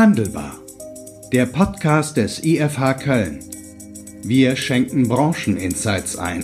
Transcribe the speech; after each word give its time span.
Handelbar. 0.00 0.58
Der 1.30 1.44
Podcast 1.44 2.16
des 2.16 2.42
IFH 2.42 2.94
Köln. 2.94 3.44
Wir 4.22 4.56
schenken 4.56 5.06
Brancheninsights 5.06 6.16
ein. 6.16 6.42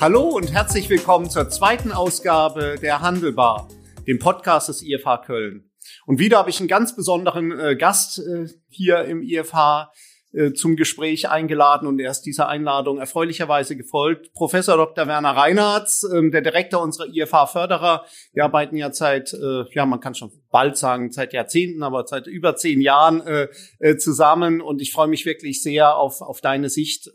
Hallo 0.00 0.22
und 0.22 0.50
herzlich 0.52 0.90
willkommen 0.90 1.30
zur 1.30 1.48
zweiten 1.48 1.92
Ausgabe 1.92 2.74
der 2.82 3.02
Handelbar, 3.02 3.68
dem 4.08 4.18
Podcast 4.18 4.68
des 4.68 4.82
IFH 4.82 5.18
Köln. 5.18 5.70
Und 6.06 6.18
wieder 6.18 6.38
habe 6.38 6.50
ich 6.50 6.58
einen 6.58 6.68
ganz 6.68 6.96
besonderen 6.96 7.56
äh, 7.56 7.76
Gast 7.76 8.18
äh, 8.18 8.48
hier 8.68 9.04
im 9.04 9.22
IFH, 9.22 9.92
äh, 10.32 10.52
zum 10.52 10.76
Gespräch 10.76 11.28
eingeladen 11.28 11.88
und 11.88 11.98
er 11.98 12.12
ist 12.12 12.22
dieser 12.22 12.48
Einladung 12.48 12.98
erfreulicherweise 12.98 13.76
gefolgt. 13.76 14.32
Professor 14.32 14.76
Dr. 14.76 15.08
Werner 15.08 15.30
Reinhardt, 15.30 15.90
ähm, 16.14 16.30
der 16.30 16.40
Direktor 16.40 16.80
unserer 16.80 17.08
IFH-Förderer. 17.08 18.04
Wir 18.32 18.44
arbeiten 18.44 18.76
ja 18.76 18.92
seit, 18.92 19.32
äh, 19.32 19.64
ja, 19.72 19.86
man 19.86 19.98
kann 19.98 20.14
schon 20.14 20.30
bald 20.52 20.76
sagen, 20.76 21.10
seit 21.10 21.32
Jahrzehnten, 21.32 21.82
aber 21.82 22.06
seit 22.06 22.28
über 22.28 22.54
zehn 22.54 22.80
Jahren 22.80 23.26
äh, 23.26 23.96
zusammen 23.96 24.60
und 24.60 24.80
ich 24.80 24.92
freue 24.92 25.08
mich 25.08 25.26
wirklich 25.26 25.64
sehr 25.64 25.96
auf, 25.96 26.20
auf 26.20 26.40
deine 26.40 26.68
Sicht. 26.68 27.10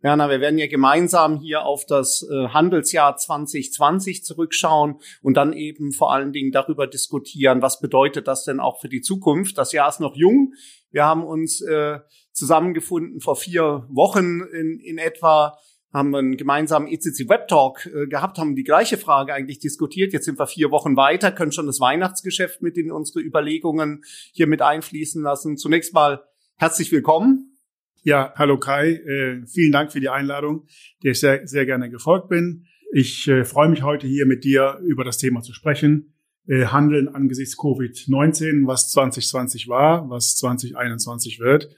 Werner, 0.00 0.28
wir 0.28 0.40
werden 0.40 0.58
ja 0.58 0.66
gemeinsam 0.66 1.38
hier 1.38 1.64
auf 1.64 1.86
das 1.86 2.26
Handelsjahr 2.30 3.16
2020 3.16 4.24
zurückschauen 4.24 4.96
und 5.22 5.36
dann 5.36 5.52
eben 5.52 5.92
vor 5.92 6.12
allen 6.12 6.32
Dingen 6.32 6.50
darüber 6.50 6.88
diskutieren, 6.88 7.62
was 7.62 7.80
bedeutet 7.80 8.26
das 8.26 8.44
denn 8.44 8.58
auch 8.58 8.80
für 8.80 8.88
die 8.88 9.02
Zukunft. 9.02 9.56
Das 9.56 9.70
Jahr 9.70 9.88
ist 9.88 10.00
noch 10.00 10.16
jung. 10.16 10.54
Wir 10.94 11.04
haben 11.04 11.24
uns 11.24 11.60
äh, 11.60 11.98
zusammengefunden 12.34 13.20
vor 13.20 13.36
vier 13.36 13.86
Wochen 13.88 14.42
in, 14.52 14.78
in 14.80 14.98
etwa, 14.98 15.56
haben 15.92 16.14
einen 16.14 16.36
gemeinsamen 16.36 16.88
ECC 16.88 17.28
Web 17.28 17.48
Talk 17.48 17.86
äh, 17.86 18.06
gehabt, 18.06 18.38
haben 18.38 18.56
die 18.56 18.64
gleiche 18.64 18.98
Frage 18.98 19.32
eigentlich 19.32 19.60
diskutiert. 19.60 20.12
Jetzt 20.12 20.24
sind 20.24 20.38
wir 20.38 20.46
vier 20.46 20.70
Wochen 20.70 20.96
weiter, 20.96 21.32
können 21.32 21.52
schon 21.52 21.66
das 21.66 21.80
Weihnachtsgeschäft 21.80 22.60
mit 22.60 22.76
in 22.76 22.90
unsere 22.90 23.20
Überlegungen 23.20 24.02
hier 24.32 24.46
mit 24.46 24.60
einfließen 24.60 25.22
lassen. 25.22 25.56
Zunächst 25.56 25.94
mal 25.94 26.24
herzlich 26.56 26.90
willkommen. 26.92 27.56
Ja, 28.02 28.34
hallo 28.36 28.58
Kai, 28.58 28.94
äh, 28.94 29.46
vielen 29.46 29.72
Dank 29.72 29.92
für 29.92 30.00
die 30.00 30.10
Einladung, 30.10 30.66
der 31.02 31.12
ich 31.12 31.20
sehr, 31.20 31.46
sehr 31.46 31.64
gerne 31.64 31.88
gefolgt 31.88 32.28
bin. 32.28 32.66
Ich 32.92 33.26
äh, 33.28 33.44
freue 33.44 33.68
mich 33.68 33.82
heute 33.82 34.06
hier 34.06 34.26
mit 34.26 34.44
dir 34.44 34.78
über 34.84 35.04
das 35.04 35.16
Thema 35.16 35.40
zu 35.40 35.54
sprechen 35.54 36.14
äh, 36.46 36.66
handeln 36.66 37.08
angesichts 37.08 37.56
Covid-19, 37.58 38.66
was 38.66 38.90
2020 38.90 39.68
war, 39.68 40.08
was 40.10 40.36
2021 40.36 41.40
wird. 41.40 41.74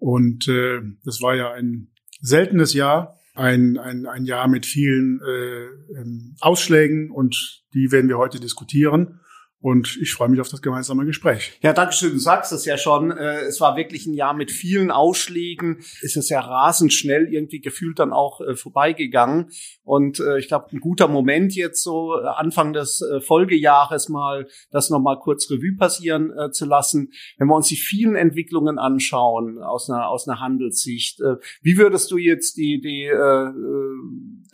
Und 0.00 0.48
äh, 0.48 0.80
das 1.04 1.22
war 1.22 1.36
ja 1.36 1.52
ein 1.52 1.92
seltenes 2.20 2.74
Jahr, 2.74 3.18
ein, 3.34 3.78
ein, 3.78 4.06
ein 4.06 4.24
Jahr 4.24 4.48
mit 4.48 4.66
vielen 4.66 5.20
äh, 5.20 6.00
ähm, 6.00 6.36
Ausschlägen 6.40 7.10
und 7.10 7.62
die 7.74 7.92
werden 7.92 8.08
wir 8.08 8.18
heute 8.18 8.40
diskutieren. 8.40 9.20
Und 9.62 9.98
ich 10.00 10.14
freue 10.14 10.30
mich 10.30 10.40
auf 10.40 10.48
das 10.48 10.62
gemeinsame 10.62 11.04
Gespräch. 11.04 11.58
Ja, 11.60 11.74
danke 11.74 11.92
schön. 11.92 12.12
Du 12.12 12.18
sagst 12.18 12.50
es 12.50 12.64
ja 12.64 12.78
schon. 12.78 13.10
Äh, 13.10 13.40
es 13.40 13.60
war 13.60 13.76
wirklich 13.76 14.06
ein 14.06 14.14
Jahr 14.14 14.32
mit 14.32 14.50
vielen 14.50 14.90
Ausschlägen. 14.90 15.80
Es 16.02 16.16
ist 16.16 16.30
ja 16.30 16.40
rasend 16.40 16.94
schnell 16.94 17.30
irgendwie 17.30 17.60
gefühlt 17.60 17.98
dann 17.98 18.14
auch 18.14 18.40
äh, 18.40 18.56
vorbeigegangen. 18.56 19.50
Und 19.82 20.18
äh, 20.18 20.38
ich 20.38 20.48
glaube, 20.48 20.68
ein 20.72 20.80
guter 20.80 21.08
Moment 21.08 21.54
jetzt 21.54 21.82
so 21.82 22.12
Anfang 22.12 22.72
des 22.72 23.04
Folgejahres 23.26 24.08
mal 24.08 24.46
das 24.70 24.88
nochmal 24.88 25.18
kurz 25.18 25.50
Revue 25.50 25.76
passieren 25.76 26.32
zu 26.52 26.64
lassen. 26.64 27.12
Wenn 27.36 27.48
wir 27.48 27.56
uns 27.56 27.68
die 27.68 27.76
vielen 27.76 28.14
Entwicklungen 28.14 28.78
anschauen 28.78 29.58
aus 29.62 29.90
einer, 29.90 30.08
aus 30.08 30.28
einer 30.28 30.40
Handelssicht, 30.40 31.20
wie 31.62 31.76
würdest 31.76 32.10
du 32.10 32.18
jetzt 32.18 32.56
die, 32.56 32.80
die, 32.80 33.10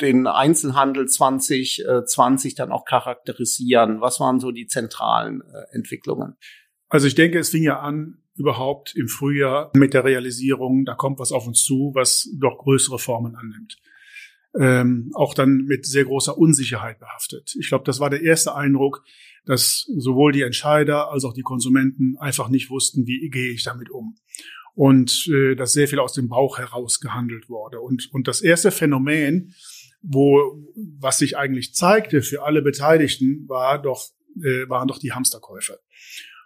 den 0.00 0.26
Einzelhandel 0.26 1.06
2020 1.06 2.54
dann 2.54 2.72
auch 2.72 2.84
charakterisieren? 2.84 4.00
Was 4.00 4.20
waren 4.20 4.40
so 4.40 4.50
die 4.50 4.66
zentralen 4.66 4.95
zentralen 4.96 5.42
äh, 5.42 5.76
Entwicklungen? 5.76 6.36
Also 6.88 7.06
ich 7.06 7.14
denke, 7.14 7.38
es 7.38 7.50
fing 7.50 7.62
ja 7.62 7.80
an 7.80 8.18
überhaupt 8.36 8.94
im 8.94 9.08
Frühjahr 9.08 9.70
mit 9.74 9.94
der 9.94 10.04
Realisierung, 10.04 10.84
da 10.84 10.94
kommt 10.94 11.18
was 11.18 11.32
auf 11.32 11.46
uns 11.46 11.64
zu, 11.64 11.92
was 11.94 12.28
doch 12.38 12.58
größere 12.58 12.98
Formen 12.98 13.34
annimmt. 13.34 13.78
Ähm, 14.58 15.10
auch 15.14 15.34
dann 15.34 15.64
mit 15.64 15.86
sehr 15.86 16.04
großer 16.04 16.36
Unsicherheit 16.36 16.98
behaftet. 16.98 17.54
Ich 17.58 17.68
glaube, 17.68 17.84
das 17.84 18.00
war 18.00 18.10
der 18.10 18.22
erste 18.22 18.54
Eindruck, 18.54 19.04
dass 19.44 19.86
sowohl 19.96 20.32
die 20.32 20.42
Entscheider 20.42 21.10
als 21.10 21.24
auch 21.24 21.34
die 21.34 21.42
Konsumenten 21.42 22.16
einfach 22.18 22.48
nicht 22.48 22.70
wussten, 22.70 23.06
wie 23.06 23.28
gehe 23.30 23.52
ich 23.52 23.64
damit 23.64 23.90
um. 23.90 24.16
Und 24.74 25.28
äh, 25.28 25.54
dass 25.56 25.72
sehr 25.72 25.88
viel 25.88 25.98
aus 25.98 26.12
dem 26.12 26.28
Bauch 26.28 26.58
heraus 26.58 27.00
gehandelt 27.00 27.48
wurde. 27.48 27.80
Und, 27.80 28.08
und 28.12 28.28
das 28.28 28.42
erste 28.42 28.70
Phänomen, 28.70 29.54
wo 30.02 30.58
was 31.00 31.18
sich 31.18 31.36
eigentlich 31.36 31.74
zeigte 31.74 32.22
für 32.22 32.42
alle 32.42 32.62
Beteiligten, 32.62 33.48
war 33.48 33.80
doch 33.80 34.10
äh, 34.42 34.68
waren 34.68 34.88
doch 34.88 34.98
die 34.98 35.12
Hamsterkäufe. 35.12 35.80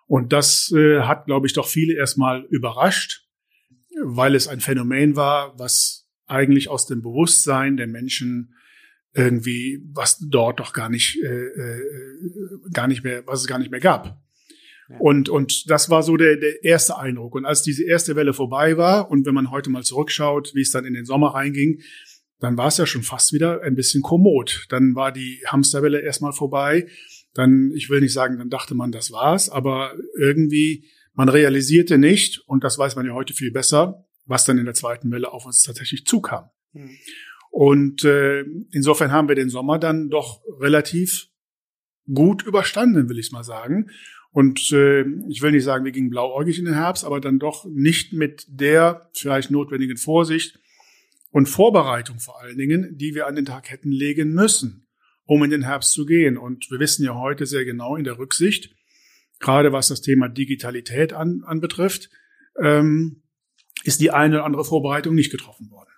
Und 0.06 0.32
das 0.32 0.72
äh, 0.72 1.02
hat, 1.02 1.26
glaube 1.26 1.46
ich, 1.46 1.52
doch 1.52 1.68
viele 1.68 1.94
erstmal 1.94 2.44
überrascht, 2.50 3.28
weil 4.02 4.34
es 4.34 4.48
ein 4.48 4.60
Phänomen 4.60 5.16
war, 5.16 5.58
was 5.58 6.08
eigentlich 6.26 6.68
aus 6.68 6.86
dem 6.86 7.02
Bewusstsein 7.02 7.76
der 7.76 7.86
Menschen 7.86 8.54
irgendwie, 9.12 9.82
was 9.92 10.18
dort 10.18 10.60
doch 10.60 10.72
gar 10.72 10.88
nicht, 10.88 11.18
äh, 11.22 11.26
äh, 11.26 11.82
gar 12.72 12.86
nicht 12.86 13.02
mehr, 13.02 13.26
was 13.26 13.40
es 13.40 13.46
gar 13.46 13.58
nicht 13.58 13.70
mehr 13.70 13.80
gab. 13.80 14.20
Und, 14.98 15.28
und 15.28 15.70
das 15.70 15.88
war 15.90 16.02
so 16.02 16.16
der, 16.16 16.36
der 16.36 16.64
erste 16.64 16.98
Eindruck. 16.98 17.34
Und 17.34 17.44
als 17.44 17.62
diese 17.62 17.84
erste 17.84 18.16
Welle 18.16 18.32
vorbei 18.32 18.76
war 18.76 19.10
und 19.10 19.24
wenn 19.24 19.34
man 19.34 19.50
heute 19.50 19.70
mal 19.70 19.84
zurückschaut, 19.84 20.52
wie 20.54 20.62
es 20.62 20.72
dann 20.72 20.84
in 20.84 20.94
den 20.94 21.04
Sommer 21.04 21.34
reinging, 21.34 21.80
dann 22.40 22.56
war 22.56 22.68
es 22.68 22.78
ja 22.78 22.86
schon 22.86 23.02
fast 23.02 23.32
wieder 23.32 23.62
ein 23.62 23.76
bisschen 23.76 24.02
kommod. 24.02 24.66
Dann 24.70 24.94
war 24.96 25.12
die 25.12 25.42
Hamsterwelle 25.46 26.00
erstmal 26.00 26.32
vorbei 26.32 26.88
dann, 27.34 27.72
ich 27.74 27.90
will 27.90 28.00
nicht 28.00 28.12
sagen, 28.12 28.38
dann 28.38 28.50
dachte 28.50 28.74
man, 28.74 28.92
das 28.92 29.12
war's, 29.12 29.48
aber 29.48 29.94
irgendwie, 30.18 30.88
man 31.14 31.28
realisierte 31.28 31.98
nicht, 31.98 32.40
und 32.46 32.64
das 32.64 32.78
weiß 32.78 32.96
man 32.96 33.06
ja 33.06 33.12
heute 33.12 33.34
viel 33.34 33.52
besser, 33.52 34.06
was 34.26 34.44
dann 34.44 34.58
in 34.58 34.64
der 34.64 34.74
zweiten 34.74 35.10
Welle 35.10 35.32
auf 35.32 35.46
uns 35.46 35.62
tatsächlich 35.62 36.06
zukam. 36.06 36.50
Mhm. 36.72 36.96
Und 37.50 38.04
äh, 38.04 38.44
insofern 38.70 39.10
haben 39.10 39.28
wir 39.28 39.34
den 39.34 39.50
Sommer 39.50 39.78
dann 39.78 40.08
doch 40.08 40.42
relativ 40.60 41.28
gut 42.12 42.44
überstanden, 42.44 43.08
will 43.08 43.18
ich 43.18 43.32
mal 43.32 43.44
sagen. 43.44 43.90
Und 44.32 44.70
äh, 44.70 45.02
ich 45.28 45.42
will 45.42 45.50
nicht 45.50 45.64
sagen, 45.64 45.84
wir 45.84 45.92
gingen 45.92 46.10
blauäugig 46.10 46.58
in 46.58 46.64
den 46.64 46.74
Herbst, 46.74 47.04
aber 47.04 47.20
dann 47.20 47.40
doch 47.40 47.64
nicht 47.66 48.12
mit 48.12 48.46
der 48.48 49.10
vielleicht 49.14 49.50
notwendigen 49.50 49.96
Vorsicht 49.96 50.60
und 51.30 51.48
Vorbereitung 51.48 52.20
vor 52.20 52.40
allen 52.40 52.56
Dingen, 52.56 52.96
die 52.96 53.14
wir 53.14 53.26
an 53.26 53.34
den 53.34 53.44
Tag 53.44 53.70
hätten 53.70 53.90
legen 53.90 54.32
müssen 54.32 54.86
um 55.30 55.44
in 55.44 55.50
den 55.50 55.62
Herbst 55.62 55.92
zu 55.92 56.06
gehen. 56.06 56.36
Und 56.36 56.68
wir 56.72 56.80
wissen 56.80 57.04
ja 57.04 57.14
heute 57.14 57.46
sehr 57.46 57.64
genau 57.64 57.94
in 57.94 58.02
der 58.02 58.18
Rücksicht, 58.18 58.74
gerade 59.38 59.72
was 59.72 59.86
das 59.86 60.00
Thema 60.00 60.28
Digitalität 60.28 61.12
an, 61.12 61.44
anbetrifft, 61.46 62.10
ähm, 62.60 63.22
ist 63.84 64.00
die 64.00 64.10
eine 64.10 64.36
oder 64.36 64.44
andere 64.44 64.64
Vorbereitung 64.64 65.14
nicht 65.14 65.30
getroffen 65.30 65.70
worden. 65.70 65.90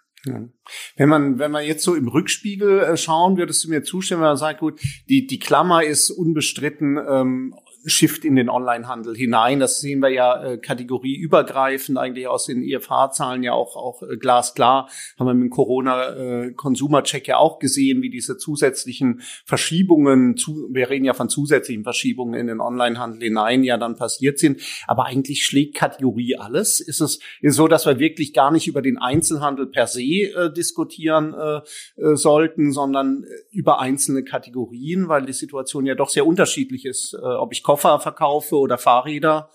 Wenn 0.97 1.09
man, 1.09 1.39
wenn 1.39 1.51
man 1.51 1.65
jetzt 1.65 1.83
so 1.83 1.95
im 1.95 2.09
Rückspiegel 2.09 2.81
äh, 2.81 2.97
schauen, 2.99 3.39
würdest 3.39 3.65
du 3.65 3.71
mir 3.71 3.83
zustimmen, 3.83 4.21
wenn 4.21 4.29
man 4.29 4.37
sagt, 4.37 4.61
gut, 4.61 4.79
die, 5.09 5.27
die 5.27 5.39
Klammer 5.39 5.83
ist 5.83 6.11
unbestritten 6.11 6.99
ähm, 6.99 7.55
Shift 7.85 8.25
in 8.25 8.37
den 8.37 8.49
Onlinehandel 8.49 9.17
hinein. 9.17 9.61
Das 9.61 9.81
sehen 9.81 10.01
wir 10.01 10.11
ja 10.11 10.43
äh, 10.43 10.59
kategorieübergreifend 10.59 11.99
eigentlich 11.99 12.29
aus 12.29 12.47
den 12.47 12.63
IFH-Zahlen 12.63 13.43
ja 13.43 13.53
auch, 13.53 13.77
auch 13.77 14.03
äh, 14.03 14.17
glasklar. 14.17 14.89
Haben 15.19 15.27
wir 15.27 15.35
mit 15.35 15.45
dem 15.45 15.51
Corona-Consumer-Check 15.51 17.29
äh, 17.29 17.31
ja 17.33 17.37
auch 17.39 17.59
gesehen, 17.59 18.03
wie 18.03 18.11
diese 18.11 18.37
zusätzlichen 18.37 19.23
Verschiebungen, 19.45 20.37
zu, 20.37 20.69
wir 20.71 20.91
reden 20.91 21.05
ja 21.05 21.15
von 21.15 21.29
zusätzlichen 21.29 21.83
Verschiebungen 21.83 22.35
in 22.35 22.47
den 22.47 22.61
Onlinehandel 22.61 23.23
hinein, 23.23 23.65
ja 23.65 23.77
dann 23.77 23.97
passiert 23.97 24.39
sind. 24.39 24.61
Aber 24.87 25.07
eigentlich 25.07 25.45
schlägt 25.45 25.75
Kategorie 25.75 26.37
alles. 26.37 26.81
Ist 26.81 27.01
es 27.01 27.21
ist 27.41 27.57
so, 27.57 27.69
dass 27.69 27.87
wir 27.87 27.99
wirklich 27.99 28.33
gar 28.33 28.51
nicht 28.51 28.67
über 28.69 28.83
den 28.83 28.99
Einzelhandel 28.99 29.67
per 29.67 29.87
se 29.87 30.03
äh, 30.03 30.53
diskutieren 30.53 31.35
äh, 31.35 31.61
äh, 32.01 32.17
sollten, 32.17 32.73
sondern 32.73 33.25
äh, 33.25 33.57
über 33.57 33.81
einzelne 33.81 34.25
Kategorien, 34.25 35.09
weil 35.09 35.27
die 35.27 35.33
Situation 35.33 35.87
ja 35.87 35.95
doch 35.95 36.09
sehr 36.09 36.27
unterschiedlich 36.27 36.85
ist, 36.85 37.15
äh, 37.15 37.25
ob 37.25 37.53
ich 37.53 37.63
Koffer 37.73 38.01
verkaufe 38.01 38.57
oder 38.57 38.77
Fahrräder. 38.77 39.51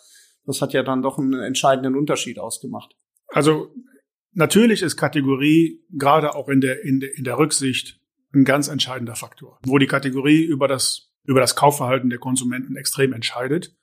Das 0.45 0.59
hat 0.63 0.73
ja 0.73 0.81
dann 0.81 1.03
doch 1.03 1.19
einen 1.19 1.39
entscheidenden 1.39 1.95
Unterschied 1.95 2.39
ausgemacht. 2.39 2.95
Also 3.27 3.75
natürlich 4.31 4.81
ist 4.81 4.97
Kategorie 4.97 5.85
gerade 5.91 6.33
auch 6.33 6.49
in 6.49 6.59
der, 6.59 6.83
in 6.83 6.99
der, 6.99 7.15
in 7.15 7.23
der 7.23 7.37
Rücksicht 7.37 7.99
ein 8.33 8.43
ganz 8.43 8.69
entscheidender 8.69 9.15
Faktor, 9.15 9.59
wo 9.63 9.77
die 9.77 9.85
Kategorie 9.85 10.43
über 10.43 10.67
das, 10.67 11.13
über 11.25 11.39
das 11.39 11.55
Kaufverhalten 11.55 12.09
der 12.09 12.17
Konsumenten 12.17 12.75
extrem 12.75 13.13
entscheidet 13.13 13.75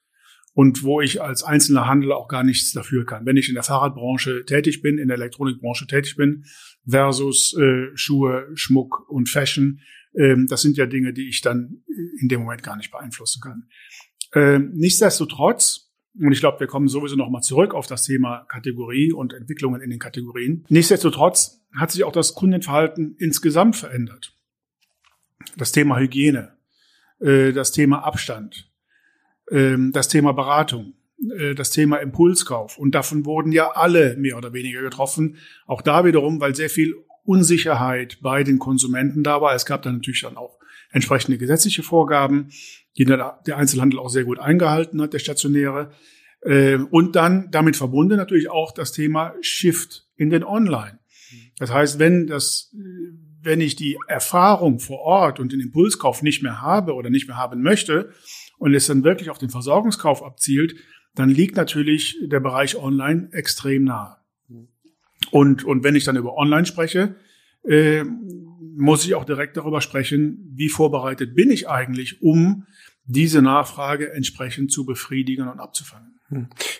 und 0.52 0.82
wo 0.82 1.00
ich 1.00 1.22
als 1.22 1.44
einzelner 1.44 1.86
Handel 1.86 2.10
auch 2.10 2.26
gar 2.26 2.42
nichts 2.42 2.72
dafür 2.72 3.06
kann. 3.06 3.26
Wenn 3.26 3.36
ich 3.36 3.48
in 3.48 3.54
der 3.54 3.62
Fahrradbranche 3.62 4.44
tätig 4.46 4.82
bin, 4.82 4.98
in 4.98 5.06
der 5.06 5.16
Elektronikbranche 5.16 5.86
tätig 5.86 6.16
bin, 6.16 6.44
versus 6.88 7.56
äh, 7.56 7.90
Schuhe, 7.94 8.48
Schmuck 8.54 9.08
und 9.08 9.28
Fashion, 9.28 9.78
ähm, 10.16 10.46
das 10.48 10.62
sind 10.62 10.76
ja 10.76 10.86
Dinge, 10.86 11.12
die 11.12 11.28
ich 11.28 11.40
dann 11.40 11.84
in 12.20 12.28
dem 12.28 12.40
Moment 12.40 12.62
gar 12.62 12.76
nicht 12.76 12.90
beeinflussen 12.90 13.40
kann. 13.40 13.68
Ähm, 14.34 14.72
nichtsdestotrotz, 14.74 15.92
und 16.18 16.32
ich 16.32 16.40
glaube, 16.40 16.60
wir 16.60 16.66
kommen 16.66 16.88
sowieso 16.88 17.16
nochmal 17.16 17.42
zurück 17.42 17.74
auf 17.74 17.86
das 17.86 18.04
Thema 18.04 18.44
Kategorie 18.48 19.12
und 19.12 19.32
Entwicklungen 19.32 19.80
in 19.80 19.90
den 19.90 19.98
Kategorien. 19.98 20.64
Nichtsdestotrotz 20.68 21.64
hat 21.74 21.90
sich 21.90 22.04
auch 22.04 22.12
das 22.12 22.34
Kundenverhalten 22.34 23.16
insgesamt 23.18 23.76
verändert. 23.76 24.36
Das 25.56 25.72
Thema 25.72 25.98
Hygiene, 25.98 26.56
äh, 27.20 27.52
das 27.52 27.72
Thema 27.72 28.04
Abstand, 28.04 28.70
ähm, 29.50 29.92
das 29.92 30.08
Thema 30.08 30.32
Beratung, 30.32 30.94
äh, 31.36 31.54
das 31.54 31.70
Thema 31.70 31.96
Impulskauf. 31.96 32.78
Und 32.78 32.94
davon 32.94 33.24
wurden 33.24 33.52
ja 33.52 33.70
alle 33.72 34.16
mehr 34.16 34.36
oder 34.36 34.52
weniger 34.52 34.82
getroffen. 34.82 35.36
Auch 35.66 35.82
da 35.82 36.04
wiederum, 36.04 36.40
weil 36.40 36.54
sehr 36.54 36.70
viel 36.70 36.94
Unsicherheit 37.24 38.18
bei 38.20 38.44
den 38.44 38.58
Konsumenten 38.58 39.22
da 39.22 39.40
war. 39.40 39.54
Es 39.54 39.66
gab 39.66 39.82
dann 39.82 39.94
natürlich 39.94 40.22
dann 40.22 40.36
auch 40.36 40.58
entsprechende 40.90 41.38
gesetzliche 41.38 41.82
Vorgaben, 41.82 42.50
die 42.96 43.04
der 43.04 43.56
Einzelhandel 43.56 43.98
auch 43.98 44.08
sehr 44.08 44.24
gut 44.24 44.38
eingehalten 44.38 45.00
hat, 45.02 45.12
der 45.12 45.18
stationäre. 45.18 45.90
Äh, 46.42 46.76
und 46.76 47.16
dann 47.16 47.50
damit 47.50 47.76
verbunden 47.76 48.16
natürlich 48.16 48.50
auch 48.50 48.72
das 48.72 48.92
Thema 48.92 49.34
Shift 49.40 50.06
in 50.16 50.30
den 50.30 50.44
Online. 50.44 50.98
Das 51.58 51.72
heißt, 51.72 51.98
wenn 51.98 52.26
das, 52.26 52.74
wenn 53.42 53.60
ich 53.60 53.76
die 53.76 53.98
Erfahrung 54.08 54.78
vor 54.78 55.00
Ort 55.00 55.40
und 55.40 55.52
den 55.52 55.60
Impulskauf 55.60 56.22
nicht 56.22 56.42
mehr 56.42 56.60
habe 56.60 56.94
oder 56.94 57.10
nicht 57.10 57.28
mehr 57.28 57.36
haben 57.36 57.62
möchte 57.62 58.10
und 58.58 58.74
es 58.74 58.86
dann 58.86 59.04
wirklich 59.04 59.30
auf 59.30 59.38
den 59.38 59.50
Versorgungskauf 59.50 60.22
abzielt, 60.22 60.76
dann 61.14 61.30
liegt 61.30 61.56
natürlich 61.56 62.18
der 62.22 62.40
Bereich 62.40 62.76
Online 62.76 63.28
extrem 63.32 63.84
nahe. 63.84 64.16
Und, 65.30 65.64
und 65.64 65.84
wenn 65.84 65.94
ich 65.94 66.04
dann 66.04 66.16
über 66.16 66.36
Online 66.36 66.66
spreche, 66.66 67.16
äh, 67.64 68.04
muss 68.76 69.04
ich 69.04 69.14
auch 69.14 69.24
direkt 69.24 69.56
darüber 69.56 69.80
sprechen, 69.80 70.52
wie 70.54 70.68
vorbereitet 70.68 71.34
bin 71.34 71.50
ich 71.50 71.68
eigentlich, 71.68 72.22
um 72.22 72.66
diese 73.04 73.42
Nachfrage 73.42 74.12
entsprechend 74.12 74.72
zu 74.72 74.84
befriedigen 74.84 75.48
und 75.48 75.60
abzufangen. 75.60 76.13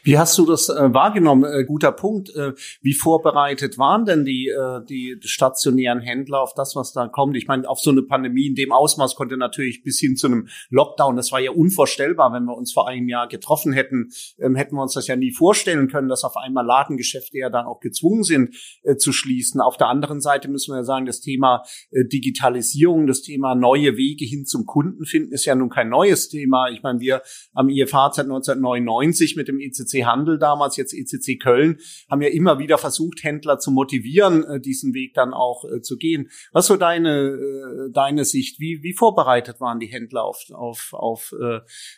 Wie 0.03 0.19
hast 0.19 0.39
du 0.39 0.47
das 0.47 0.71
äh, 0.71 0.95
wahrgenommen? 0.95 1.45
Äh, 1.45 1.65
guter 1.65 1.93
Punkt. 1.93 2.35
Äh, 2.35 2.55
wie 2.81 2.95
vorbereitet 2.95 3.77
waren 3.77 4.07
denn 4.07 4.25
die, 4.25 4.49
äh, 4.49 4.83
die 4.89 5.19
stationären 5.21 6.01
Händler 6.01 6.41
auf 6.41 6.55
das, 6.55 6.75
was 6.77 6.93
da 6.93 7.09
kommt? 7.09 7.37
Ich 7.37 7.47
meine, 7.47 7.69
auf 7.69 7.79
so 7.79 7.91
eine 7.91 8.03
Pandemie 8.03 8.47
in 8.47 8.55
dem 8.55 8.73
Ausmaß 8.73 9.17
konnte 9.17 9.37
natürlich 9.37 9.83
bis 9.83 10.01
hin 10.01 10.17
zu 10.17 10.29
einem 10.29 10.49
Lockdown, 10.71 11.17
das 11.17 11.31
war 11.31 11.41
ja 11.41 11.51
unvorstellbar, 11.51 12.33
wenn 12.33 12.45
wir 12.45 12.57
uns 12.57 12.73
vor 12.73 12.89
einem 12.89 13.09
Jahr 13.09 13.29
getroffen 13.29 13.75
hätten, 13.75 14.11
ähm, 14.39 14.57
hätten 14.57 14.77
wir 14.77 14.83
uns 14.83 14.95
das 14.95 15.07
ja 15.09 15.17
nie 15.17 15.33
vorstellen 15.33 15.89
können, 15.89 16.09
dass 16.09 16.25
auf 16.25 16.37
einmal 16.37 16.65
Ladengeschäfte 16.65 17.37
ja 17.39 17.51
dann 17.51 17.67
auch 17.67 17.81
gezwungen 17.81 18.23
sind 18.23 18.57
äh, 18.83 18.97
zu 18.97 19.13
schließen. 19.13 19.61
Auf 19.61 19.77
der 19.77 19.89
anderen 19.89 20.23
Seite 20.23 20.49
müssen 20.49 20.73
wir 20.73 20.79
ja 20.79 20.85
sagen, 20.85 21.05
das 21.05 21.21
Thema 21.21 21.65
äh, 21.91 22.05
Digitalisierung, 22.07 23.07
das 23.07 23.21
Thema 23.21 23.55
neue 23.55 23.99
Wege 23.99 24.25
hin 24.25 24.47
zum 24.47 24.65
Kunden 24.65 25.05
finden, 25.05 25.33
ist 25.33 25.45
ja 25.45 25.55
nun 25.55 25.69
kein 25.69 25.91
neues 25.91 26.31
Thema. 26.31 26.71
Ich 26.71 26.83
meine, 26.83 27.01
wir 27.01 27.21
am 27.53 27.69
IFA 27.69 28.11
seit 28.15 28.25
1999 28.25 29.34
mit 29.37 29.49
dem 29.49 29.59
ECC 29.61 30.05
Handel 30.05 30.39
damals, 30.39 30.77
jetzt 30.77 30.95
ECC 30.95 31.41
Köln, 31.41 31.79
haben 32.11 32.23
ja 32.23 32.29
immer 32.29 32.59
wieder 32.59 32.79
versucht, 32.79 33.23
Händler 33.23 33.59
zu 33.59 33.71
motivieren, 33.71 34.45
äh, 34.45 34.61
diesen 34.61 34.95
Weg 34.95 35.15
dann 35.15 35.33
auch 35.33 35.65
äh, 35.65 35.81
zu 35.81 35.97
gehen. 35.97 36.31
Was 36.53 36.67
so 36.67 36.77
deine, 36.77 37.29
äh, 37.29 37.93
deine 37.93 38.25
Sicht? 38.25 38.61
Wie, 38.61 38.83
wie 38.83 38.93
vorbereitet 38.93 39.61
waren 39.61 39.81
die 39.81 39.87
Händler 39.87 40.25
auf, 40.25 40.47
auf, 40.53 40.93
auf 40.93 41.35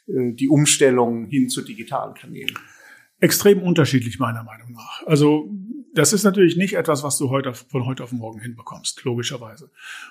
die 0.07 0.49
Umstellung 0.49 1.27
hin 1.27 1.49
zu 1.49 1.63
digitalen 1.63 2.15
Kanälen? 2.15 2.55
Extrem 3.19 3.63
unterschiedlich 3.63 4.19
meiner 4.19 4.43
Meinung 4.43 4.73
nach. 4.73 5.03
Also 5.07 5.51
das 5.97 6.13
ist 6.13 6.25
natürlich 6.25 6.57
nicht 6.57 6.75
etwas, 6.75 7.03
was 7.03 7.17
du 7.17 7.31
heute 7.31 7.55
von 7.55 7.87
heute 7.87 8.05
auf 8.05 8.13
morgen 8.13 8.41
hinbekommst, 8.41 9.03
logischerweise. 9.05 9.71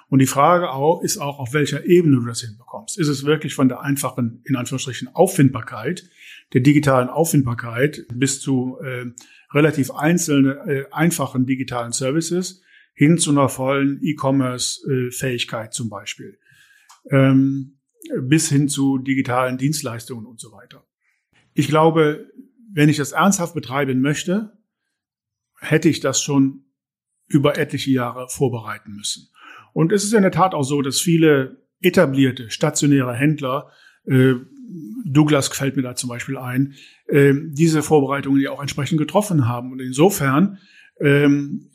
Und 0.10 0.19
die 0.19 0.25
Frage 0.25 0.72
auch, 0.72 1.04
ist 1.04 1.19
auch, 1.19 1.38
auf 1.38 1.54
welcher 1.54 1.86
Ebene 1.86 2.18
du 2.18 2.25
das 2.25 2.42
hinbekommst. 2.42 2.98
Ist 2.98 3.07
es 3.07 3.24
wirklich 3.24 3.54
von 3.54 3.69
der 3.69 3.81
einfachen, 3.81 4.42
in 4.45 4.56
Anführungsstrichen, 4.56 5.10
Auffindbarkeit, 5.13 6.10
der 6.53 6.62
digitalen 6.62 7.09
Auffindbarkeit 7.09 8.06
bis 8.13 8.39
zu 8.39 8.77
äh, 8.83 9.06
relativ 9.53 9.92
einzelnen, 9.92 10.57
äh, 10.68 10.86
einfachen 10.92 11.45
digitalen 11.45 11.92
Services 11.92 12.62
hin 12.94 13.18
zu 13.18 13.31
einer 13.31 13.50
vollen 13.50 14.00
E-Commerce-Fähigkeit 14.01 15.74
zum 15.74 15.89
Beispiel, 15.89 16.39
ähm, 17.12 17.80
bis 18.21 18.50
hin 18.50 18.69
zu 18.69 18.97
digitalen 19.00 19.57
Dienstleistungen 19.57 20.25
und 20.25 20.39
so 20.39 20.51
weiter. 20.51 20.86
Ich 21.53 21.68
glaube, 21.68 22.31
wenn 22.71 22.89
ich 22.89 22.98
das 22.98 23.12
ernsthaft 23.12 23.53
betreiben 23.53 24.01
möchte, 24.01 24.57
hätte 25.59 25.89
ich 25.89 26.00
das 26.00 26.21
schon 26.21 26.65
über 27.27 27.57
etliche 27.57 27.91
Jahre 27.91 28.27
vorbereiten 28.30 28.94
müssen. 28.94 29.30
Und 29.74 29.91
es 29.91 30.03
ist 30.03 30.13
in 30.13 30.21
der 30.21 30.31
Tat 30.31 30.53
auch 30.53 30.63
so, 30.63 30.81
dass 30.81 31.01
viele 31.01 31.65
etablierte 31.81 32.50
stationäre 32.50 33.13
Händler, 33.13 33.71
äh, 34.06 34.36
Douglas 35.06 35.47
fällt 35.50 35.75
mir 35.75 35.81
da 35.81 35.95
zum 35.95 36.09
Beispiel 36.09 36.38
ein, 36.38 36.73
äh, 37.07 37.33
diese 37.35 37.83
Vorbereitungen 37.83 38.41
ja 38.41 38.51
auch 38.51 38.62
entsprechend 38.62 38.97
getroffen 38.97 39.47
haben. 39.47 39.71
Und 39.71 39.79
insofern 39.79 40.59
ähm, 41.00 41.69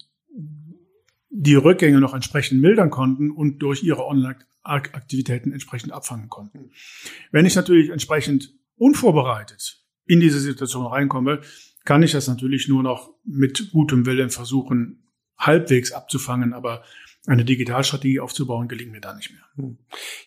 die 1.30 1.54
Rückgänge 1.54 2.00
noch 2.00 2.14
entsprechend 2.14 2.60
mildern 2.60 2.90
konnten 2.90 3.30
und 3.30 3.60
durch 3.60 3.82
ihre 3.82 4.04
Online-Aktivitäten 4.04 5.52
entsprechend 5.52 5.92
abfangen 5.92 6.28
konnten. 6.28 6.70
Wenn 7.30 7.46
ich 7.46 7.54
natürlich 7.54 7.90
entsprechend 7.90 8.52
unvorbereitet 8.76 9.84
in 10.06 10.20
diese 10.20 10.40
Situation 10.40 10.86
reinkomme, 10.86 11.40
kann 11.84 12.02
ich 12.02 12.12
das 12.12 12.26
natürlich 12.26 12.68
nur 12.68 12.82
noch 12.82 13.10
mit 13.24 13.70
gutem 13.70 14.06
Willen 14.06 14.30
versuchen, 14.30 15.04
halbwegs 15.38 15.92
abzufangen, 15.92 16.52
aber 16.52 16.82
eine 17.30 17.44
Digitalstrategie 17.44 18.18
aufzubauen, 18.18 18.66
gelingt 18.66 18.90
mir 18.90 19.00
da 19.00 19.14
nicht 19.14 19.30
mehr. 19.30 19.40
Hm. 19.54 19.78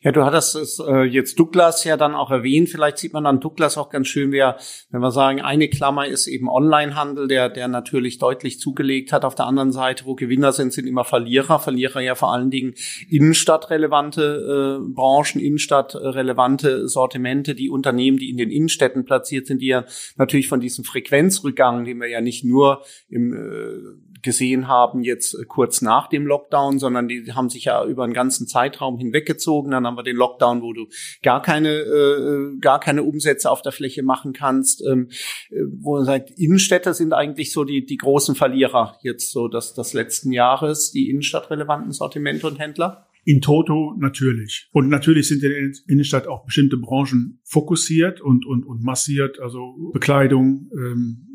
Ja, 0.01 0.13
du 0.13 0.23
hattest 0.23 0.55
es 0.55 0.79
äh, 0.79 1.03
jetzt 1.03 1.37
Douglas 1.37 1.83
ja 1.83 1.97
dann 1.97 2.15
auch 2.15 2.31
erwähnt. 2.31 2.69
Vielleicht 2.69 2.97
sieht 2.97 3.11
man 3.11 3.25
dann 3.25 3.41
Douglas 3.41 3.77
auch 3.77 3.89
ganz 3.89 4.07
schön, 4.07 4.31
wer, 4.31 4.57
wenn 4.89 5.01
wir 5.01 5.11
sagen, 5.11 5.41
eine 5.41 5.67
Klammer 5.67 6.07
ist 6.07 6.27
eben 6.27 6.47
Onlinehandel, 6.47 7.27
der, 7.27 7.49
der 7.49 7.67
natürlich 7.67 8.19
deutlich 8.19 8.59
zugelegt 8.59 9.11
hat. 9.11 9.25
Auf 9.25 9.35
der 9.35 9.47
anderen 9.47 9.73
Seite, 9.73 10.05
wo 10.05 10.15
Gewinner 10.15 10.53
sind, 10.53 10.71
sind 10.71 10.87
immer 10.87 11.03
Verlierer. 11.03 11.59
Verlierer 11.59 11.99
ja 11.99 12.15
vor 12.15 12.31
allen 12.31 12.51
Dingen 12.51 12.73
innenstadtrelevante 13.09 14.79
äh, 14.81 14.93
Branchen, 14.93 15.41
innenstadtrelevante 15.41 16.87
Sortimente, 16.87 17.53
die 17.53 17.69
Unternehmen, 17.69 18.17
die 18.17 18.29
in 18.29 18.37
den 18.37 18.49
Innenstädten 18.49 19.03
platziert 19.03 19.47
sind, 19.47 19.61
die 19.61 19.67
ja 19.67 19.83
natürlich 20.15 20.47
von 20.47 20.61
diesem 20.61 20.85
Frequenzrückgang, 20.85 21.83
den 21.83 21.99
wir 21.99 22.07
ja 22.07 22.21
nicht 22.21 22.45
nur 22.45 22.83
im 23.09 23.33
äh, 23.33 24.12
gesehen 24.23 24.67
haben, 24.67 25.03
jetzt 25.03 25.35
äh, 25.35 25.45
kurz 25.45 25.81
nach 25.81 26.07
dem 26.07 26.25
Lockdown, 26.25 26.79
sondern 26.79 27.07
die 27.07 27.31
haben 27.33 27.49
sich 27.49 27.65
ja 27.65 27.85
über 27.85 28.03
einen 28.03 28.13
ganzen 28.13 28.47
Zeitraum 28.47 28.97
hinweggezogen. 28.97 29.71
Dann 29.71 29.85
haben 29.85 29.97
wir 29.97 30.03
den 30.03 30.15
Lockdown, 30.15 30.61
wo 30.61 30.73
du 30.73 30.87
gar 31.21 31.41
keine, 31.41 31.69
äh, 31.69 32.57
gar 32.59 32.79
keine 32.79 33.03
Umsätze 33.03 33.51
auf 33.51 33.61
der 33.61 33.71
Fläche 33.71 34.03
machen 34.03 34.33
kannst. 34.33 34.83
Ähm, 34.85 35.09
äh, 35.49 35.61
wo 35.79 35.95
man 35.95 36.05
sagt, 36.05 36.31
Innenstädte 36.31 36.93
sind 36.93 37.13
eigentlich 37.13 37.51
so 37.51 37.63
die, 37.63 37.85
die 37.85 37.97
großen 37.97 38.35
Verlierer 38.35 38.97
jetzt 39.03 39.31
so 39.31 39.47
des, 39.47 39.73
des 39.73 39.93
letzten 39.93 40.31
Jahres, 40.31 40.91
die 40.91 41.09
innenstadtrelevanten 41.09 41.91
Sortimente 41.91 42.47
und 42.47 42.59
Händler. 42.59 43.07
In 43.25 43.39
Toto 43.39 43.95
natürlich. 43.97 44.67
Und 44.73 44.89
natürlich 44.89 45.29
sind 45.29 45.43
in 45.43 45.49
der 45.49 45.71
Innenstadt 45.87 46.27
auch 46.27 46.43
bestimmte 46.45 46.77
Branchen 46.77 47.39
fokussiert 47.43 48.19
und, 48.19 48.45
und, 48.45 48.65
und 48.65 48.83
massiert, 48.83 49.39
also 49.39 49.91
Bekleidung, 49.93 50.69
ähm, 50.73 51.27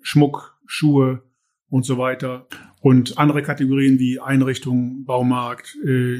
Schmuck, 0.00 0.58
Schuhe, 0.66 1.22
und 1.72 1.86
so 1.86 1.96
weiter. 1.96 2.46
Und 2.82 3.16
andere 3.16 3.42
Kategorien 3.42 3.98
wie 3.98 4.20
Einrichtung, 4.20 5.04
Baumarkt, 5.04 5.74
äh, 5.82 6.18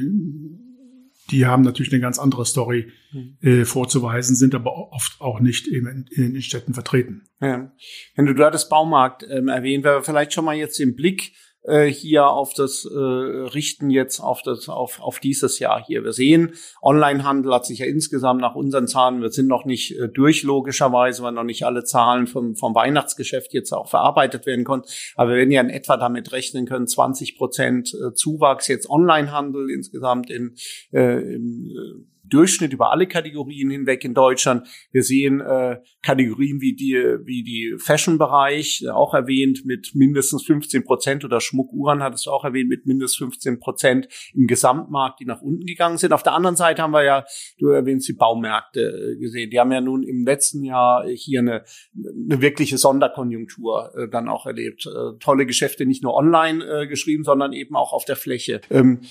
die 1.29 1.45
haben 1.45 1.61
natürlich 1.61 1.93
eine 1.93 2.01
ganz 2.01 2.17
andere 2.17 2.45
Story 2.45 2.91
mhm. 3.11 3.37
äh, 3.41 3.63
vorzuweisen, 3.63 4.35
sind 4.35 4.55
aber 4.55 4.91
oft 4.91 5.21
auch 5.21 5.39
nicht 5.39 5.67
in, 5.67 6.07
in 6.11 6.33
den 6.33 6.41
Städten 6.41 6.73
vertreten. 6.73 7.27
Ja. 7.39 7.71
Wenn 8.15 8.25
du 8.25 8.33
da 8.33 8.49
das 8.49 8.67
Baumarkt 8.67 9.25
ähm, 9.29 9.47
erwähnt, 9.47 9.83
wäre 9.83 10.03
vielleicht 10.03 10.33
schon 10.33 10.43
mal 10.43 10.55
jetzt 10.55 10.79
im 10.79 10.95
Blick 10.95 11.33
äh, 11.63 11.85
hier 11.87 12.27
auf 12.27 12.53
das 12.53 12.85
äh, 12.85 12.97
richten 12.97 13.89
jetzt 13.89 14.19
auf 14.19 14.41
das 14.41 14.69
auf 14.69 14.99
auf 15.01 15.19
dieses 15.19 15.59
Jahr 15.59 15.83
hier. 15.85 16.03
Wir 16.03 16.13
sehen, 16.13 16.53
Onlinehandel 16.81 17.53
hat 17.53 17.65
sich 17.65 17.79
ja 17.79 17.85
insgesamt 17.85 18.41
nach 18.41 18.55
unseren 18.55 18.87
Zahlen, 18.87 19.21
wir 19.21 19.31
sind 19.31 19.47
noch 19.47 19.65
nicht 19.65 19.97
äh, 19.97 20.09
durch 20.09 20.43
logischerweise, 20.43 21.23
weil 21.23 21.33
noch 21.33 21.43
nicht 21.43 21.65
alle 21.65 21.83
Zahlen 21.83 22.27
vom 22.27 22.55
vom 22.55 22.75
Weihnachtsgeschäft 22.75 23.53
jetzt 23.53 23.71
auch 23.71 23.89
verarbeitet 23.89 24.45
werden 24.45 24.65
konnten, 24.65 24.87
aber 25.15 25.31
wir 25.31 25.37
werden 25.37 25.51
ja 25.51 25.61
in 25.61 25.69
etwa 25.69 25.97
damit 25.97 26.31
rechnen 26.31 26.65
können, 26.65 26.87
20 26.87 27.37
Prozent 27.37 27.93
äh, 27.93 28.13
Zuwachs 28.13 28.67
jetzt 28.67 28.89
Onlinehandel 28.89 29.69
insgesamt 29.69 30.29
in, 30.29 30.55
äh, 30.91 31.35
im 31.35 31.69
äh, 31.69 32.13
Durchschnitt 32.33 32.73
über 32.73 32.91
alle 32.91 33.07
Kategorien 33.07 33.69
hinweg 33.69 34.03
in 34.03 34.13
Deutschland. 34.13 34.67
Wir 34.91 35.03
sehen 35.03 35.39
äh, 35.41 35.77
Kategorien 36.01 36.61
wie 36.61 36.75
die, 36.75 36.93
wie 37.23 37.43
die 37.43 37.75
Fashion-Bereich, 37.77 38.83
äh, 38.85 38.89
auch 38.89 39.13
erwähnt, 39.13 39.65
mit 39.65 39.91
mindestens 39.93 40.43
15 40.45 40.83
Prozent 40.83 41.23
oder 41.25 41.39
Schmuckuhren 41.39 42.01
hat 42.01 42.15
es 42.15 42.27
auch 42.27 42.43
erwähnt, 42.43 42.69
mit 42.69 42.85
mindestens 42.85 43.17
15 43.17 43.59
Prozent 43.59 44.07
im 44.33 44.47
Gesamtmarkt, 44.47 45.19
die 45.19 45.25
nach 45.25 45.41
unten 45.41 45.65
gegangen 45.65 45.97
sind. 45.97 46.11
Auf 46.13 46.23
der 46.23 46.33
anderen 46.33 46.55
Seite 46.55 46.81
haben 46.81 46.91
wir 46.91 47.03
ja, 47.03 47.23
du 47.59 47.69
erwähnst 47.69 48.07
die 48.07 48.13
Baumärkte 48.13 48.81
äh, 48.81 49.19
gesehen. 49.19 49.51
Die 49.51 49.59
haben 49.59 49.71
ja 49.71 49.81
nun 49.81 50.03
im 50.03 50.25
letzten 50.25 50.63
Jahr 50.63 51.05
hier 51.07 51.41
eine, 51.41 51.63
eine 51.95 52.41
wirkliche 52.41 52.77
Sonderkonjunktur 52.77 53.93
äh, 53.95 54.09
dann 54.09 54.27
auch 54.27 54.45
erlebt. 54.45 54.87
Äh, 54.87 55.19
tolle 55.19 55.45
Geschäfte 55.45 55.85
nicht 55.85 56.03
nur 56.03 56.15
online 56.15 56.63
äh, 56.63 56.87
geschrieben, 56.87 57.23
sondern 57.23 57.53
eben 57.53 57.75
auch 57.75 57.93
auf 57.93 58.05
der 58.05 58.15
Fläche. 58.15 58.61
Ähm, 58.69 59.01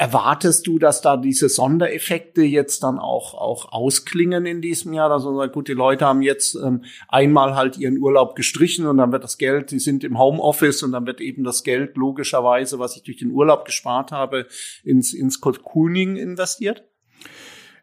Erwartest 0.00 0.66
du, 0.66 0.78
dass 0.78 1.02
da 1.02 1.18
diese 1.18 1.50
Sondereffekte 1.50 2.40
jetzt 2.40 2.82
dann 2.84 2.98
auch, 2.98 3.34
auch 3.34 3.70
ausklingen 3.70 4.46
in 4.46 4.62
diesem 4.62 4.94
Jahr? 4.94 5.10
Also 5.10 5.30
gut, 5.48 5.68
die 5.68 5.74
Leute 5.74 6.06
haben 6.06 6.22
jetzt 6.22 6.54
ähm, 6.54 6.84
einmal 7.06 7.54
halt 7.54 7.76
ihren 7.76 7.98
Urlaub 7.98 8.34
gestrichen 8.34 8.86
und 8.86 8.96
dann 8.96 9.12
wird 9.12 9.24
das 9.24 9.36
Geld, 9.36 9.72
die 9.72 9.78
sind 9.78 10.02
im 10.02 10.18
Homeoffice 10.18 10.82
und 10.84 10.92
dann 10.92 11.04
wird 11.04 11.20
eben 11.20 11.44
das 11.44 11.64
Geld 11.64 11.98
logischerweise, 11.98 12.78
was 12.78 12.96
ich 12.96 13.02
durch 13.02 13.18
den 13.18 13.30
Urlaub 13.30 13.66
gespart 13.66 14.10
habe, 14.10 14.46
ins, 14.84 15.12
ins 15.12 15.42
Cocooning 15.42 16.16
investiert? 16.16 16.82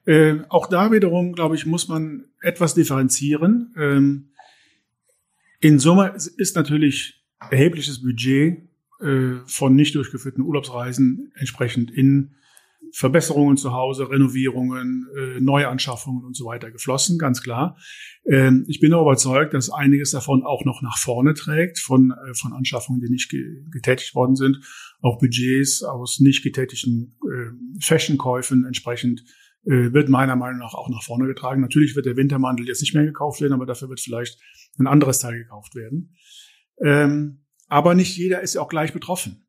Äh, 0.08 0.38
auch 0.50 0.66
da 0.66 0.92
wiederum, 0.92 1.34
glaube 1.34 1.54
ich, 1.54 1.68
muss 1.68 1.88
man 1.88 2.26
etwas 2.42 2.74
differenzieren. 2.74 3.76
Ähm, 3.78 4.32
in 5.60 5.78
Summe 5.78 6.16
ist 6.38 6.56
natürlich 6.56 7.24
erhebliches 7.52 8.02
Budget 8.02 8.67
von 9.00 9.76
nicht 9.76 9.94
durchgeführten 9.94 10.44
Urlaubsreisen 10.44 11.32
entsprechend 11.36 11.92
in 11.92 12.36
Verbesserungen 12.92 13.58
zu 13.58 13.74
Hause, 13.74 14.10
Renovierungen, 14.10 15.08
äh, 15.16 15.40
Neuanschaffungen 15.40 16.24
und 16.24 16.36
so 16.36 16.46
weiter 16.46 16.72
geflossen, 16.72 17.18
ganz 17.18 17.42
klar. 17.42 17.78
Ähm, 18.26 18.66
ich 18.68 18.80
bin 18.80 18.94
auch 18.94 19.02
überzeugt, 19.02 19.54
dass 19.54 19.70
einiges 19.70 20.12
davon 20.12 20.44
auch 20.44 20.66
noch 20.66 20.82
nach 20.82 20.98
vorne 20.98 21.34
trägt, 21.34 21.80
von, 21.80 22.12
äh, 22.12 22.34
von 22.34 22.54
Anschaffungen, 22.54 23.02
die 23.02 23.10
nicht 23.10 23.30
ge 23.30 23.64
getätigt 23.72 24.16
worden 24.16 24.36
sind, 24.36 24.60
auch 25.02 25.20
Budgets 25.20 25.84
aus 25.84 26.20
nicht 26.20 26.44
getätigten 26.44 27.18
äh, 27.24 27.84
Fashionkäufen 27.84 28.66
entsprechend 28.66 29.24
äh, 29.66 29.94
wird 29.94 30.10
meiner 30.10 30.36
Meinung 30.36 30.60
nach 30.60 30.74
auch 30.74 30.90
nach 30.90 31.04
vorne 31.04 31.28
getragen. 31.28 31.62
Natürlich 31.62 31.96
wird 31.96 32.06
der 32.06 32.18
Wintermantel 32.18 32.68
jetzt 32.68 32.82
nicht 32.82 32.94
mehr 32.94 33.06
gekauft 33.06 33.42
werden, 33.42 33.54
aber 33.54 33.66
dafür 33.66 33.90
wird 33.90 34.00
vielleicht 34.00 34.40
ein 34.80 34.88
anderes 34.88 35.20
Teil 35.20 35.38
gekauft 35.38 35.76
werden. 35.76 36.16
Aber 37.68 37.96
nicht 37.96 38.18
jeder 38.18 38.42
ist 38.42 38.56
ja 38.56 38.62
auch 38.62 38.70
gleich 38.70 38.94
betroffen. 38.94 39.48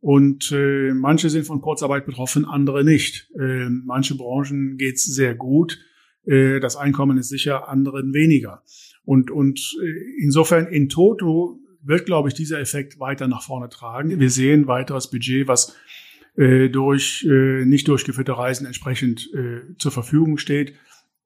Und 0.00 0.50
äh, 0.52 0.92
manche 0.94 1.28
sind 1.28 1.46
von 1.46 1.60
Kurzarbeit 1.60 2.06
betroffen, 2.06 2.46
andere 2.46 2.84
nicht. 2.84 3.30
Äh, 3.38 3.68
manche 3.68 4.16
Branchen 4.16 4.76
geht's 4.78 5.04
sehr 5.04 5.34
gut. 5.34 5.78
Äh, 6.24 6.60
das 6.60 6.76
Einkommen 6.76 7.18
ist 7.18 7.28
sicher, 7.28 7.68
anderen 7.68 8.14
weniger. 8.14 8.62
Und, 9.04 9.30
und 9.30 9.60
äh, 9.82 10.22
insofern 10.22 10.66
in 10.66 10.88
Toto 10.88 11.58
wird, 11.82 12.06
glaube 12.06 12.28
ich, 12.28 12.34
dieser 12.34 12.60
Effekt 12.60 12.98
weiter 12.98 13.28
nach 13.28 13.42
vorne 13.42 13.68
tragen. 13.68 14.18
Wir 14.20 14.30
sehen 14.30 14.66
weiteres 14.66 15.10
Budget, 15.10 15.48
was 15.48 15.76
äh, 16.36 16.68
durch 16.68 17.26
äh, 17.28 17.64
nicht 17.64 17.88
durchgeführte 17.88 18.36
Reisen 18.36 18.66
entsprechend 18.66 19.28
äh, 19.34 19.76
zur 19.78 19.92
Verfügung 19.92 20.38
steht, 20.38 20.74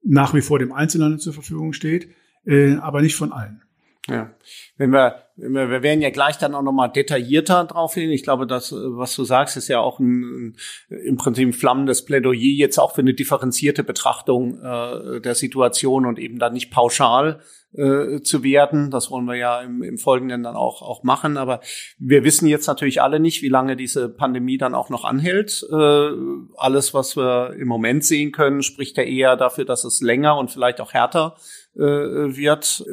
nach 0.02 0.34
wie 0.34 0.40
vor 0.40 0.58
dem 0.58 0.72
Einzelnen 0.72 1.18
zur 1.18 1.32
Verfügung 1.32 1.72
steht, 1.72 2.08
äh, 2.44 2.74
aber 2.74 3.02
nicht 3.02 3.16
von 3.16 3.32
allen. 3.32 3.62
Ja, 4.06 4.34
wenn 4.76 4.90
wir, 4.90 5.22
wenn 5.36 5.52
wir, 5.52 5.70
wir 5.70 5.82
werden 5.82 6.02
ja 6.02 6.10
gleich 6.10 6.36
dann 6.36 6.54
auch 6.54 6.62
nochmal 6.62 6.92
detaillierter 6.92 7.64
drauf 7.64 7.94
hin. 7.94 8.10
Ich 8.10 8.22
glaube, 8.22 8.46
das, 8.46 8.70
was 8.70 9.16
du 9.16 9.24
sagst, 9.24 9.56
ist 9.56 9.68
ja 9.68 9.80
auch 9.80 9.98
ein, 9.98 10.56
im 10.90 11.16
Prinzip 11.16 11.48
ein 11.48 11.52
flammendes 11.54 12.04
Plädoyer 12.04 12.34
jetzt 12.34 12.78
auch 12.78 12.94
für 12.94 13.00
eine 13.00 13.14
differenzierte 13.14 13.82
Betrachtung 13.82 14.60
äh, 14.62 15.22
der 15.22 15.34
Situation 15.34 16.04
und 16.04 16.18
eben 16.18 16.38
dann 16.38 16.52
nicht 16.52 16.70
pauschal 16.70 17.40
äh, 17.72 18.20
zu 18.20 18.44
werden. 18.44 18.90
Das 18.90 19.10
wollen 19.10 19.24
wir 19.24 19.36
ja 19.36 19.62
im, 19.62 19.82
im 19.82 19.96
Folgenden 19.96 20.42
dann 20.42 20.54
auch, 20.54 20.82
auch 20.82 21.02
machen. 21.02 21.38
Aber 21.38 21.60
wir 21.98 22.24
wissen 22.24 22.46
jetzt 22.46 22.66
natürlich 22.66 23.00
alle 23.00 23.20
nicht, 23.20 23.40
wie 23.40 23.48
lange 23.48 23.74
diese 23.74 24.10
Pandemie 24.10 24.58
dann 24.58 24.74
auch 24.74 24.90
noch 24.90 25.04
anhält. 25.04 25.66
Äh, 25.72 26.10
alles, 26.58 26.92
was 26.92 27.16
wir 27.16 27.54
im 27.58 27.68
Moment 27.68 28.04
sehen 28.04 28.32
können, 28.32 28.62
spricht 28.62 28.98
ja 28.98 29.02
eher 29.02 29.36
dafür, 29.36 29.64
dass 29.64 29.84
es 29.84 30.02
länger 30.02 30.36
und 30.36 30.50
vielleicht 30.50 30.82
auch 30.82 30.92
härter 30.92 31.36
äh, 31.76 32.36
wird. 32.36 32.84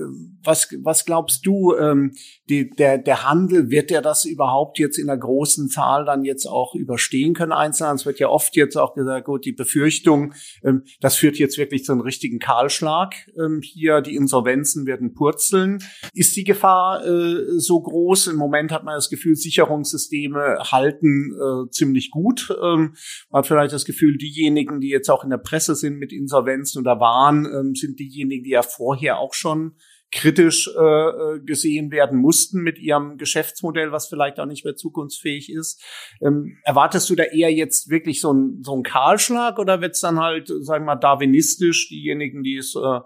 Was, 0.44 0.70
was 0.82 1.06
glaubst 1.06 1.46
du, 1.46 1.76
ähm, 1.76 2.14
die, 2.50 2.70
der, 2.70 2.98
der 2.98 3.30
Handel, 3.30 3.70
wird 3.70 3.90
der 3.90 4.02
das 4.02 4.26
überhaupt 4.26 4.80
jetzt 4.80 4.98
in 4.98 5.08
der 5.08 5.18
großen 5.18 5.70
Zahl 5.70 6.06
dann 6.06 6.26
jetzt 6.26 6.46
auch 6.46 6.76
überstehen 6.76 7.34
können 7.34 7.52
einzeln? 7.52 7.96
Es 7.96 8.06
wird 8.06 8.20
ja 8.20 8.30
oft 8.30 8.56
jetzt 8.56 8.76
auch 8.76 8.94
gesagt, 8.94 9.26
gut, 9.26 9.46
die 9.46 9.52
Befürchtung, 9.52 10.34
ähm, 10.64 10.84
das 11.00 11.16
führt 11.16 11.38
jetzt 11.38 11.58
wirklich 11.58 11.84
zu 11.84 11.92
einem 11.92 12.02
richtigen 12.02 12.40
Kahlschlag. 12.40 13.14
Ähm, 13.40 13.62
hier 13.62 14.02
die 14.02 14.16
Insolvenzen 14.16 14.86
werden 14.86 15.14
purzeln. 15.14 15.80
Ist 16.14 16.36
die 16.36 16.44
Gefahr 16.44 17.06
äh, 17.06 17.60
so 17.60 17.82
groß? 17.82 18.28
Im 18.28 18.38
Moment 18.38 18.72
hat 18.72 18.84
man 18.84 18.96
das 18.96 19.10
Gefühl, 19.10 19.36
Sicherungssysteme 19.36 20.58
halten 20.72 21.34
äh, 21.34 21.70
ziemlich 21.70 22.12
gut. 22.12 22.50
Ähm, 22.62 22.96
man 23.30 23.40
hat 23.40 23.48
vielleicht 23.48 23.74
das 23.74 23.86
Gefühl, 23.86 24.18
diejenigen, 24.18 24.82
die 24.82 24.90
jetzt 24.90 25.10
auch 25.10 25.24
in 25.24 25.30
der 25.30 25.38
Presse 25.38 25.76
sind 25.76 25.98
mit 25.98 26.12
Insolvenzen 26.12 26.82
oder 26.82 27.00
waren, 27.00 27.46
ähm, 27.46 27.76
sind 27.76 28.00
diejenigen, 28.00 28.44
die 28.44 28.52
ja 28.52 28.64
vorher 28.72 29.20
auch 29.20 29.34
schon 29.34 29.76
kritisch 30.12 30.70
äh, 30.78 30.82
äh, 30.82 31.40
gesehen 31.40 31.90
werden 31.90 32.20
mussten 32.20 32.62
mit 32.62 32.78
ihrem 32.78 33.18
Geschäftsmodell, 33.18 33.92
was 33.92 34.08
vielleicht 34.08 34.40
auch 34.40 34.46
nicht 34.46 34.66
mehr 34.66 34.76
zukunftsfähig 34.76 35.52
ist. 35.52 35.82
Ähm, 36.22 36.58
erwartest 36.64 37.10
du 37.10 37.16
da 37.16 37.24
eher 37.24 37.52
jetzt 37.52 37.90
wirklich 37.90 38.20
so 38.20 38.34
ein 38.34 38.62
so 38.62 38.76
ein 38.76 38.84
Kahlschlag 38.84 39.58
oder 39.58 39.80
wird's 39.80 40.02
dann 40.02 40.20
halt, 40.20 40.50
sagen 40.50 40.84
wir 40.84 40.96
mal, 40.96 40.96
darwinistisch, 40.98 41.88
diejenigen, 41.90 42.44
die 42.44 42.58
es, 42.58 42.76
äh, 42.76 43.00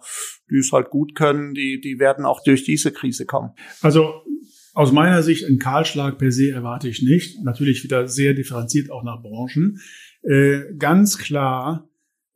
die 0.50 0.58
es 0.58 0.72
halt 0.72 0.90
gut 0.90 1.14
können, 1.16 1.54
die, 1.54 1.80
die 1.80 2.00
werden 2.00 2.26
auch 2.26 2.42
durch 2.44 2.64
diese 2.64 2.92
Krise 2.92 3.26
kommen? 3.26 3.52
Also 3.82 4.24
aus 4.74 4.92
meiner 4.92 5.22
Sicht 5.22 5.46
ein 5.46 5.60
Kahlschlag 5.60 6.18
per 6.18 6.32
se 6.32 6.50
erwarte 6.50 6.90
ich 6.90 7.04
nicht. 7.04 7.44
Natürlich 7.44 7.84
wieder 7.84 8.08
sehr 8.08 8.34
differenziert 8.34 8.90
auch 8.92 9.04
nach 9.04 9.22
Branchen. 9.22 9.80
Äh, 10.24 10.76
ganz 10.78 11.20
klar, 11.20 11.88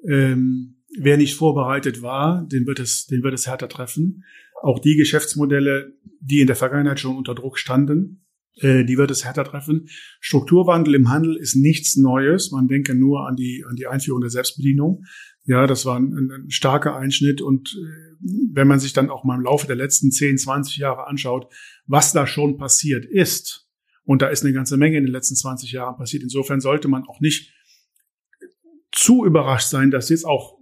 ähm, 0.08 0.79
wer 0.98 1.18
nicht 1.18 1.36
vorbereitet 1.36 2.02
war, 2.02 2.46
den 2.48 2.66
wird 2.66 2.80
es, 2.80 3.06
den 3.06 3.24
wird 3.24 3.34
es 3.34 3.48
härter 3.48 3.70
treffen. 3.70 4.24
Auch 4.62 4.80
die 4.80 4.96
Geschäftsmodelle, 4.96 5.94
die 6.20 6.42
in 6.42 6.48
der 6.48 6.56
Vergangenheit 6.56 7.00
schon 7.00 7.16
unter 7.16 7.36
Druck 7.36 7.58
standen, 7.58 8.26
äh, 8.56 8.84
die 8.84 8.98
wird 8.98 9.12
es 9.12 9.24
härter 9.24 9.44
treffen. 9.44 9.88
Strukturwandel 10.20 10.96
im 10.96 11.10
Handel 11.10 11.36
ist 11.36 11.56
nichts 11.56 11.96
Neues. 11.96 12.52
Man 12.52 12.68
denke 12.68 12.96
nur 12.96 13.28
an 13.28 13.36
die, 13.36 13.64
an 13.68 13.76
die 13.76 13.88
Einführung 13.88 14.22
der 14.22 14.30
Selbstbedienung. 14.30 15.06
Ja, 15.46 15.66
das 15.66 15.86
war 15.86 16.00
ein, 16.00 16.32
ein 16.32 16.50
starker 16.50 16.96
Einschnitt. 16.96 17.42
Und 17.42 17.70
äh, 17.70 18.26
wenn 18.54 18.68
man 18.68 18.80
sich 18.80 18.94
dann 18.94 19.10
auch 19.10 19.24
mal 19.24 19.36
im 19.36 19.44
Laufe 19.44 19.68
der 19.68 19.76
letzten 19.76 20.12
10, 20.12 20.38
20 20.38 20.78
Jahre 20.78 21.08
anschaut, 21.08 21.48
was 21.86 22.12
da 22.12 22.28
schon 22.28 22.58
passiert 22.58 23.06
ist, 23.06 23.68
und 24.04 24.24
da 24.24 24.28
ist 24.28 24.44
eine 24.44 24.54
ganze 24.54 24.76
Menge 24.76 24.98
in 24.98 25.06
den 25.06 25.14
letzten 25.14 25.36
20 25.36 25.72
Jahren 25.72 25.96
passiert. 25.96 26.24
Insofern 26.24 26.62
sollte 26.62 26.88
man 26.88 27.04
auch 27.04 27.20
nicht 27.20 27.54
zu 29.00 29.26
überrascht 29.26 29.70
sein, 29.70 29.92
dass 29.92 30.10
jetzt 30.10 30.26
auch 30.26 30.58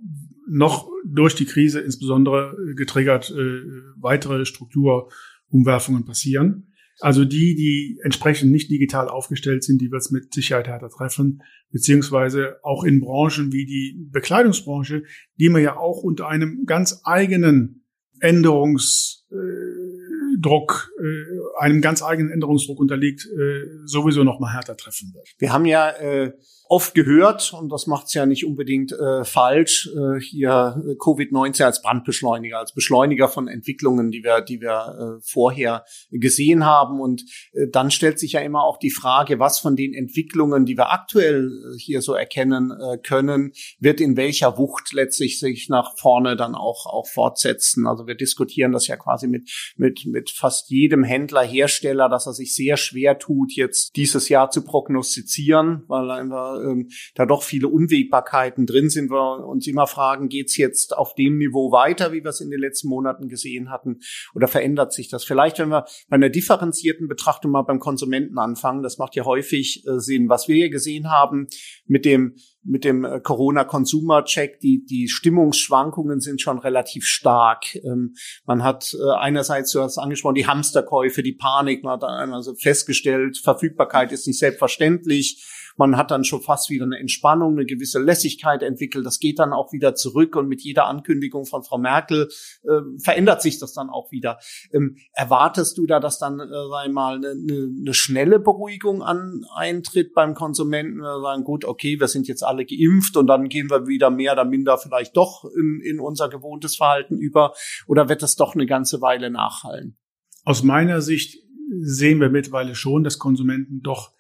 noch 0.48 0.88
durch 1.06 1.34
die 1.36 1.46
Krise 1.46 1.80
insbesondere 1.80 2.56
getriggert 2.76 3.32
äh, 3.32 3.62
weitere 4.00 4.46
Strukturumwerfungen 4.46 6.06
passieren. 6.06 6.74
Also 7.00 7.26
die, 7.26 7.56
die 7.56 8.00
entsprechend 8.04 8.52
nicht 8.52 8.70
digital 8.72 9.10
aufgestellt 9.10 9.64
sind, 9.64 9.82
die 9.82 9.92
wird 9.92 10.02
es 10.02 10.12
mit 10.12 10.34
Sicherheit 10.34 10.68
härter 10.68 10.90
treffen, 10.90 11.42
beziehungsweise 11.72 12.58
auch 12.64 12.84
in 12.84 13.02
Branchen 13.02 13.52
wie 13.52 13.66
die 13.66 14.08
Bekleidungsbranche, 14.12 15.04
die 15.40 15.50
man 15.50 15.64
ja 15.64 15.78
auch 15.78 16.04
unter 16.04 16.28
einem 16.28 16.66
ganz 16.66 17.02
eigenen 17.04 17.86
Änderungsdruck, 18.20 20.92
äh, 21.00 21.60
einem 21.60 21.82
ganz 21.82 22.04
eigenen 22.04 22.32
Änderungsdruck 22.32 22.80
unterliegt, 22.80 23.26
äh, 23.26 23.66
sowieso 23.86 24.24
noch 24.24 24.40
mal 24.40 24.54
härter 24.54 24.78
treffen 24.78 25.12
wird. 25.14 25.28
Wir 25.40 25.54
haben 25.54 25.66
ja 25.66 25.90
äh, 25.92 26.34
oft 26.70 26.94
gehört, 26.94 27.54
und 27.54 27.70
das 27.70 27.88
macht 27.88 28.08
es 28.08 28.14
ja 28.14 28.26
nicht 28.26 28.46
unbedingt 28.46 28.92
äh, 28.92 29.24
falsch, 29.24 29.90
äh, 29.96 30.20
hier 30.20 30.82
äh, 30.86 30.92
Covid-19 30.94 31.64
als 31.64 31.82
Brandbeschleuniger, 31.82 32.60
als 32.60 32.74
Beschleuniger 32.74 33.28
von 33.28 33.48
Entwicklungen, 33.48 34.12
die 34.12 34.24
wir, 34.24 34.42
die 34.42 34.62
wir 34.62 35.18
äh, 35.18 35.22
vorher 35.24 35.86
gesehen 36.12 36.66
haben. 36.66 37.00
Und 37.00 37.24
äh, 37.54 37.68
dann 37.72 37.92
stellt 37.92 38.20
sich 38.20 38.34
ja 38.34 38.42
immer 38.42 38.64
auch 38.64 38.78
die 38.78 38.92
Frage, 38.92 39.40
was 39.40 39.60
von 39.60 39.76
den 39.76 39.94
Entwicklungen, 39.94 40.66
die 40.66 40.78
wir 40.78 40.92
aktuell 40.92 41.48
äh, 41.48 41.78
hier 41.80 42.02
so 42.02 42.14
erkennen 42.14 42.72
äh, 42.72 42.98
können, 42.98 43.52
wird 43.80 44.02
in 44.02 44.18
welcher 44.18 44.58
Wucht 44.58 44.94
letztlich 44.94 45.40
sich 45.40 45.70
nach 45.70 45.98
vorne 45.98 46.36
dann 46.36 46.56
auch, 46.56 46.86
auch 46.86 47.08
fortsetzen. 47.08 47.88
Also 47.88 48.08
wir 48.08 48.16
diskutieren 48.16 48.72
das 48.72 48.88
ja 48.88 48.98
quasi 48.98 49.28
mit, 49.28 49.50
mit, 49.78 50.06
mit 50.06 50.30
fast 50.30 50.70
jedem 50.70 51.04
Händler, 51.04 51.44
Hersteller, 51.44 52.10
dass 52.10 52.28
er 52.28 52.34
sich 52.34 52.56
sehr 52.56 52.78
schwer 52.78 53.18
tut, 53.18 53.54
jetzt 53.54 53.96
dieses 53.96 54.30
Jahr 54.30 54.50
zu 54.50 54.64
prognostizieren, 54.64 55.84
weil 55.88 56.12
einfach 56.12 56.57
ähm, 56.62 56.90
da 57.16 57.26
doch 57.26 57.44
viele 57.44 57.68
Unwägbarkeiten 57.68 58.66
drin 58.66 58.90
sind, 58.90 59.10
wir 59.10 59.46
uns 59.46 59.68
immer 59.68 59.88
fragen, 59.88 60.30
geht's 60.30 60.58
jetzt 60.58 60.96
auf 60.96 61.16
dem 61.16 61.38
Niveau 61.38 61.72
weiter, 61.72 62.12
wie 62.12 62.24
wir 62.24 62.30
es 62.30 62.42
in 62.42 62.50
den 62.50 62.60
letzten 62.60 62.88
Monaten 62.90 63.28
gesehen 63.28 63.70
hatten, 63.70 64.00
oder 64.34 64.48
verändert 64.48 64.94
sich 64.94 65.10
das? 65.10 65.24
Vielleicht, 65.24 65.60
wenn 65.60 65.70
wir 65.70 65.86
bei 66.10 66.16
einer 66.16 66.30
differenzierten 66.30 67.08
Betrachtung 67.08 67.52
mal 67.52 67.64
beim 67.64 67.80
Konsumenten 67.80 68.38
anfangen, 68.38 68.84
das 68.84 68.98
macht 68.98 69.16
ja 69.16 69.26
häufig 69.26 69.84
äh, 69.88 70.00
Sinn. 70.00 70.30
Was 70.30 70.48
wir 70.48 70.56
hier 70.56 70.70
gesehen 70.70 71.10
haben 71.10 71.48
mit 71.86 72.06
dem 72.06 72.36
mit 72.68 72.84
dem 72.84 73.06
äh, 73.06 73.20
Corona-Consumer-Check, 73.20 74.60
die, 74.60 74.86
die 74.86 75.08
Stimmungsschwankungen 75.08 76.20
sind 76.20 76.42
schon 76.42 76.60
relativ 76.60 77.06
stark. 77.06 77.76
Ähm, 77.76 78.16
man 78.46 78.64
hat 78.64 78.94
äh, 78.94 79.18
einerseits, 79.18 79.72
du 79.72 79.82
hast 79.82 79.98
angesprochen, 79.98 80.36
die 80.36 80.48
Hamsterkäufe, 80.48 81.24
die 81.24 81.34
Panik, 81.34 81.84
man 81.84 81.94
hat 81.94 82.04
also 82.04 82.54
festgestellt, 82.56 83.38
Verfügbarkeit 83.38 84.12
ist 84.12 84.28
nicht 84.28 84.40
selbstverständlich. 84.40 85.44
Man 85.78 85.96
hat 85.96 86.12
dann 86.12 86.24
schon 86.24 86.42
fast 86.42 86.70
wieder 86.70 86.86
eine 86.86 87.00
Entspannung, 87.00 87.54
eine 87.54 87.66
gewisse 87.66 88.00
Lässigkeit 88.00 88.64
entwickelt. 88.64 89.06
Das 89.06 89.20
geht 89.20 89.40
dann 89.40 89.54
auch 89.54 89.72
wieder 89.72 89.96
zurück 89.96 90.36
und 90.36 90.48
mit 90.48 90.62
jeder 90.62 90.88
Ankündigung 90.88 91.46
von 91.46 91.64
Frau 91.64 91.78
Merkel 91.78 92.30
äh, 92.64 92.82
verändert 93.02 93.42
sich 93.42 93.60
das 93.60 93.74
dann 93.74 93.90
auch 93.90 94.12
wieder. 94.12 94.40
Ähm, 94.74 94.98
erwartest 95.14 95.78
du 95.78 95.86
da, 95.86 96.00
dass 96.00 96.20
dann, 96.20 96.40
äh, 96.40 96.46
sag 96.70 96.92
mal, 96.92 97.16
eine, 97.16 97.30
eine 97.30 97.94
schnelle 97.94 98.40
Beruhigung 98.40 99.04
an 99.04 99.46
eintritt 99.56 100.14
beim 100.14 100.34
Konsumenten? 100.34 101.00
Wir 101.00 101.22
sagen, 101.22 101.44
gut, 101.44 101.64
okay, 101.64 102.00
wir 102.00 102.08
sind 102.08 102.28
jetzt 102.28 102.44
alle 102.44 102.66
geimpft 102.66 103.16
und 103.16 103.28
dann 103.28 103.48
gehen 103.48 103.70
wir 103.70 103.88
wieder 103.88 104.10
mehr 104.10 104.34
oder 104.34 104.46
minder 104.46 104.78
vielleicht 104.78 105.16
doch 105.16 105.46
in, 105.46 105.80
in 105.84 106.00
unser 106.00 106.30
gewohntes 106.30 106.76
Verhalten 106.76 107.18
über 107.18 107.54
oder 107.86 108.10
wird 108.10 108.24
das 108.24 108.36
doch 108.36 108.56
eine 108.56 108.66
ganze 108.66 109.02
Weile 109.02 109.30
nachhallen? 109.30 109.98
Aus 110.44 110.64
meiner 110.64 111.02
Sicht 111.02 111.44
sehen 111.82 112.20
wir 112.20 112.30
mittlerweile 112.30 112.76
schon, 112.76 113.04
dass 113.04 113.20
Konsumenten 113.20 113.82
doch 113.82 114.14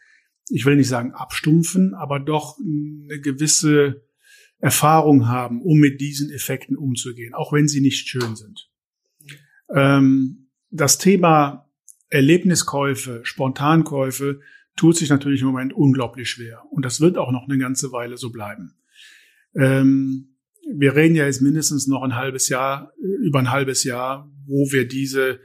ich 0.49 0.65
will 0.65 0.75
nicht 0.75 0.87
sagen 0.87 1.13
abstumpfen, 1.13 1.93
aber 1.93 2.19
doch 2.19 2.57
eine 2.59 3.19
gewisse 3.19 4.03
Erfahrung 4.59 5.27
haben, 5.27 5.61
um 5.61 5.77
mit 5.77 6.01
diesen 6.01 6.31
Effekten 6.31 6.77
umzugehen, 6.77 7.33
auch 7.33 7.53
wenn 7.53 7.67
sie 7.67 7.81
nicht 7.81 8.07
schön 8.07 8.35
sind. 8.35 8.69
Ähm, 9.73 10.49
das 10.69 10.97
Thema 10.97 11.69
Erlebniskäufe, 12.09 13.21
Spontankäufe 13.23 14.39
tut 14.75 14.97
sich 14.97 15.09
natürlich 15.09 15.41
im 15.41 15.47
Moment 15.47 15.73
unglaublich 15.73 16.29
schwer. 16.29 16.63
Und 16.71 16.85
das 16.85 17.01
wird 17.01 17.17
auch 17.17 17.31
noch 17.31 17.47
eine 17.47 17.57
ganze 17.57 17.91
Weile 17.91 18.17
so 18.17 18.31
bleiben. 18.31 18.75
Ähm, 19.55 20.37
wir 20.73 20.95
reden 20.95 21.15
ja 21.15 21.25
jetzt 21.25 21.41
mindestens 21.41 21.87
noch 21.87 22.03
ein 22.03 22.15
halbes 22.15 22.49
Jahr, 22.49 22.93
über 22.99 23.39
ein 23.39 23.51
halbes 23.51 23.83
Jahr, 23.83 24.31
wo 24.45 24.71
wir 24.71 24.87
diese, 24.87 25.39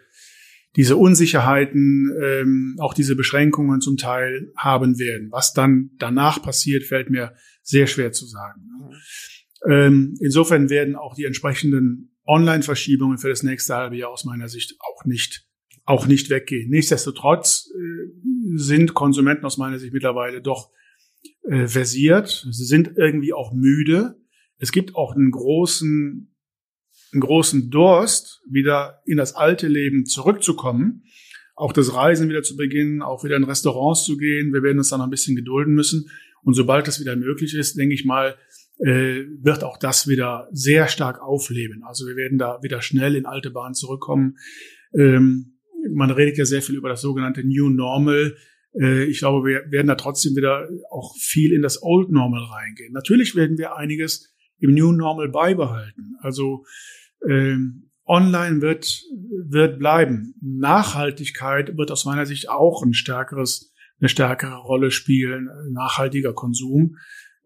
diese 0.76 0.96
Unsicherheiten, 0.96 2.10
ähm, 2.22 2.76
auch 2.78 2.94
diese 2.94 3.14
Beschränkungen 3.14 3.80
zum 3.80 3.96
Teil 3.96 4.52
haben 4.56 4.98
werden. 4.98 5.30
Was 5.30 5.52
dann 5.52 5.90
danach 5.98 6.42
passiert, 6.42 6.84
fällt 6.84 7.10
mir 7.10 7.34
sehr 7.62 7.86
schwer 7.86 8.12
zu 8.12 8.26
sagen. 8.26 8.62
Ähm, 9.68 10.14
insofern 10.20 10.70
werden 10.70 10.96
auch 10.96 11.14
die 11.14 11.24
entsprechenden 11.24 12.16
Online-Verschiebungen 12.26 13.18
für 13.18 13.28
das 13.28 13.42
nächste 13.42 13.74
halbe 13.74 13.96
Jahr 13.96 14.10
aus 14.10 14.24
meiner 14.24 14.48
Sicht 14.48 14.76
auch 14.80 15.04
nicht, 15.04 15.46
auch 15.84 16.06
nicht 16.06 16.30
weggehen. 16.30 16.70
Nichtsdestotrotz 16.70 17.70
äh, 17.74 18.56
sind 18.56 18.94
Konsumenten 18.94 19.44
aus 19.44 19.58
meiner 19.58 19.78
Sicht 19.78 19.92
mittlerweile 19.92 20.40
doch 20.40 20.70
äh, 21.42 21.66
versiert. 21.66 22.46
Sie 22.50 22.64
sind 22.64 22.92
irgendwie 22.96 23.32
auch 23.32 23.52
müde 23.52 24.16
es 24.62 24.70
gibt 24.70 24.94
auch 24.94 25.16
einen 25.16 25.32
großen, 25.32 26.31
einen 27.12 27.20
großen 27.20 27.70
Durst, 27.70 28.42
wieder 28.48 29.02
in 29.04 29.18
das 29.18 29.34
alte 29.34 29.68
Leben 29.68 30.06
zurückzukommen, 30.06 31.04
auch 31.54 31.72
das 31.72 31.94
Reisen 31.94 32.28
wieder 32.28 32.42
zu 32.42 32.56
beginnen, 32.56 33.02
auch 33.02 33.24
wieder 33.24 33.36
in 33.36 33.44
Restaurants 33.44 34.04
zu 34.04 34.16
gehen. 34.16 34.52
Wir 34.52 34.62
werden 34.62 34.78
uns 34.78 34.88
dann 34.88 34.98
noch 34.98 35.06
ein 35.06 35.10
bisschen 35.10 35.36
gedulden 35.36 35.74
müssen. 35.74 36.10
Und 36.42 36.54
sobald 36.54 36.88
das 36.88 37.00
wieder 37.00 37.14
möglich 37.14 37.54
ist, 37.54 37.78
denke 37.78 37.94
ich 37.94 38.04
mal, 38.04 38.36
äh, 38.78 39.24
wird 39.40 39.62
auch 39.62 39.76
das 39.76 40.08
wieder 40.08 40.48
sehr 40.50 40.88
stark 40.88 41.20
aufleben. 41.20 41.84
Also 41.84 42.06
wir 42.06 42.16
werden 42.16 42.38
da 42.38 42.60
wieder 42.62 42.82
schnell 42.82 43.14
in 43.14 43.26
alte 43.26 43.50
Bahnen 43.50 43.74
zurückkommen. 43.74 44.38
Ähm, 44.94 45.58
man 45.92 46.10
redet 46.10 46.38
ja 46.38 46.44
sehr 46.44 46.62
viel 46.62 46.76
über 46.76 46.88
das 46.88 47.00
sogenannte 47.00 47.44
New 47.44 47.68
Normal. 47.68 48.36
Äh, 48.74 49.04
ich 49.04 49.18
glaube, 49.18 49.46
wir 49.46 49.70
werden 49.70 49.86
da 49.86 49.94
trotzdem 49.94 50.34
wieder 50.34 50.68
auch 50.90 51.14
viel 51.16 51.52
in 51.52 51.62
das 51.62 51.82
Old 51.82 52.10
Normal 52.10 52.42
reingehen. 52.44 52.92
Natürlich 52.92 53.36
werden 53.36 53.58
wir 53.58 53.76
einiges 53.76 54.34
im 54.58 54.74
New 54.74 54.92
Normal 54.92 55.28
beibehalten. 55.28 56.16
Also 56.20 56.64
online 57.24 58.60
wird, 58.60 59.02
wird 59.48 59.78
bleiben. 59.78 60.34
Nachhaltigkeit 60.40 61.76
wird 61.76 61.90
aus 61.90 62.04
meiner 62.04 62.26
Sicht 62.26 62.48
auch 62.48 62.82
ein 62.82 62.94
stärkeres, 62.94 63.72
eine 64.00 64.08
stärkere 64.08 64.56
Rolle 64.56 64.90
spielen, 64.90 65.48
nachhaltiger 65.70 66.32
Konsum. 66.32 66.96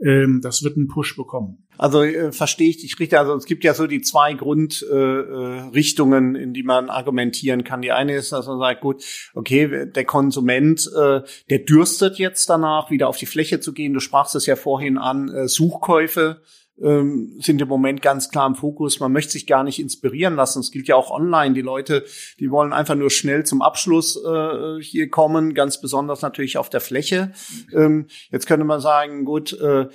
Ähm, 0.05 0.41
das 0.43 0.63
wird 0.63 0.77
einen 0.77 0.89
Push 0.89 1.17
bekommen. 1.17 1.67
Also 1.79 2.03
äh, 2.03 2.31
verstehe 2.31 2.69
ich 2.69 2.83
dich 2.83 3.01
richtig. 3.01 3.19
Also 3.19 3.35
es 3.35 3.47
gibt 3.47 3.65
ja 3.65 3.73
so 3.73 3.87
die 3.87 4.03
zwei 4.03 4.35
Grundrichtungen, 4.35 6.37
äh, 6.37 6.39
äh 6.39 6.43
in 6.43 6.53
die 6.53 6.65
man 6.65 6.91
argumentieren 6.91 7.65
kann. 7.65 7.81
Die 7.81 7.93
eine 7.93 8.15
ist, 8.15 8.33
dass 8.33 8.47
man 8.47 8.59
sagt, 8.59 8.83
gut, 8.83 9.03
okay, 9.35 9.91
der 9.91 10.05
Konsument, 10.05 10.87
äh, 10.95 11.23
der 11.49 11.61
dürstet 11.61 12.19
jetzt 12.19 12.51
danach, 12.51 12.91
wieder 12.91 13.09
auf 13.09 13.17
die 13.17 13.25
Fläche 13.25 13.59
zu 13.61 13.73
gehen. 13.73 13.95
Du 13.95 14.01
sprachst 14.01 14.35
es 14.35 14.45
ja 14.45 14.57
vorhin 14.57 14.99
an, 14.99 15.29
äh, 15.29 15.49
Suchkäufe 15.49 16.43
ähm, 16.83 17.37
sind 17.41 17.61
im 17.61 17.69
Moment 17.69 18.03
ganz 18.03 18.31
klar 18.31 18.47
im 18.47 18.55
Fokus. 18.55 19.01
Man 19.01 19.13
möchte 19.13 19.33
sich 19.33 19.47
gar 19.47 19.65
nicht 19.65 19.79
inspirieren 19.79 20.37
lassen. 20.37 20.61
Es 20.61 20.71
gilt 20.71 20.89
ja 20.89 20.97
auch 20.97 21.11
online. 21.11 21.55
Die 21.55 21.63
Leute, 21.63 22.05
die 22.39 22.51
wollen 22.51 22.73
einfach 22.73 22.95
nur 22.95 23.11
schnell 23.11 23.45
zum 23.45 23.63
Abschluss 23.63 24.17
äh, 24.17 24.81
hier 24.81 25.09
kommen, 25.09 25.55
ganz 25.55 25.81
besonders 25.81 26.23
natürlich 26.23 26.59
auf 26.59 26.71
der 26.71 26.81
Fläche. 26.81 27.33
Ähm, 27.75 28.07
jetzt 28.31 28.47
könnte 28.47 28.65
man 28.65 28.81
sagen, 28.81 29.25
gut, 29.25 29.53
äh, 29.59 29.89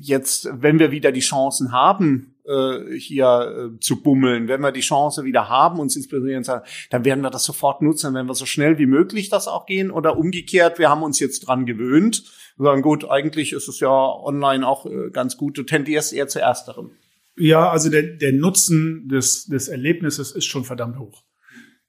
jetzt, 0.00 0.48
wenn 0.52 0.78
wir 0.78 0.90
wieder 0.90 1.12
die 1.12 1.20
Chancen 1.20 1.72
haben, 1.72 2.33
äh, 2.46 2.98
hier 2.98 3.72
äh, 3.74 3.80
zu 3.80 4.02
bummeln. 4.02 4.48
Wenn 4.48 4.60
wir 4.60 4.72
die 4.72 4.80
Chance 4.80 5.24
wieder 5.24 5.48
haben, 5.48 5.78
uns 5.78 5.96
inspirieren 5.96 6.44
zu 6.44 6.62
dann 6.90 7.04
werden 7.04 7.22
wir 7.22 7.30
das 7.30 7.44
sofort 7.44 7.82
nutzen, 7.82 8.14
wenn 8.14 8.26
wir 8.26 8.34
so 8.34 8.46
schnell 8.46 8.78
wie 8.78 8.86
möglich 8.86 9.28
das 9.28 9.48
auch 9.48 9.66
gehen. 9.66 9.90
Oder 9.90 10.18
umgekehrt, 10.18 10.78
wir 10.78 10.90
haben 10.90 11.02
uns 11.02 11.18
jetzt 11.20 11.46
dran 11.46 11.66
gewöhnt 11.66 12.24
und 12.56 12.64
sagen, 12.64 12.82
gut, 12.82 13.08
eigentlich 13.08 13.52
ist 13.52 13.68
es 13.68 13.80
ja 13.80 13.90
online 13.90 14.66
auch 14.66 14.86
äh, 14.86 15.10
ganz 15.10 15.36
gut. 15.36 15.58
Du 15.58 15.62
tendierst 15.62 16.12
eher 16.12 16.28
zu 16.28 16.40
ersterem. 16.40 16.90
Ja, 17.36 17.70
also 17.70 17.90
der, 17.90 18.02
der 18.02 18.32
Nutzen 18.32 19.08
des, 19.08 19.46
des 19.46 19.68
Erlebnisses 19.68 20.30
ist 20.30 20.44
schon 20.44 20.64
verdammt 20.64 20.98
hoch. 20.98 21.24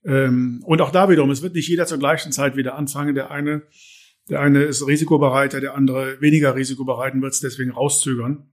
Ähm, 0.03 0.61
und 0.65 0.81
auch 0.81 0.91
da 0.91 1.09
wiederum, 1.09 1.31
es 1.31 1.41
wird 1.41 1.55
nicht 1.55 1.67
jeder 1.67 1.85
zur 1.85 1.99
gleichen 1.99 2.31
Zeit 2.31 2.55
wieder 2.55 2.75
anfangen. 2.75 3.15
Der 3.15 3.31
eine, 3.31 3.63
der 4.29 4.39
eine 4.39 4.63
ist 4.63 4.87
risikobereiter, 4.87 5.61
der 5.61 5.75
andere 5.75 6.19
weniger 6.21 6.55
risikobereit 6.55 7.13
und 7.13 7.21
wird 7.21 7.33
es 7.33 7.41
deswegen 7.41 7.71
rauszögern. 7.71 8.51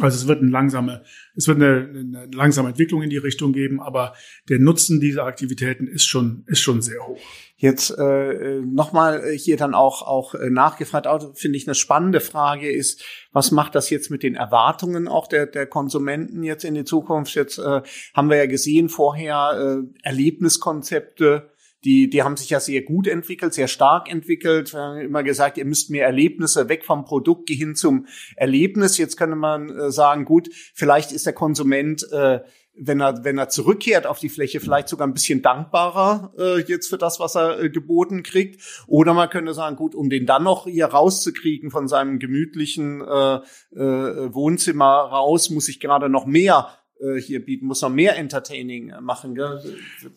Also 0.00 0.16
es 0.16 0.26
wird 0.26 0.42
eine 0.42 0.50
langsame, 0.50 1.04
es 1.36 1.46
wird 1.46 1.58
eine, 1.58 1.88
eine, 1.88 2.28
langsame 2.32 2.70
Entwicklung 2.70 3.02
in 3.02 3.10
die 3.10 3.16
Richtung 3.16 3.52
geben, 3.52 3.80
aber 3.80 4.14
der 4.48 4.58
Nutzen 4.58 4.98
dieser 4.98 5.24
Aktivitäten 5.24 5.86
ist 5.86 6.04
schon 6.04 6.44
ist 6.46 6.60
schon 6.60 6.82
sehr 6.82 7.06
hoch. 7.06 7.20
Jetzt 7.56 7.90
äh, 7.96 8.60
nochmal 8.60 9.30
hier 9.36 9.56
dann 9.56 9.72
auch 9.72 10.02
auch 10.02 10.34
äh, 10.34 10.50
nachgefragt, 10.50 11.06
auch 11.06 11.36
finde 11.36 11.58
ich 11.58 11.68
eine 11.68 11.76
spannende 11.76 12.20
Frage 12.20 12.70
ist, 12.70 13.04
was 13.32 13.52
macht 13.52 13.76
das 13.76 13.88
jetzt 13.88 14.10
mit 14.10 14.24
den 14.24 14.34
Erwartungen 14.34 15.06
auch 15.06 15.28
der 15.28 15.46
der 15.46 15.66
Konsumenten 15.66 16.42
jetzt 16.42 16.64
in 16.64 16.74
die 16.74 16.84
Zukunft? 16.84 17.34
Jetzt 17.36 17.58
äh, 17.58 17.82
haben 18.14 18.30
wir 18.30 18.36
ja 18.36 18.46
gesehen 18.46 18.88
vorher 18.88 19.82
äh, 19.84 19.98
Erlebniskonzepte 20.02 21.53
die, 21.84 22.08
die 22.08 22.22
haben 22.22 22.36
sich 22.36 22.50
ja 22.50 22.60
sehr 22.60 22.82
gut 22.82 23.06
entwickelt, 23.06 23.54
sehr 23.54 23.68
stark 23.68 24.10
entwickelt. 24.10 24.72
Wir 24.72 24.80
haben 24.80 25.00
immer 25.00 25.22
gesagt, 25.22 25.58
ihr 25.58 25.64
müsst 25.64 25.90
mehr 25.90 26.06
Erlebnisse 26.06 26.68
weg 26.68 26.84
vom 26.84 27.04
Produkt 27.04 27.50
hin 27.50 27.74
zum 27.74 28.06
Erlebnis. 28.36 28.98
Jetzt 28.98 29.16
könnte 29.16 29.36
man 29.36 29.68
äh, 29.68 29.90
sagen, 29.90 30.24
gut, 30.24 30.48
vielleicht 30.74 31.12
ist 31.12 31.26
der 31.26 31.34
Konsument, 31.34 32.06
äh, 32.12 32.40
wenn 32.76 33.00
er, 33.00 33.24
wenn 33.24 33.38
er 33.38 33.48
zurückkehrt 33.48 34.06
auf 34.06 34.18
die 34.18 34.28
Fläche, 34.28 34.60
vielleicht 34.60 34.88
sogar 34.88 35.06
ein 35.06 35.14
bisschen 35.14 35.42
dankbarer 35.42 36.32
äh, 36.38 36.60
jetzt 36.62 36.88
für 36.88 36.98
das, 36.98 37.20
was 37.20 37.36
er 37.36 37.60
äh, 37.60 37.70
geboten 37.70 38.22
kriegt. 38.22 38.60
Oder 38.86 39.14
man 39.14 39.30
könnte 39.30 39.54
sagen, 39.54 39.76
gut, 39.76 39.94
um 39.94 40.10
den 40.10 40.26
dann 40.26 40.42
noch 40.42 40.64
hier 40.64 40.86
rauszukriegen 40.86 41.70
von 41.70 41.86
seinem 41.86 42.18
gemütlichen 42.18 43.00
äh, 43.00 43.34
äh, 43.76 44.34
Wohnzimmer 44.34 44.86
raus, 44.86 45.50
muss 45.50 45.68
ich 45.68 45.80
gerade 45.80 46.08
noch 46.08 46.26
mehr 46.26 46.68
äh, 47.04 47.20
hier 47.20 47.44
bieten, 47.44 47.66
muss 47.66 47.82
noch 47.82 47.90
mehr 47.90 48.16
Entertaining 48.16 48.90
äh, 48.90 49.00
machen. 49.00 49.34
Gell? 49.34 49.60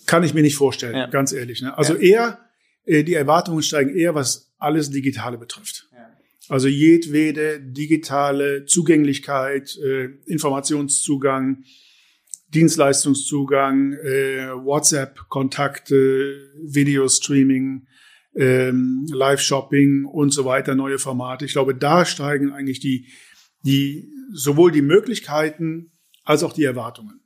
Kann 0.06 0.24
ich 0.24 0.34
mir 0.34 0.42
nicht 0.42 0.56
vorstellen, 0.56 0.96
ja. 0.96 1.08
ganz 1.08 1.34
ehrlich. 1.34 1.62
Ne? 1.62 1.78
Also 1.78 1.96
ja. 1.96 2.00
eher, 2.00 2.40
äh, 2.86 3.04
die 3.04 3.14
Erwartungen 3.14 3.62
steigen 3.62 3.96
eher, 3.96 4.16
was 4.16 4.54
alles 4.58 4.90
Digitale 4.90 5.38
betrifft. 5.38 5.88
Ja. 5.94 6.10
Also 6.50 6.68
jedwede 6.68 7.60
digitale 7.62 8.66
Zugänglichkeit, 8.66 9.78
äh, 9.78 10.10
Informationszugang, 10.26 11.64
Dienstleistungszugang, 12.54 13.94
äh, 13.94 14.48
WhatsApp-Kontakte, 14.54 16.40
Videostreaming, 16.64 17.88
ähm, 18.36 19.06
Live-Shopping 19.12 20.06
und 20.06 20.32
so 20.32 20.46
weiter, 20.46 20.76
neue 20.76 21.00
Formate. 21.00 21.44
Ich 21.44 21.52
glaube, 21.52 21.76
da 21.76 22.06
steigen 22.06 22.54
eigentlich 22.54 22.80
die, 22.80 23.08
die 23.64 24.10
sowohl 24.32 24.72
die 24.72 24.82
Möglichkeiten 24.82 25.92
als 26.28 26.44
auch 26.44 26.52
die 26.52 26.66
Erwartungen. 26.66 27.22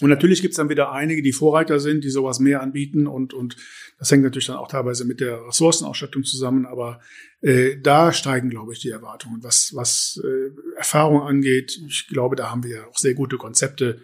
Und 0.00 0.10
natürlich 0.10 0.42
gibt 0.42 0.52
es 0.52 0.56
dann 0.56 0.68
wieder 0.68 0.92
einige, 0.92 1.22
die 1.22 1.32
Vorreiter 1.32 1.80
sind, 1.80 2.04
die 2.04 2.10
sowas 2.10 2.38
mehr 2.38 2.60
anbieten 2.60 3.06
und, 3.06 3.34
und 3.34 3.56
das 3.98 4.10
hängt 4.10 4.22
natürlich 4.22 4.46
dann 4.46 4.56
auch 4.56 4.68
teilweise 4.68 5.06
mit 5.06 5.20
der 5.20 5.46
Ressourcenausstattung 5.46 6.22
zusammen, 6.22 6.66
aber 6.66 7.00
äh, 7.40 7.76
da 7.80 8.12
steigen, 8.12 8.50
glaube 8.50 8.74
ich, 8.74 8.78
die 8.78 8.90
Erwartungen. 8.90 9.42
Was, 9.42 9.72
was 9.74 10.22
äh, 10.22 10.50
Erfahrung 10.76 11.22
angeht, 11.22 11.80
ich 11.88 12.08
glaube, 12.08 12.36
da 12.36 12.50
haben 12.50 12.62
wir 12.62 12.86
auch 12.88 12.98
sehr 12.98 13.14
gute 13.14 13.38
Konzepte, 13.38 14.02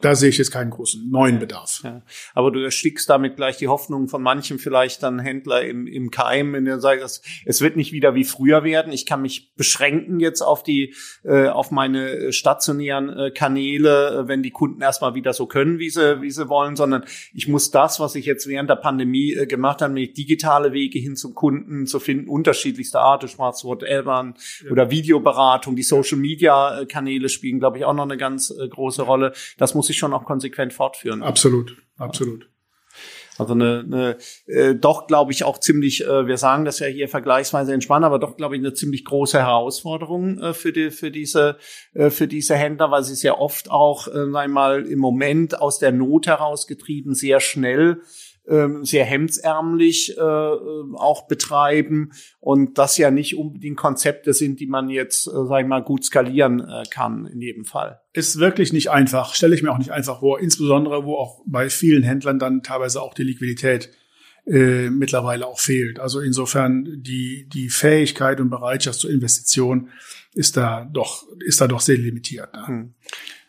da 0.00 0.14
sehe 0.14 0.28
ich 0.28 0.38
jetzt 0.38 0.50
keinen 0.50 0.70
großen 0.70 1.10
neuen 1.10 1.38
Bedarf. 1.38 1.80
Ja. 1.84 2.02
Aber 2.34 2.50
du 2.50 2.60
erstickst 2.60 3.08
damit 3.08 3.36
gleich 3.36 3.56
die 3.56 3.68
Hoffnung 3.68 4.08
von 4.08 4.22
manchem 4.22 4.58
vielleicht 4.58 5.02
dann 5.02 5.18
Händler 5.18 5.62
im, 5.62 5.86
im 5.86 6.10
Keim, 6.10 6.52
wenn 6.52 6.64
der 6.64 6.80
sagt, 6.80 7.02
es 7.44 7.60
wird 7.60 7.76
nicht 7.76 7.92
wieder 7.92 8.14
wie 8.14 8.24
früher 8.24 8.64
werden. 8.64 8.92
Ich 8.92 9.06
kann 9.06 9.22
mich 9.22 9.54
beschränken 9.54 10.20
jetzt 10.20 10.42
auf 10.42 10.62
die, 10.62 10.94
äh, 11.22 11.48
auf 11.48 11.70
meine 11.70 12.32
stationären 12.32 13.08
äh, 13.10 13.30
Kanäle, 13.30 14.24
äh, 14.24 14.28
wenn 14.28 14.42
die 14.42 14.50
Kunden 14.50 14.82
erstmal 14.82 15.14
wieder 15.14 15.32
so 15.32 15.46
können, 15.46 15.78
wie 15.78 15.90
sie, 15.90 16.20
wie 16.22 16.30
sie 16.30 16.48
wollen, 16.48 16.76
sondern 16.76 17.04
ich 17.32 17.48
muss 17.48 17.70
das, 17.70 18.00
was 18.00 18.14
ich 18.14 18.26
jetzt 18.26 18.46
während 18.46 18.70
der 18.70 18.76
Pandemie 18.76 19.32
äh, 19.32 19.46
gemacht 19.46 19.82
habe, 19.82 19.92
nämlich 19.92 20.14
digitale 20.14 20.72
Wege 20.72 20.98
hin 20.98 21.16
zum 21.16 21.34
Kunden 21.34 21.86
zu 21.86 22.00
finden, 22.00 22.28
unterschiedlichste 22.28 23.00
Art, 23.00 23.22
du 23.22 23.28
sprachst 23.28 23.64
Wort 23.64 23.82
Elbern 23.82 24.34
ja. 24.64 24.70
oder 24.70 24.90
Videoberatung, 24.90 25.76
die 25.76 25.82
Social 25.82 26.18
Media 26.18 26.80
äh, 26.80 26.86
Kanäle 26.86 27.28
spielen, 27.28 27.58
glaube 27.58 27.78
ich, 27.78 27.84
auch 27.84 27.94
noch 27.94 28.04
eine 28.04 28.16
ganz 28.16 28.50
äh, 28.50 28.68
große 28.68 29.02
Rolle. 29.02 29.32
Das 29.58 29.74
muss 29.74 29.83
ich 29.88 29.98
schon 29.98 30.12
auch 30.12 30.24
konsequent 30.24 30.72
fortführen. 30.72 31.22
Absolut, 31.22 31.76
absolut. 31.96 32.48
Also 33.36 33.54
eine, 33.54 33.84
eine 33.84 34.16
äh, 34.46 34.74
doch, 34.74 35.06
glaube 35.06 35.32
ich, 35.32 35.42
auch 35.42 35.58
ziemlich, 35.58 36.04
äh, 36.04 36.26
wir 36.26 36.36
sagen 36.36 36.64
das 36.64 36.78
ja 36.78 36.86
hier 36.86 37.08
vergleichsweise 37.08 37.74
entspannt, 37.74 38.04
aber 38.04 38.18
doch, 38.18 38.36
glaube 38.36 38.54
ich, 38.54 38.60
eine 38.60 38.74
ziemlich 38.74 39.04
große 39.04 39.38
Herausforderung 39.38 40.38
äh, 40.38 40.54
für, 40.54 40.72
die, 40.72 40.90
für, 40.90 41.10
diese, 41.10 41.58
äh, 41.94 42.10
für 42.10 42.28
diese 42.28 42.54
Händler, 42.54 42.90
weil 42.90 43.02
sie 43.02 43.16
sehr 43.16 43.40
oft 43.40 43.70
auch, 43.70 44.06
äh, 44.06 44.36
einmal 44.36 44.86
im 44.86 45.00
Moment 45.00 45.60
aus 45.60 45.78
der 45.78 45.90
Not 45.90 46.26
herausgetrieben, 46.28 47.14
sehr 47.14 47.40
schnell 47.40 48.02
ähm, 48.48 48.84
sehr 48.84 49.04
hemdsärmlich 49.04 50.16
äh, 50.16 50.20
auch 50.20 51.26
betreiben 51.26 52.12
und 52.40 52.78
das 52.78 52.98
ja 52.98 53.10
nicht 53.10 53.36
unbedingt 53.36 53.76
Konzepte 53.76 54.32
sind, 54.32 54.60
die 54.60 54.66
man 54.66 54.88
jetzt, 54.88 55.26
äh, 55.26 55.30
sag 55.48 55.62
ich 55.62 55.66
mal, 55.66 55.82
gut 55.82 56.04
skalieren 56.04 56.60
äh, 56.60 56.82
kann 56.90 57.26
in 57.26 57.40
jedem 57.40 57.64
Fall. 57.64 58.00
Ist 58.12 58.38
wirklich 58.38 58.72
nicht 58.72 58.90
einfach, 58.90 59.34
stelle 59.34 59.54
ich 59.54 59.62
mir 59.62 59.72
auch 59.72 59.78
nicht 59.78 59.92
einfach 59.92 60.20
vor, 60.20 60.40
insbesondere 60.40 61.04
wo 61.04 61.16
auch 61.16 61.42
bei 61.46 61.70
vielen 61.70 62.02
Händlern 62.02 62.38
dann 62.38 62.62
teilweise 62.62 63.00
auch 63.00 63.14
die 63.14 63.24
Liquidität 63.24 63.90
äh, 64.46 64.90
mittlerweile 64.90 65.46
auch 65.46 65.58
fehlt. 65.58 65.98
Also 65.98 66.20
insofern 66.20 67.02
die, 67.02 67.48
die 67.48 67.70
Fähigkeit 67.70 68.40
und 68.40 68.50
Bereitschaft 68.50 69.00
zur 69.00 69.10
Investition 69.10 69.88
ist 70.34 70.58
da 70.58 70.84
doch, 70.92 71.26
ist 71.38 71.62
da 71.62 71.66
doch 71.66 71.80
sehr 71.80 71.96
limitiert. 71.96 72.52
Ne? 72.52 72.66
Hm. 72.66 72.94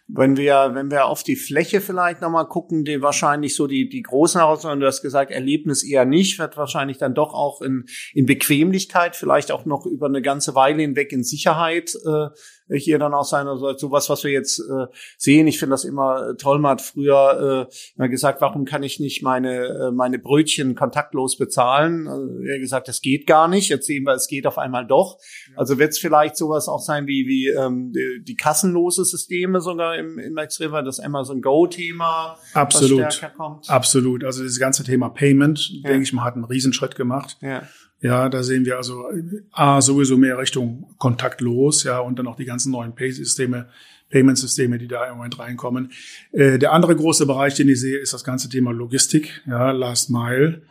Wenn 0.08 0.38
wir, 0.38 0.72
wenn 0.74 0.92
wir 0.92 1.06
auf 1.06 1.24
die 1.24 1.36
Fläche 1.36 1.82
vielleicht 1.82 2.22
nochmal 2.22 2.48
gucken, 2.48 2.86
die 2.86 3.02
wahrscheinlich 3.02 3.56
so 3.56 3.66
die, 3.66 3.90
die 3.90 4.04
großen 4.04 4.40
Herausforderungen, 4.40 4.82
du 4.82 4.88
hast 4.88 5.02
gesagt, 5.02 5.32
Erlebnis 5.32 5.84
eher 5.84 6.06
nicht, 6.06 6.38
wird 6.38 6.58
wahrscheinlich 6.58 7.00
dann 7.00 7.16
doch 7.16 7.34
auch 7.34 7.62
in, 7.62 7.86
in 8.14 8.28
Bequemlichkeit, 8.28 9.16
vielleicht 9.16 9.52
auch 9.52 9.66
noch 9.66 9.88
über 9.88 10.06
eine 10.06 10.22
ganze 10.22 10.54
Weile 10.54 10.84
hinweg 10.84 11.12
in 11.12 11.24
Sicherheit 11.24 11.96
äh, 12.06 12.28
hier 12.70 13.00
dann 13.00 13.14
auch 13.14 13.26
sein. 13.26 13.48
Also 13.48 13.78
sowas, 13.78 14.10
was 14.10 14.24
wir 14.24 14.32
jetzt 14.32 14.60
äh, 14.60 14.88
sehen. 15.18 15.48
Ich 15.48 15.60
finde 15.60 15.74
das 15.74 15.84
immer 15.84 16.30
äh, 16.30 16.36
toll. 16.36 16.60
Man 16.60 16.72
hat 16.72 16.82
früher 16.82 17.68
äh, 17.70 17.76
immer 17.96 18.10
gesagt, 18.10 18.42
warum 18.42 18.66
kann 18.66 18.84
ich 18.84 19.00
nicht 19.00 19.22
meine, 19.22 19.66
äh, 19.66 19.92
meine 19.92 20.20
Brötchen 20.20 20.76
kontaktlos 20.76 21.38
bezahlen? 21.38 22.08
Also, 22.08 22.40
er 22.42 22.60
gesagt, 22.60 22.88
das 22.88 23.02
geht 23.02 23.28
gar 23.28 23.48
nicht. 23.48 23.70
Jetzt 23.70 23.88
sehen 23.88 24.04
wir, 24.04 24.14
es 24.14 24.28
geht 24.28 24.48
auf 24.48 24.58
einmal 24.58 24.88
doch. 24.88 25.18
Also 25.56 25.78
wird 25.78 25.92
es 25.92 26.00
vielleicht 26.00 26.38
sowas 26.38 26.68
auch 26.68 26.82
sein 26.82 27.08
wie, 27.08 27.28
wie 27.28 27.50
ähm, 27.50 27.92
die, 27.94 28.24
die 28.24 28.36
kassenlose 28.36 29.06
Systeme 29.06 29.62
sogar 29.62 29.98
im, 29.98 30.18
im 30.18 30.38
Extremfall, 30.38 30.84
das 30.84 31.00
Amazon 31.00 31.42
Go-Thema. 31.42 32.38
Absolut. 32.54 33.22
Absolut. 33.68 34.24
Also 34.24 34.44
das 34.44 34.60
ganze 34.60 34.84
Thema 34.84 35.10
Payment, 35.10 35.70
ja. 35.70 35.90
denke 35.90 36.04
ich 36.04 36.14
mal, 36.14 36.24
hat 36.24 36.36
einen 36.36 36.46
Riesenschritt 36.46 36.96
gemacht. 36.96 37.38
Ja. 37.42 37.64
Ja, 38.06 38.30
da 38.30 38.44
sehen 38.44 38.66
wir 38.66 38.78
also 38.78 39.10
A, 39.52 39.82
sowieso 39.82 40.16
mehr 40.16 40.38
Richtung 40.38 40.94
kontaktlos, 41.00 41.84
ja, 41.86 41.98
und 41.98 42.20
dann 42.20 42.28
auch 42.28 42.36
die 42.36 42.46
ganzen 42.46 42.72
neuen 42.72 42.94
Pay-Systeme, 42.94 43.68
Payment-Systeme, 44.12 44.78
die 44.78 44.88
da 44.88 45.10
im 45.10 45.18
Moment 45.18 45.40
reinkommen. 45.40 45.92
Äh, 46.32 46.60
der 46.60 46.72
andere 46.72 46.96
große 46.96 47.26
Bereich, 47.26 47.56
den 47.56 47.68
ich 47.68 47.82
sehe, 47.82 47.98
ist 47.98 48.14
das 48.14 48.24
ganze 48.24 48.48
Thema 48.48 48.72
Logistik, 48.72 49.42
ja, 49.48 49.72
Last 49.72 50.12
Mile. 50.12 50.62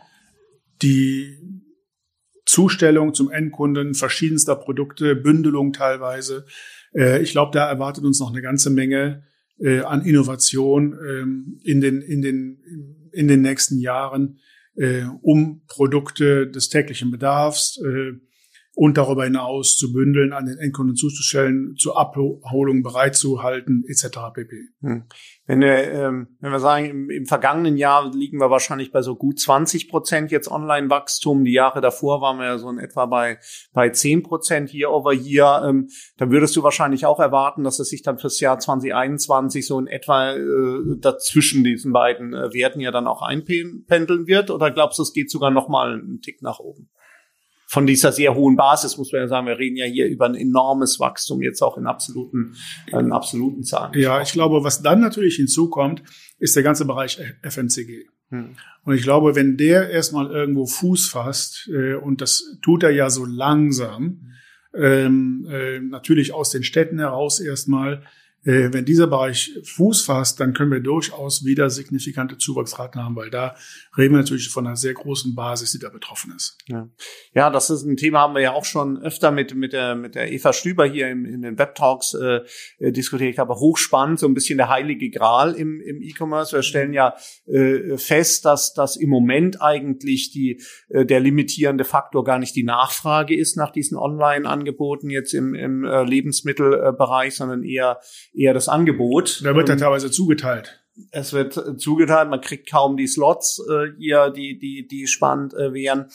Die 0.80 1.36
Zustellung 2.46 3.14
zum 3.14 3.32
Endkunden 3.32 3.94
verschiedenster 3.94 4.54
Produkte, 4.54 5.16
Bündelung 5.16 5.72
teilweise. 5.72 6.46
Äh, 6.94 7.20
ich 7.20 7.32
glaube, 7.32 7.50
da 7.52 7.68
erwartet 7.68 8.04
uns 8.04 8.20
noch 8.20 8.30
eine 8.30 8.42
ganze 8.42 8.70
Menge 8.70 9.24
äh, 9.58 9.80
an 9.80 10.04
Innovation 10.04 10.96
ähm, 11.04 11.58
in 11.64 11.80
den, 11.80 12.00
in 12.00 12.22
den, 12.22 13.08
in 13.10 13.26
den 13.26 13.42
nächsten 13.42 13.80
Jahren 13.80 14.38
äh, 14.76 15.04
um 15.22 15.62
Produkte 15.66 16.46
des 16.46 16.68
täglichen 16.68 17.10
Bedarfs 17.10 17.78
äh, 17.78 18.12
und 18.76 18.98
darüber 18.98 19.24
hinaus 19.24 19.76
zu 19.76 19.92
bündeln, 19.92 20.32
an 20.32 20.46
den 20.46 20.58
Endkunden 20.58 20.96
zuzustellen, 20.96 21.76
zur 21.76 21.96
Abholung 21.96 22.82
bereitzuhalten, 22.82 23.84
etc. 23.86 24.18
pp. 24.34 24.56
Hm. 24.80 25.04
Wenn 25.46 25.60
wir, 25.60 25.92
ähm, 25.92 26.36
wenn 26.40 26.50
wir 26.50 26.58
sagen, 26.58 26.86
im, 26.86 27.10
im, 27.10 27.26
vergangenen 27.26 27.76
Jahr 27.76 28.10
liegen 28.12 28.40
wir 28.40 28.50
wahrscheinlich 28.50 28.90
bei 28.90 29.02
so 29.02 29.14
gut 29.14 29.38
20 29.38 29.88
Prozent 29.88 30.32
jetzt 30.32 30.50
Online-Wachstum. 30.50 31.44
Die 31.44 31.52
Jahre 31.52 31.80
davor 31.80 32.20
waren 32.20 32.38
wir 32.38 32.46
ja 32.46 32.58
so 32.58 32.68
in 32.68 32.78
etwa 32.78 33.06
bei, 33.06 33.38
bei 33.72 33.90
10 33.90 34.24
Prozent 34.24 34.70
hier 34.70 34.90
over 34.90 35.12
hier. 35.12 35.62
Ähm, 35.64 35.88
dann 36.16 36.30
würdest 36.32 36.56
du 36.56 36.62
wahrscheinlich 36.64 37.06
auch 37.06 37.20
erwarten, 37.20 37.62
dass 37.62 37.78
es 37.78 37.90
sich 37.90 38.02
dann 38.02 38.18
fürs 38.18 38.40
Jahr 38.40 38.58
2021 38.58 39.66
so 39.66 39.78
in 39.78 39.86
etwa 39.86 40.32
äh, 40.32 40.98
dazwischen 40.98 41.62
diesen 41.62 41.92
beiden 41.92 42.34
äh, 42.34 42.52
Werten 42.52 42.80
ja 42.80 42.90
dann 42.90 43.06
auch 43.06 43.22
einpendeln 43.22 44.26
wird. 44.26 44.50
Oder 44.50 44.72
glaubst 44.72 44.98
du, 44.98 45.02
es 45.04 45.12
geht 45.12 45.30
sogar 45.30 45.52
noch 45.52 45.68
mal 45.68 45.92
einen 45.92 46.20
Tick 46.22 46.42
nach 46.42 46.58
oben? 46.58 46.90
Von 47.74 47.88
dieser 47.88 48.12
sehr 48.12 48.36
hohen 48.36 48.54
Basis, 48.54 48.96
muss 48.98 49.10
man 49.10 49.22
ja 49.22 49.28
sagen, 49.28 49.48
wir 49.48 49.58
reden 49.58 49.76
ja 49.76 49.84
hier 49.84 50.06
über 50.06 50.26
ein 50.26 50.36
enormes 50.36 51.00
Wachstum, 51.00 51.42
jetzt 51.42 51.60
auch 51.60 51.76
in 51.76 51.88
absoluten, 51.88 52.54
in 52.86 53.10
absoluten 53.10 53.64
Zahlen. 53.64 53.92
Ja, 53.98 54.22
ich 54.22 54.30
glaube, 54.30 54.62
was 54.62 54.80
dann 54.80 55.00
natürlich 55.00 55.34
hinzukommt, 55.34 56.04
ist 56.38 56.54
der 56.54 56.62
ganze 56.62 56.84
Bereich 56.84 57.20
FMCG. 57.42 58.06
Hm. 58.30 58.54
Und 58.84 58.94
ich 58.94 59.02
glaube, 59.02 59.34
wenn 59.34 59.56
der 59.56 59.90
erstmal 59.90 60.30
irgendwo 60.30 60.66
Fuß 60.66 61.08
fasst, 61.08 61.68
äh, 61.68 61.94
und 61.94 62.20
das 62.20 62.58
tut 62.62 62.84
er 62.84 62.90
ja 62.90 63.10
so 63.10 63.24
langsam, 63.24 64.30
ähm, 64.72 65.44
äh, 65.50 65.80
natürlich 65.80 66.32
aus 66.32 66.50
den 66.50 66.62
Städten 66.62 67.00
heraus 67.00 67.40
erstmal, 67.40 67.94
äh, 67.94 68.06
wenn 68.44 68.84
dieser 68.84 69.06
Bereich 69.06 69.58
Fuß 69.62 70.02
fasst, 70.02 70.40
dann 70.40 70.52
können 70.52 70.70
wir 70.70 70.80
durchaus 70.80 71.44
wieder 71.44 71.70
signifikante 71.70 72.36
Zuwachsraten 72.36 73.02
haben, 73.02 73.16
weil 73.16 73.30
da 73.30 73.56
reden 73.96 74.14
wir 74.14 74.18
natürlich 74.18 74.50
von 74.50 74.66
einer 74.66 74.76
sehr 74.76 74.94
großen 74.94 75.34
Basis, 75.34 75.72
die 75.72 75.78
da 75.78 75.88
betroffen 75.88 76.32
ist. 76.36 76.58
Ja, 76.66 76.88
ja 77.34 77.50
das 77.50 77.70
ist 77.70 77.84
ein 77.84 77.96
Thema, 77.96 78.20
haben 78.20 78.34
wir 78.34 78.42
ja 78.42 78.52
auch 78.52 78.64
schon 78.64 78.98
öfter 78.98 79.30
mit, 79.30 79.54
mit, 79.54 79.72
der, 79.72 79.94
mit 79.94 80.14
der 80.14 80.30
Eva 80.32 80.52
Stüber 80.52 80.84
hier 80.84 81.08
im, 81.08 81.24
in 81.24 81.42
den 81.42 81.58
Webtalks 81.58 82.14
äh, 82.14 82.40
äh 82.78 82.92
diskutiert. 82.92 83.30
Ich 83.30 83.36
glaube, 83.36 83.54
hochspannend, 83.54 84.18
so 84.18 84.26
ein 84.26 84.34
bisschen 84.34 84.58
der 84.58 84.68
heilige 84.68 85.10
Gral 85.10 85.54
im, 85.54 85.80
im 85.80 86.02
E-Commerce. 86.02 86.54
Wir 86.54 86.62
stellen 86.62 86.92
ja 86.92 87.14
äh, 87.46 87.96
fest, 87.96 88.44
dass, 88.44 88.74
dass 88.74 88.96
im 88.96 89.08
Moment 89.08 89.62
eigentlich 89.62 90.30
die, 90.32 90.60
äh, 90.88 91.04
der 91.04 91.20
limitierende 91.20 91.84
Faktor 91.84 92.24
gar 92.24 92.38
nicht 92.38 92.54
die 92.56 92.64
Nachfrage 92.64 93.36
ist 93.36 93.56
nach 93.56 93.70
diesen 93.70 93.96
Online-Angeboten 93.96 95.10
jetzt 95.10 95.34
im, 95.34 95.54
im 95.54 95.84
äh, 95.84 96.04
Lebensmittelbereich, 96.04 97.34
sondern 97.34 97.62
eher 97.62 98.00
eher 98.34 98.54
das 98.54 98.68
Angebot. 98.68 99.42
Da 99.44 99.54
wird 99.54 99.68
dann 99.68 99.78
teilweise 99.78 100.10
zugeteilt. 100.10 100.80
Es 101.10 101.32
wird 101.32 101.80
zugeteilt, 101.80 102.30
man 102.30 102.40
kriegt 102.40 102.70
kaum 102.70 102.96
die 102.96 103.08
Slots 103.08 103.60
äh, 103.68 103.88
hier, 103.98 104.30
die 104.30 104.60
die 104.60 104.86
die 104.86 105.08
spannend 105.08 105.52
äh, 105.52 105.72
wären. 105.72 106.06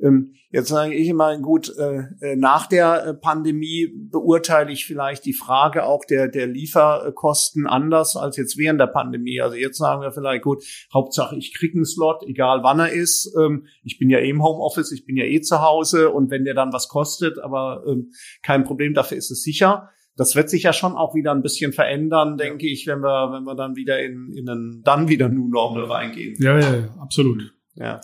Ähm, 0.00 0.34
jetzt 0.50 0.68
sage 0.68 0.94
ich 0.94 1.08
immer 1.08 1.36
gut, 1.38 1.76
äh, 1.76 2.02
äh 2.20 2.36
nach 2.36 2.68
der 2.68 3.04
äh, 3.04 3.14
Pandemie 3.14 3.88
beurteile 4.12 4.70
ich 4.70 4.86
vielleicht 4.86 5.24
die 5.24 5.32
Frage 5.32 5.84
auch 5.84 6.04
der 6.04 6.28
der 6.28 6.46
Lieferkosten 6.46 7.66
anders 7.66 8.14
als 8.14 8.36
jetzt 8.36 8.56
während 8.56 8.78
der 8.80 8.86
Pandemie. 8.86 9.40
Also 9.40 9.56
jetzt 9.56 9.76
sagen 9.76 10.02
wir 10.02 10.12
vielleicht 10.12 10.44
gut, 10.44 10.62
Hauptsache 10.94 11.34
ich 11.34 11.52
krieg 11.52 11.74
einen 11.74 11.84
Slot, 11.84 12.22
egal 12.24 12.62
wann 12.62 12.78
er 12.78 12.92
ist. 12.92 13.34
Ähm, 13.36 13.66
ich 13.82 13.98
bin 13.98 14.08
ja 14.08 14.20
eh 14.20 14.30
im 14.30 14.44
Homeoffice, 14.44 14.92
ich 14.92 15.04
bin 15.04 15.16
ja 15.16 15.24
eh 15.24 15.40
zu 15.40 15.62
Hause 15.62 16.10
und 16.10 16.30
wenn 16.30 16.44
der 16.44 16.54
dann 16.54 16.72
was 16.72 16.86
kostet, 16.86 17.40
aber 17.40 17.82
ähm, 17.88 18.12
kein 18.44 18.62
Problem, 18.62 18.94
dafür 18.94 19.18
ist 19.18 19.32
es 19.32 19.42
sicher 19.42 19.90
das 20.18 20.34
wird 20.34 20.50
sich 20.50 20.64
ja 20.64 20.72
schon 20.72 20.94
auch 20.94 21.14
wieder 21.14 21.30
ein 21.30 21.42
bisschen 21.42 21.72
verändern, 21.72 22.36
denke 22.36 22.66
ich, 22.66 22.88
wenn 22.88 23.00
wir, 23.00 23.32
wenn 23.32 23.44
wir 23.44 23.54
dann 23.54 23.76
wieder 23.76 24.00
in, 24.00 24.32
in 24.36 24.48
einen, 24.48 24.82
dann 24.82 25.08
wieder 25.08 25.28
New 25.28 25.48
Normal 25.48 25.84
reingehen. 25.84 26.34
Ja, 26.40 26.58
ja, 26.58 26.76
ja 26.76 26.88
absolut. 27.00 27.54
Ja. 27.76 28.00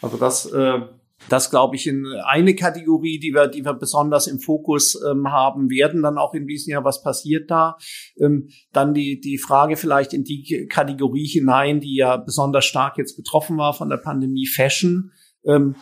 Also 0.00 0.16
das, 0.16 0.46
äh, 0.46 0.80
das 1.28 1.50
glaube 1.50 1.76
ich 1.76 1.86
in 1.86 2.06
eine 2.24 2.54
Kategorie, 2.54 3.20
die 3.20 3.34
wir, 3.34 3.46
die 3.46 3.62
wir 3.62 3.74
besonders 3.74 4.26
im 4.26 4.40
Fokus 4.40 4.98
ähm, 5.06 5.30
haben 5.30 5.68
werden, 5.68 6.02
dann 6.02 6.16
auch 6.16 6.32
in 6.32 6.46
diesem 6.46 6.70
Jahr, 6.72 6.84
was 6.84 7.02
passiert 7.02 7.50
da? 7.50 7.76
Ähm, 8.18 8.48
dann 8.72 8.94
die, 8.94 9.20
die 9.20 9.36
Frage 9.36 9.76
vielleicht 9.76 10.14
in 10.14 10.24
die 10.24 10.66
Kategorie 10.66 11.26
hinein, 11.26 11.80
die 11.80 11.94
ja 11.94 12.16
besonders 12.16 12.64
stark 12.64 12.96
jetzt 12.96 13.18
betroffen 13.18 13.58
war 13.58 13.74
von 13.74 13.90
der 13.90 13.98
Pandemie, 13.98 14.46
Fashion. 14.46 15.12
Ähm, 15.44 15.76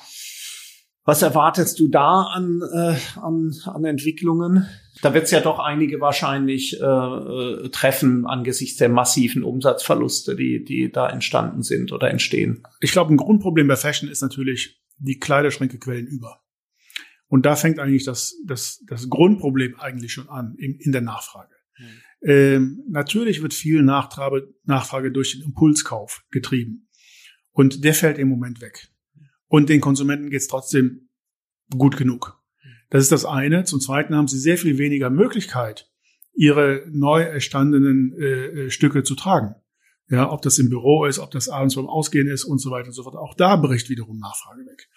was 1.09 1.23
erwartest 1.23 1.81
du 1.81 1.89
da 1.89 2.25
an, 2.25 2.61
äh, 2.71 2.95
an, 3.19 3.55
an 3.65 3.85
Entwicklungen? 3.87 4.69
Da 5.01 5.15
wird 5.15 5.25
es 5.25 5.31
ja 5.31 5.41
doch 5.41 5.59
einige 5.59 6.03
wahrscheinlich 6.03 6.79
äh, 6.79 6.85
äh, 6.85 7.71
treffen 7.71 8.27
angesichts 8.27 8.77
der 8.77 8.91
massiven 8.91 9.43
Umsatzverluste, 9.43 10.37
die, 10.37 10.63
die 10.63 10.93
da 10.93 11.09
entstanden 11.09 11.63
sind 11.63 11.93
oder 11.93 12.11
entstehen. 12.11 12.63
Ich 12.81 12.93
glaube, 12.93 13.15
ein 13.15 13.17
Grundproblem 13.17 13.67
bei 13.69 13.77
Fashion 13.77 14.11
ist 14.11 14.21
natürlich, 14.21 14.83
die 14.99 15.19
Kleiderschränke 15.19 15.79
quellen 15.79 16.07
über. 16.07 16.43
Und 17.27 17.47
da 17.47 17.57
fängt 17.57 17.79
eigentlich 17.79 18.05
das, 18.05 18.37
das, 18.47 18.85
das 18.87 19.09
Grundproblem 19.09 19.81
eigentlich 19.81 20.13
schon 20.13 20.29
an, 20.29 20.57
in, 20.59 20.75
in 20.75 20.93
der 20.93 21.01
Nachfrage. 21.01 21.55
Hm. 21.77 21.87
Ähm, 22.21 22.85
natürlich 22.87 23.41
wird 23.41 23.55
viel 23.55 23.83
Nachtrage, 23.83 24.53
Nachfrage 24.65 25.11
durch 25.11 25.33
den 25.33 25.47
Impulskauf 25.47 26.27
getrieben. 26.31 26.91
Und 27.53 27.83
der 27.83 27.95
fällt 27.95 28.19
im 28.19 28.29
Moment 28.29 28.61
weg. 28.61 28.91
Und 29.49 29.69
den 29.69 29.81
Konsumenten 29.81 30.31
geht's 30.31 30.47
trotzdem 30.47 31.09
gut 31.77 31.97
genug. 31.97 32.39
Das 32.91 33.03
ist 33.03 33.13
das 33.13 33.25
eine. 33.25 33.65
Zum 33.65 33.81
Zweiten 33.81 34.15
haben 34.15 34.29
sie 34.29 34.39
sehr 34.39 34.59
viel 34.59 34.79
weniger 34.79 35.11
Möglichkeit, 35.11 35.91
ihre 36.35 36.85
neu 36.91 37.23
erstandenen 37.23 38.15
äh, 38.19 38.67
äh, 38.67 38.71
Stücke 38.71 39.03
zu 39.03 39.15
tragen. 39.15 39.55
Ja, 40.11 40.31
ob 40.31 40.41
das 40.41 40.59
im 40.59 40.71
Büro 40.71 41.05
ist, 41.05 41.19
ob 41.19 41.31
das 41.31 41.51
abends 41.51 41.75
beim 41.75 41.87
Ausgehen 41.87 42.29
ist 42.29 42.45
und 42.45 42.61
so 42.61 42.71
weiter 42.71 42.87
und 42.87 42.95
so 42.95 43.03
fort. 43.03 43.17
Auch 43.17 43.35
da 43.35 43.57
bricht 43.57 43.91
wiederum 43.91 44.19
Nachfrage 44.19 44.65
weg. 44.65 44.89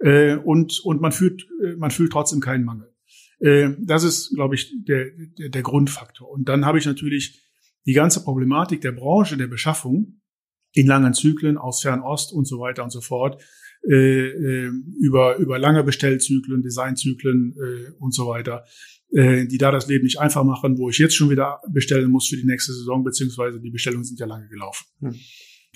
Äh, 0.00 0.36
und, 0.36 0.80
und 0.84 1.00
man 1.02 1.12
fühlt, 1.12 1.46
äh, 1.62 1.76
man 1.76 1.90
fühlt 1.90 2.12
trotzdem 2.12 2.40
keinen 2.40 2.64
Mangel. 2.64 2.94
Äh, 3.40 3.70
das 3.80 4.04
ist, 4.04 4.34
glaube 4.34 4.54
ich, 4.54 4.72
der, 4.86 5.10
der, 5.38 5.50
der 5.50 5.62
Grundfaktor. 5.62 6.30
Und 6.30 6.48
dann 6.48 6.64
habe 6.64 6.78
ich 6.78 6.86
natürlich 6.86 7.42
die 7.84 7.92
ganze 7.92 8.22
Problematik 8.22 8.80
der 8.80 8.92
Branche, 8.92 9.36
der 9.36 9.48
Beschaffung 9.48 10.20
in 10.72 10.86
langen 10.86 11.14
Zyklen 11.14 11.58
aus 11.58 11.82
Fernost 11.82 12.32
und 12.32 12.46
so 12.46 12.58
weiter 12.58 12.84
und 12.84 12.90
so 12.90 13.00
fort, 13.00 13.42
äh, 13.86 13.94
äh, 13.94 14.70
über, 15.00 15.36
über 15.36 15.58
lange 15.58 15.84
Bestellzyklen, 15.84 16.62
Designzyklen 16.62 17.54
äh, 17.56 17.92
und 17.98 18.14
so 18.14 18.26
weiter, 18.26 18.64
äh, 19.12 19.46
die 19.46 19.58
da 19.58 19.70
das 19.70 19.88
Leben 19.88 20.04
nicht 20.04 20.18
einfach 20.18 20.44
machen, 20.44 20.78
wo 20.78 20.90
ich 20.90 20.98
jetzt 20.98 21.16
schon 21.16 21.30
wieder 21.30 21.60
bestellen 21.72 22.10
muss 22.10 22.28
für 22.28 22.36
die 22.36 22.46
nächste 22.46 22.72
Saison, 22.72 23.04
beziehungsweise 23.04 23.60
die 23.60 23.70
Bestellungen 23.70 24.04
sind 24.04 24.20
ja 24.20 24.26
lange 24.26 24.48
gelaufen. 24.48 24.86
Hm. 25.00 25.14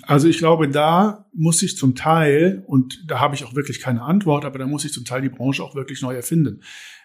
Also 0.02 0.26
ich 0.26 0.38
glaube, 0.38 0.68
da 0.68 1.26
muss 1.34 1.58
sich 1.58 1.76
zum 1.76 1.94
Teil, 1.94 2.64
und 2.66 3.04
da 3.06 3.20
habe 3.20 3.34
ich 3.34 3.44
auch 3.44 3.54
wirklich 3.54 3.80
keine 3.80 4.02
Antwort, 4.02 4.44
aber 4.44 4.58
da 4.58 4.66
muss 4.66 4.82
sich 4.82 4.92
zum 4.92 5.04
Teil 5.04 5.22
die 5.22 5.28
Branche 5.28 5.62
auch 5.62 5.74
wirklich 5.74 6.02
neu 6.02 6.14
erfinden. 6.14 6.62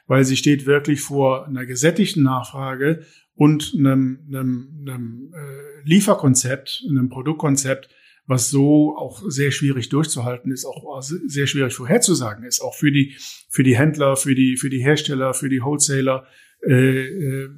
Weil 0.07 0.23
sie 0.23 0.37
steht 0.37 0.65
wirklich 0.65 1.01
vor 1.01 1.45
einer 1.45 1.65
gesättigten 1.65 2.23
Nachfrage 2.23 3.05
und 3.35 3.73
einem, 3.77 4.19
einem, 4.27 4.85
einem 4.87 5.31
äh, 5.33 5.87
Lieferkonzept, 5.87 6.85
einem 6.89 7.09
Produktkonzept, 7.09 7.89
was 8.27 8.49
so 8.49 8.95
auch 8.97 9.23
sehr 9.27 9.51
schwierig 9.51 9.89
durchzuhalten 9.89 10.51
ist, 10.51 10.65
auch 10.65 11.01
sehr 11.01 11.47
schwierig 11.47 11.73
vorherzusagen 11.73 12.43
ist, 12.43 12.61
auch 12.61 12.75
für 12.75 12.91
die, 12.91 13.15
für 13.49 13.63
die 13.63 13.77
Händler, 13.77 14.17
für 14.17 14.35
die, 14.35 14.57
für 14.57 14.69
die 14.69 14.83
Hersteller, 14.83 15.33
für 15.33 15.49
die 15.49 15.61
Wholesaler, 15.61 16.27
äh, 16.61 17.05
äh, 17.05 17.49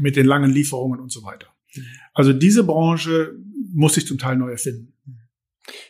mit 0.00 0.16
den 0.16 0.26
langen 0.26 0.50
Lieferungen 0.50 1.00
und 1.00 1.10
so 1.10 1.24
weiter. 1.24 1.48
Also 2.14 2.32
diese 2.32 2.64
Branche 2.64 3.34
muss 3.72 3.94
sich 3.94 4.06
zum 4.06 4.18
Teil 4.18 4.36
neu 4.36 4.50
erfinden. 4.50 4.92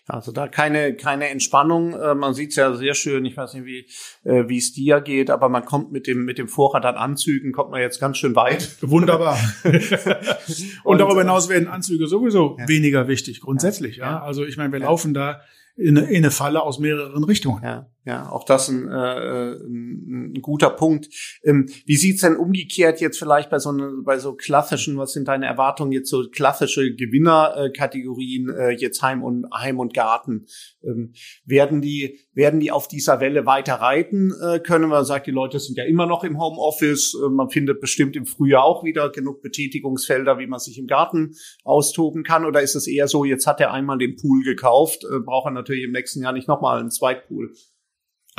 Also 0.06 0.32
da 0.32 0.48
keine, 0.48 0.94
keine 0.94 1.28
Entspannung. 1.28 1.94
Äh, 1.94 2.14
man 2.14 2.34
sieht 2.34 2.50
es 2.50 2.56
ja 2.56 2.74
sehr 2.74 2.94
schön. 2.94 3.24
Ich 3.24 3.36
weiß 3.36 3.54
nicht, 3.54 3.64
wie 3.64 3.86
äh, 4.28 4.48
wie 4.48 4.58
es 4.58 4.72
dir 4.72 5.00
geht, 5.00 5.30
aber 5.30 5.48
man 5.48 5.64
kommt 5.64 5.92
mit 5.92 6.06
dem 6.06 6.24
mit 6.24 6.38
dem 6.38 6.48
Vorrat 6.48 6.84
an 6.84 6.96
Anzügen 6.96 7.52
kommt 7.52 7.70
man 7.70 7.80
jetzt 7.80 8.00
ganz 8.00 8.18
schön 8.18 8.34
weit. 8.36 8.76
Wunderbar. 8.82 9.38
und, 9.64 9.74
und, 10.84 10.98
darüber 10.98 11.20
hinaus 11.20 11.48
werden 11.48 11.68
Anzüge 11.68 12.06
sowieso 12.06 12.56
ja. 12.58 12.68
weniger 12.68 13.08
wichtig 13.08 13.40
grundsätzlich. 13.40 13.96
Ja. 13.96 14.10
ja. 14.10 14.22
Also 14.22 14.44
ich 14.44 14.56
meine, 14.56 14.72
wir 14.72 14.80
ja. 14.80 14.86
laufen 14.86 15.14
da 15.14 15.40
in 15.76 15.96
eine, 15.96 16.08
in 16.08 16.16
eine 16.16 16.30
Falle 16.30 16.62
aus 16.62 16.78
mehreren 16.78 17.24
Richtungen. 17.24 17.62
Ja, 17.62 17.89
ja, 18.10 18.28
auch 18.28 18.42
das 18.42 18.68
ein, 18.68 18.88
äh, 18.88 19.52
ein, 19.52 20.32
ein 20.34 20.42
guter 20.42 20.70
Punkt. 20.70 21.06
Ähm, 21.44 21.68
wie 21.86 21.96
sieht's 21.96 22.22
denn 22.22 22.34
umgekehrt 22.34 23.00
jetzt 23.00 23.20
vielleicht 23.20 23.50
bei 23.50 23.60
so 23.60 23.72
bei 24.04 24.18
so 24.18 24.34
klassischen, 24.34 24.98
was 24.98 25.12
sind 25.12 25.28
deine 25.28 25.46
Erwartungen 25.46 25.92
jetzt 25.92 26.10
so 26.10 26.28
klassische 26.28 26.92
Gewinnerkategorien 26.92 28.50
äh, 28.50 28.70
jetzt 28.70 29.00
Heim 29.02 29.22
und 29.22 29.46
Heim 29.54 29.78
und 29.78 29.94
Garten? 29.94 30.46
Ähm, 30.82 31.12
werden 31.44 31.82
die 31.82 32.18
werden 32.32 32.58
die 32.58 32.72
auf 32.72 32.88
dieser 32.88 33.20
Welle 33.20 33.46
weiter 33.46 33.74
reiten 33.74 34.32
äh, 34.42 34.58
können? 34.58 34.88
Man 34.88 35.04
sagt, 35.04 35.28
die 35.28 35.30
Leute 35.30 35.60
sind 35.60 35.78
ja 35.78 35.84
immer 35.84 36.06
noch 36.06 36.24
im 36.24 36.40
Homeoffice. 36.40 37.14
Äh, 37.14 37.28
man 37.28 37.48
findet 37.48 37.80
bestimmt 37.80 38.16
im 38.16 38.26
Frühjahr 38.26 38.64
auch 38.64 38.82
wieder 38.82 39.10
genug 39.10 39.40
Betätigungsfelder, 39.40 40.40
wie 40.40 40.48
man 40.48 40.58
sich 40.58 40.78
im 40.78 40.88
Garten 40.88 41.36
austoben 41.62 42.24
kann. 42.24 42.44
Oder 42.44 42.60
ist 42.60 42.74
es 42.74 42.88
eher 42.88 43.06
so, 43.06 43.24
jetzt 43.24 43.46
hat 43.46 43.60
er 43.60 43.72
einmal 43.72 43.98
den 43.98 44.16
Pool 44.16 44.42
gekauft, 44.42 45.04
äh, 45.04 45.20
braucht 45.20 45.46
er 45.46 45.52
natürlich 45.52 45.84
im 45.84 45.92
nächsten 45.92 46.22
Jahr 46.22 46.32
nicht 46.32 46.48
nochmal 46.48 46.80
einen 46.80 46.90
Zweitpool? 46.90 47.52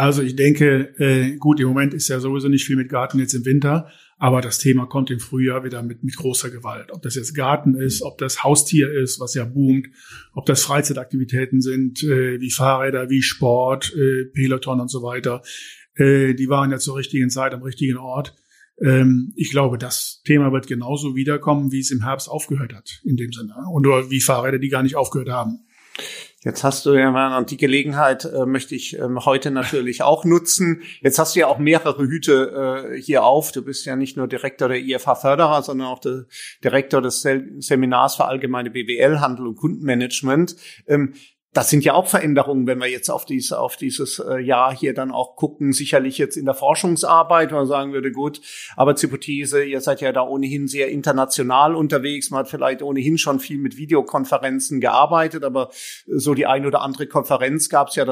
Also 0.02 0.24
ich 0.24 0.36
denke, 0.36 0.96
äh, 0.98 1.38
gut, 1.38 1.60
im 1.60 1.68
Moment 1.68 1.94
ist 1.94 2.08
ja 2.08 2.20
sowieso 2.20 2.48
nicht 2.48 2.66
viel 2.66 2.76
mit 2.76 2.90
Garten 2.90 3.20
jetzt 3.20 3.36
im 3.36 3.46
Winter, 3.46 3.92
aber 4.18 4.42
das 4.42 4.58
Thema 4.58 4.88
kommt 4.88 5.12
im 5.12 5.20
Frühjahr 5.20 5.64
wieder 5.64 5.84
mit, 5.84 6.04
mit 6.04 6.16
großer 6.16 6.50
Gewalt. 6.50 6.92
Ob 6.92 7.04
das 7.04 7.14
jetzt 7.14 7.36
Garten 7.36 7.76
ist, 7.76 8.02
ob 8.02 8.18
das 8.18 8.44
Haustier 8.44 8.92
ist, 8.92 9.20
was 9.20 9.36
ja 9.36 9.46
boomt, 9.46 9.90
ob 10.34 10.48
das 10.48 10.64
Freizeitaktivitäten 10.64 11.62
sind, 11.62 12.02
äh, 12.02 12.42
wie 12.42 12.50
Fahrräder, 12.50 13.12
wie 13.12 13.22
Sport, 13.22 13.94
äh, 13.96 14.26
Peloton 14.34 14.80
und 14.80 14.90
so 14.90 15.04
weiter. 15.04 15.44
Äh, 15.94 16.34
die 16.34 16.50
waren 16.50 16.72
ja 16.72 16.80
zur 16.80 16.98
richtigen 16.98 17.30
Zeit 17.30 17.54
am 17.54 17.62
richtigen 17.62 17.98
Ort. 17.98 18.34
Ähm, 18.84 19.34
ich 19.36 19.52
glaube, 19.52 19.78
das 19.78 20.24
Thema 20.26 20.52
wird 20.52 20.66
genauso 20.66 21.16
wiederkommen, 21.16 21.72
wie 21.72 21.82
es 21.82 21.92
im 21.92 22.02
Herbst 22.02 22.28
aufgehört 22.28 22.74
hat, 22.74 23.02
in 23.04 23.18
dem 23.18 23.32
Sinne. 23.34 23.54
Und 23.72 23.86
wie 23.86 24.20
Fahrräder, 24.20 24.58
die 24.58 24.70
gar 24.70 24.82
nicht 24.82 24.96
aufgehört 24.96 25.30
haben. 25.30 25.60
Jetzt 26.44 26.64
hast 26.64 26.88
du 26.88 26.94
ja 26.94 27.12
mal 27.12 27.46
die 27.46 27.58
Gelegenheit, 27.58 28.26
äh, 28.26 28.48
möchte 28.48 28.74
ich 28.74 28.98
ähm, 28.98 29.24
heute 29.26 29.52
natürlich 29.52 30.02
auch 30.02 30.26
nutzen. 30.26 30.82
Jetzt 31.02 31.20
hast 31.20 31.36
du 31.36 31.42
ja 31.42 31.48
auch 31.48 31.60
mehrere 31.60 32.02
Hüte 32.02 32.94
äh, 32.96 33.00
hier 33.00 33.24
auf. 33.24 33.52
Du 33.52 33.64
bist 33.64 33.86
ja 33.86 33.96
nicht 33.96 34.18
nur 34.18 34.28
Direktor 34.28 34.68
der 34.68 34.80
IFH 34.80 35.16
Förderer, 35.16 35.62
sondern 35.62 35.88
auch 35.88 36.00
der 36.00 36.26
Direktor 36.64 37.00
des 37.00 37.22
Seminars 37.22 38.16
für 38.16 38.26
allgemeine 38.26 38.72
BWL, 38.72 39.20
Handel 39.20 39.46
und 39.46 39.56
Kundenmanagement. 39.56 40.56
Ähm, 40.88 41.14
das 41.54 41.70
sind 41.70 41.84
ja 41.84 41.94
auch 41.94 42.08
Veränderungen, 42.08 42.66
wenn 42.66 42.80
wir 42.80 42.88
jetzt 42.88 43.10
auf, 43.10 43.26
dies, 43.26 43.52
auf 43.52 43.76
dieses 43.76 44.20
äh, 44.20 44.40
Jahr 44.40 44.74
hier 44.74 44.94
dann 44.94 45.12
auch 45.12 45.36
gucken. 45.36 45.74
Sicherlich 45.74 46.18
jetzt 46.18 46.38
in 46.38 46.46
der 46.46 46.54
Forschungsarbeit, 46.54 47.52
man 47.52 47.68
sagen 47.68 47.92
würde, 47.92 48.12
gut, 48.14 48.40
Arbeitshypothese, 48.78 49.64
ihr 49.64 49.82
seid 49.82 50.00
ja 50.00 50.14
da 50.14 50.22
ohnehin 50.22 50.68
sehr 50.68 50.90
international 50.90 51.76
unterwegs. 51.76 52.30
Man 52.30 52.42
hat 52.42 52.50
vielleicht 52.50 52.82
ohnehin 52.82 53.18
schon 53.18 53.42
viel 53.42 53.58
mit 53.58 53.76
Videokonferenzen 53.76 54.80
gearbeitet, 54.80 55.44
aber 55.44 55.72
so 56.08 56.34
die 56.34 56.46
ein 56.46 56.66
oder 56.66 56.82
andere 56.82 57.08
Konferenz 57.08 57.68
gab 57.68 57.90
es 57.90 57.96
ja, 57.96 58.06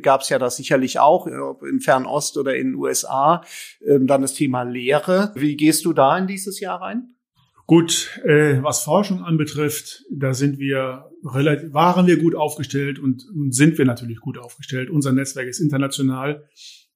gab's 0.00 0.28
ja 0.28 0.38
das 0.38 0.56
sicherlich 0.56 1.00
auch, 1.00 1.26
ob 1.26 1.64
in 1.64 1.80
Fernost 1.80 2.36
oder 2.38 2.54
in 2.54 2.68
den 2.68 2.74
USA. 2.76 3.42
Ähm, 3.84 4.06
dann 4.06 4.22
das 4.22 4.34
Thema 4.34 4.62
Lehre. 4.62 5.32
Wie 5.34 5.56
gehst 5.56 5.84
du 5.86 5.92
da 5.92 6.16
in 6.16 6.28
dieses 6.28 6.60
Jahr 6.60 6.80
rein? 6.80 7.15
Gut, 7.66 8.20
äh, 8.22 8.62
was 8.62 8.84
Forschung 8.84 9.22
anbetrifft, 9.22 10.04
da 10.12 10.34
sind 10.34 10.60
wir 10.60 11.10
relativ, 11.24 11.72
waren 11.72 12.06
wir 12.06 12.16
gut 12.16 12.36
aufgestellt 12.36 13.00
und, 13.00 13.24
sind 13.50 13.76
wir 13.76 13.84
natürlich 13.84 14.20
gut 14.20 14.38
aufgestellt. 14.38 14.88
Unser 14.88 15.12
Netzwerk 15.12 15.48
ist 15.48 15.58
international. 15.58 16.44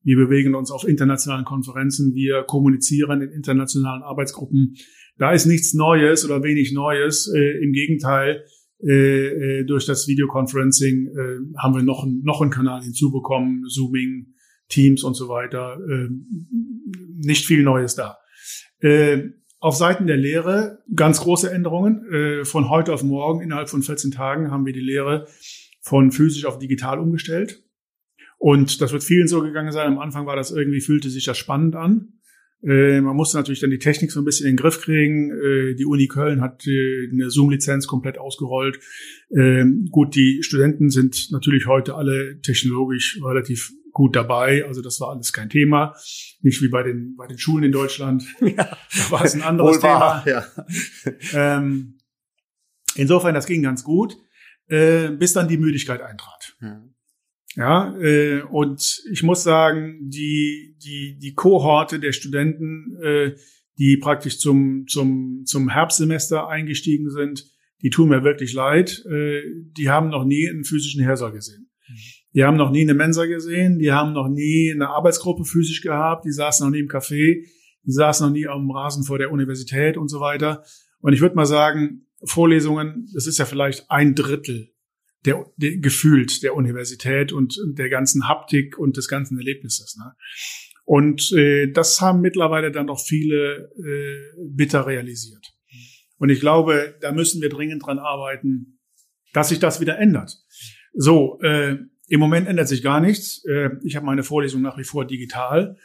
Wir 0.04 0.16
bewegen 0.16 0.54
uns 0.54 0.70
auf 0.70 0.86
internationalen 0.86 1.44
Konferenzen. 1.44 2.14
Wir 2.14 2.44
kommunizieren 2.44 3.20
in 3.20 3.30
internationalen 3.30 4.02
Arbeitsgruppen. 4.02 4.76
Da 5.18 5.32
ist 5.32 5.46
nichts 5.46 5.74
Neues 5.74 6.24
oder 6.24 6.44
wenig 6.44 6.72
Neues. 6.72 7.26
Äh, 7.34 7.64
Im 7.64 7.72
Gegenteil, 7.72 8.44
äh, 8.80 9.26
äh 9.60 9.64
durch 9.64 9.86
das 9.86 10.06
Videoconferencing 10.06 11.08
äh, 11.08 11.58
haben 11.58 11.74
wir 11.74 11.82
noch, 11.82 12.06
noch 12.06 12.42
einen 12.42 12.52
Kanal 12.52 12.82
hinzubekommen, 12.82 13.64
Zooming, 13.66 14.34
Teams 14.68 15.02
und 15.02 15.14
so 15.14 15.28
weiter. 15.28 15.78
Äh, 15.90 16.10
nicht 17.16 17.44
viel 17.44 17.64
Neues 17.64 17.96
da. 17.96 18.18
Äh, 18.78 19.30
auf 19.60 19.76
Seiten 19.76 20.06
der 20.06 20.16
Lehre 20.16 20.82
ganz 20.94 21.20
große 21.20 21.50
Änderungen. 21.50 22.04
Äh, 22.12 22.44
von 22.44 22.70
heute 22.70 22.92
auf 22.92 23.02
morgen, 23.02 23.42
innerhalb 23.42 23.68
von 23.68 23.82
14 23.82 24.10
Tagen, 24.10 24.50
haben 24.50 24.66
wir 24.66 24.72
die 24.72 24.80
Lehre 24.80 25.26
von 25.80 26.10
physisch 26.10 26.46
auf 26.46 26.58
digital 26.58 26.98
umgestellt. 26.98 27.62
Und 28.38 28.80
das 28.80 28.92
wird 28.92 29.04
vielen 29.04 29.28
so 29.28 29.42
gegangen 29.42 29.70
sein. 29.70 29.86
Am 29.86 29.98
Anfang 29.98 30.26
war 30.26 30.34
das 30.34 30.50
irgendwie, 30.50 30.80
fühlte 30.80 31.10
sich 31.10 31.26
das 31.26 31.36
spannend 31.36 31.76
an. 31.76 32.14
Äh, 32.62 33.02
man 33.02 33.16
musste 33.16 33.36
natürlich 33.36 33.60
dann 33.60 33.70
die 33.70 33.78
Technik 33.78 34.10
so 34.10 34.20
ein 34.20 34.24
bisschen 34.24 34.46
in 34.46 34.56
den 34.56 34.62
Griff 34.62 34.80
kriegen. 34.80 35.30
Äh, 35.30 35.74
die 35.74 35.84
Uni 35.84 36.08
Köln 36.08 36.40
hat 36.40 36.64
eine 36.66 37.30
Zoom-Lizenz 37.30 37.86
komplett 37.86 38.18
ausgerollt. 38.18 38.80
Ähm, 39.30 39.88
gut, 39.90 40.14
die 40.14 40.42
Studenten 40.42 40.88
sind 40.88 41.30
natürlich 41.32 41.66
heute 41.66 41.94
alle 41.94 42.40
technologisch 42.40 43.20
relativ 43.22 43.72
gut 43.92 44.16
dabei. 44.16 44.64
Also 44.66 44.82
das 44.82 45.00
war 45.00 45.10
alles 45.10 45.32
kein 45.32 45.50
Thema. 45.50 45.94
Nicht 46.40 46.62
wie 46.62 46.68
bei 46.68 46.82
den, 46.82 47.16
bei 47.16 47.26
den 47.26 47.38
Schulen 47.38 47.64
in 47.64 47.72
Deutschland. 47.72 48.24
Ja. 48.40 48.54
Da 48.54 49.10
war 49.10 49.24
es 49.24 49.34
ein 49.34 49.42
anderes 49.42 49.78
Thema. 49.78 50.24
Ja. 50.26 50.44
Ähm, 51.32 51.98
insofern, 52.94 53.34
das 53.34 53.46
ging 53.46 53.62
ganz 53.62 53.84
gut, 53.84 54.16
äh, 54.68 55.10
bis 55.10 55.32
dann 55.32 55.48
die 55.48 55.58
Müdigkeit 55.58 56.00
eintrat. 56.00 56.56
Ja. 56.60 56.82
Ja, 57.56 57.96
äh, 57.98 58.42
und 58.42 59.02
ich 59.10 59.22
muss 59.22 59.42
sagen, 59.42 60.08
die, 60.08 60.76
die, 60.84 61.18
die 61.18 61.34
Kohorte 61.34 61.98
der 61.98 62.12
Studenten, 62.12 62.96
äh, 63.02 63.34
die 63.76 63.96
praktisch 63.96 64.38
zum, 64.38 64.86
zum, 64.86 65.44
zum 65.46 65.68
Herbstsemester 65.68 66.48
eingestiegen 66.48 67.10
sind, 67.10 67.44
die 67.82 67.90
tun 67.90 68.08
mir 68.08 68.22
wirklich 68.22 68.52
leid. 68.52 69.04
Äh, 69.06 69.42
die 69.76 69.88
haben 69.88 70.10
noch 70.10 70.24
nie 70.24 70.48
einen 70.48 70.64
physischen 70.64 71.04
Hörsaal 71.04 71.32
gesehen. 71.32 71.69
Die 72.34 72.44
haben 72.44 72.56
noch 72.56 72.70
nie 72.70 72.82
eine 72.82 72.94
Mensa 72.94 73.26
gesehen, 73.26 73.78
die 73.78 73.92
haben 73.92 74.12
noch 74.12 74.28
nie 74.28 74.70
eine 74.72 74.88
Arbeitsgruppe 74.88 75.44
physisch 75.44 75.82
gehabt, 75.82 76.24
die 76.24 76.32
saßen 76.32 76.64
noch 76.64 76.72
nie 76.72 76.80
im 76.80 76.88
Café, 76.88 77.44
die 77.84 77.92
saßen 77.92 78.26
noch 78.26 78.32
nie 78.32 78.46
am 78.46 78.70
Rasen 78.70 79.04
vor 79.04 79.18
der 79.18 79.32
Universität 79.32 79.96
und 79.96 80.08
so 80.08 80.20
weiter. 80.20 80.62
Und 81.00 81.12
ich 81.12 81.20
würde 81.20 81.34
mal 81.34 81.46
sagen, 81.46 82.06
Vorlesungen, 82.24 83.08
das 83.14 83.26
ist 83.26 83.38
ja 83.38 83.46
vielleicht 83.46 83.90
ein 83.90 84.14
Drittel 84.14 84.70
der, 85.24 85.46
der 85.56 85.76
gefühlt 85.78 86.42
der 86.42 86.54
Universität 86.54 87.32
und 87.32 87.58
der 87.66 87.88
ganzen 87.88 88.28
Haptik 88.28 88.78
und 88.78 88.96
des 88.96 89.08
ganzen 89.08 89.38
Erlebnisses. 89.38 89.96
Ne? 89.98 90.12
Und 90.84 91.32
äh, 91.32 91.70
das 91.70 92.00
haben 92.00 92.20
mittlerweile 92.20 92.70
dann 92.70 92.86
doch 92.86 93.00
viele 93.00 93.70
äh, 93.76 94.16
bitter 94.48 94.86
realisiert. 94.86 95.46
Und 96.18 96.30
ich 96.30 96.40
glaube, 96.40 96.96
da 97.00 97.12
müssen 97.12 97.40
wir 97.40 97.48
dringend 97.48 97.84
dran 97.84 97.98
arbeiten, 97.98 98.78
dass 99.32 99.50
sich 99.50 99.58
das 99.58 99.80
wieder 99.80 99.98
ändert. 99.98 100.36
So, 100.92 101.38
äh, 101.42 101.76
im 102.10 102.18
Moment 102.18 102.48
ändert 102.48 102.68
sich 102.68 102.82
gar 102.82 103.00
nichts. 103.00 103.44
Äh, 103.44 103.70
ich 103.84 103.94
habe 103.94 104.04
meine 104.04 104.24
Vorlesung 104.24 104.60
nach 104.62 104.76
wie 104.76 104.84
vor 104.84 105.06
digital. 105.06 105.76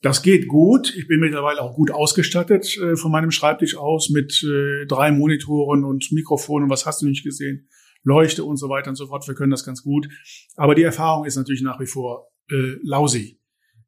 Das 0.00 0.22
geht 0.22 0.48
gut. 0.48 0.94
Ich 0.96 1.06
bin 1.08 1.20
mittlerweile 1.20 1.60
auch 1.60 1.74
gut 1.74 1.90
ausgestattet 1.90 2.76
äh, 2.78 2.96
von 2.96 3.12
meinem 3.12 3.30
Schreibtisch 3.30 3.76
aus 3.76 4.08
mit 4.08 4.42
äh, 4.42 4.86
drei 4.86 5.12
Monitoren 5.12 5.84
und 5.84 6.10
Mikrofonen. 6.10 6.70
Was 6.70 6.86
hast 6.86 7.02
du 7.02 7.06
nicht 7.06 7.22
gesehen? 7.22 7.68
Leuchte 8.02 8.44
und 8.44 8.56
so 8.56 8.70
weiter 8.70 8.88
und 8.88 8.96
so 8.96 9.08
fort. 9.08 9.28
Wir 9.28 9.34
können 9.34 9.50
das 9.50 9.64
ganz 9.64 9.82
gut. 9.82 10.08
Aber 10.56 10.74
die 10.74 10.84
Erfahrung 10.84 11.26
ist 11.26 11.36
natürlich 11.36 11.62
nach 11.62 11.78
wie 11.80 11.86
vor 11.86 12.28
äh, 12.50 12.76
lousy. 12.82 13.38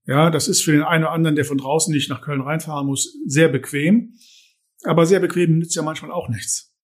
Ja, 0.05 0.29
das 0.31 0.49
ist 0.49 0.63
für 0.63 0.73
den 0.73 0.83
einen 0.83 1.05
oder 1.05 1.13
anderen, 1.13 1.37
der 1.37 1.47
von 1.47 1.57
draußen 1.57 1.95
nicht 1.95 2.11
nach 2.11 2.21
Köln 2.21 2.43
reinfahren 2.43 2.87
muss, 2.87 3.17
sehr 3.27 3.49
bequem. 3.49 4.15
Aber 4.83 5.07
sehr 5.07 5.21
bequem 5.21 5.59
nützt 5.59 5.77
ja 5.77 5.83
manchmal 5.83 6.11
auch 6.11 6.29
nichts. 6.29 6.75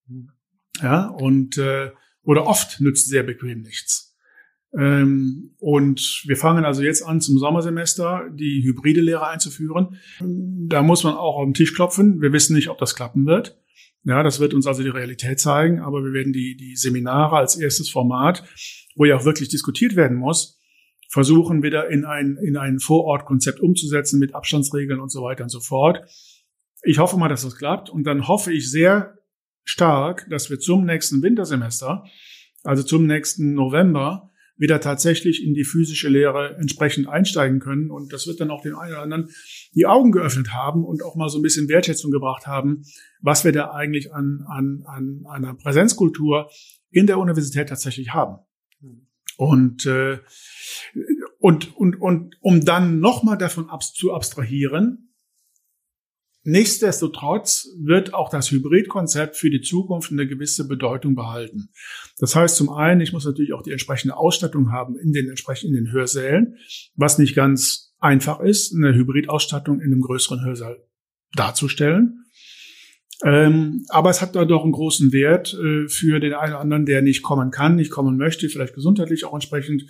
Ja, 0.81 1.09
und 1.09 1.59
äh, 1.59 1.91
oder 2.23 2.47
oft 2.47 2.81
nützt 2.81 3.09
sehr 3.09 3.25
bequem 3.25 3.61
nichts. 3.61 4.06
Ähm, 4.77 5.55
und 5.59 6.23
wir 6.27 6.37
fangen 6.37 6.65
also 6.65 6.83
jetzt 6.83 7.03
an, 7.03 7.21
zum 7.21 7.39
Sommersemester 7.39 8.29
die 8.33 8.63
hybride 8.65 9.01
Lehre 9.01 9.27
einzuführen. 9.29 9.97
Da 10.21 10.83
muss 10.83 11.05
man 11.05 11.15
auch 11.15 11.37
auf 11.37 11.45
den 11.45 11.55
Tisch 11.55 11.75
klopfen. 11.75 12.21
Wir 12.21 12.33
wissen 12.33 12.55
nicht, 12.55 12.69
ob 12.69 12.79
das 12.79 12.95
klappen 12.95 13.27
wird. 13.27 13.59
Ja, 14.05 14.23
das 14.23 14.39
wird 14.39 14.55
uns 14.55 14.67
also 14.69 14.85
die 14.85 14.89
Realität 14.89 15.41
zeigen, 15.41 15.81
aber 15.81 16.05
wir 16.05 16.13
werden 16.13 16.33
die, 16.33 16.57
die 16.57 16.77
Seminare 16.77 17.37
als 17.37 17.57
erstes 17.57 17.91
Format, 17.91 18.45
wo 18.95 19.05
ja 19.05 19.17
auch 19.17 19.25
wirklich 19.25 19.49
diskutiert 19.49 19.97
werden 19.97 20.17
muss, 20.17 20.61
versuchen 21.09 21.65
wieder 21.65 21.89
in 21.89 22.05
ein, 22.05 22.37
in 22.37 22.57
ein 22.57 22.79
Vorortkonzept 22.79 23.59
umzusetzen 23.59 24.21
mit 24.21 24.33
Abstandsregeln 24.33 25.01
und 25.01 25.11
so 25.11 25.23
weiter 25.23 25.43
und 25.43 25.51
so 25.51 25.61
fort. 25.61 26.05
Ich 26.83 26.99
hoffe 26.99 27.17
mal, 27.17 27.29
dass 27.29 27.43
das 27.43 27.57
klappt 27.57 27.91
und 27.91 28.05
dann 28.05 28.29
hoffe 28.29 28.53
ich 28.53 28.71
sehr 28.71 29.19
stark, 29.65 30.29
dass 30.31 30.51
wir 30.51 30.61
zum 30.61 30.85
nächsten 30.85 31.23
Wintersemester, 31.23 32.05
also 32.63 32.85
zum 32.85 33.07
nächsten 33.07 33.55
November, 33.55 34.31
wieder 34.57 34.81
tatsächlich 34.81 35.45
in 35.45 35.55
die 35.55 35.65
physische 35.65 36.09
Lehre 36.09 36.57
entsprechend 36.57 37.09
einsteigen 37.09 37.61
können. 37.61 37.91
Und 37.91 38.13
das 38.13 38.27
wird 38.27 38.41
dann 38.41 38.51
auch 38.51 38.63
den 38.63 38.75
einen 38.75 38.93
oder 38.93 39.03
anderen 39.03 39.31
die 39.75 39.87
Augen 39.87 40.13
geöffnet 40.13 40.53
haben 40.53 40.85
und 40.85 41.03
auch 41.03 41.17
mal 41.17 41.29
so 41.29 41.39
ein 41.39 41.43
bisschen 41.43 41.69
Wertschätzung 41.69 42.11
gebracht 42.11 42.47
haben, 42.47 42.83
was 43.21 43.45
wir 43.45 43.53
da 43.53 43.71
eigentlich 43.73 44.13
an, 44.13 44.45
an, 44.49 44.83
an 44.87 45.25
einer 45.29 45.55
Präsenzkultur 45.55 46.51
in 46.91 47.07
der 47.07 47.19
Universität 47.19 47.69
tatsächlich 47.69 48.15
haben. 48.15 48.39
Und, 49.37 49.85
äh, 49.85 50.19
und, 51.39 51.77
und, 51.77 52.01
und 52.01 52.37
um 52.41 52.65
dann 52.65 53.01
nochmal 53.01 53.37
davon 53.37 53.69
ab, 53.69 53.83
zu 53.83 54.15
abstrahieren, 54.15 55.06
Nichtsdestotrotz 56.49 57.69
wird 57.77 58.15
auch 58.15 58.29
das 58.29 58.53
Hybridkonzept 58.53 59.37
für 59.37 59.51
die 59.51 59.63
Zukunft 59.63 60.13
eine 60.13 60.29
gewisse 60.29 60.69
Bedeutung 60.69 61.17
behalten. 61.17 61.71
Das 62.21 62.37
heißt 62.37 62.55
zum 62.55 62.71
einen, 62.71 63.01
ich 63.01 63.13
muss 63.13 63.25
natürlich 63.25 63.53
auch 63.53 63.63
die 63.63 63.73
entsprechende 63.73 64.17
Ausstattung 64.17 64.71
haben 64.71 64.97
in 64.97 65.13
den 65.13 65.29
entsprechenden 65.29 65.91
Hörsälen, 65.91 66.55
was 66.95 67.19
nicht 67.19 67.35
ganz 67.35 67.95
einfach 67.99 68.39
ist, 68.39 68.73
eine 68.73 68.95
Hybridausstattung 68.95 69.81
in 69.81 69.93
einem 69.93 70.01
größeren 70.03 70.45
Hörsaal 70.45 70.77
darzustellen. 71.35 72.27
Ähm, 73.25 73.85
aber 73.89 74.11
es 74.11 74.23
hat 74.23 74.37
da 74.37 74.45
doch 74.45 74.63
einen 74.63 74.71
großen 74.71 75.13
Wert 75.13 75.53
äh, 75.53 75.89
für 75.89 76.21
den 76.21 76.33
einen 76.35 76.53
oder 76.53 76.61
anderen, 76.61 76.87
der 76.87 77.03
nicht 77.03 77.25
kommen 77.25 77.51
kann, 77.51 77.75
nicht 77.75 77.91
kommen 77.91 78.17
möchte, 78.17 78.49
vielleicht 78.49 78.75
gesundheitlich 78.75 79.25
auch 79.25 79.35
entsprechend 79.35 79.83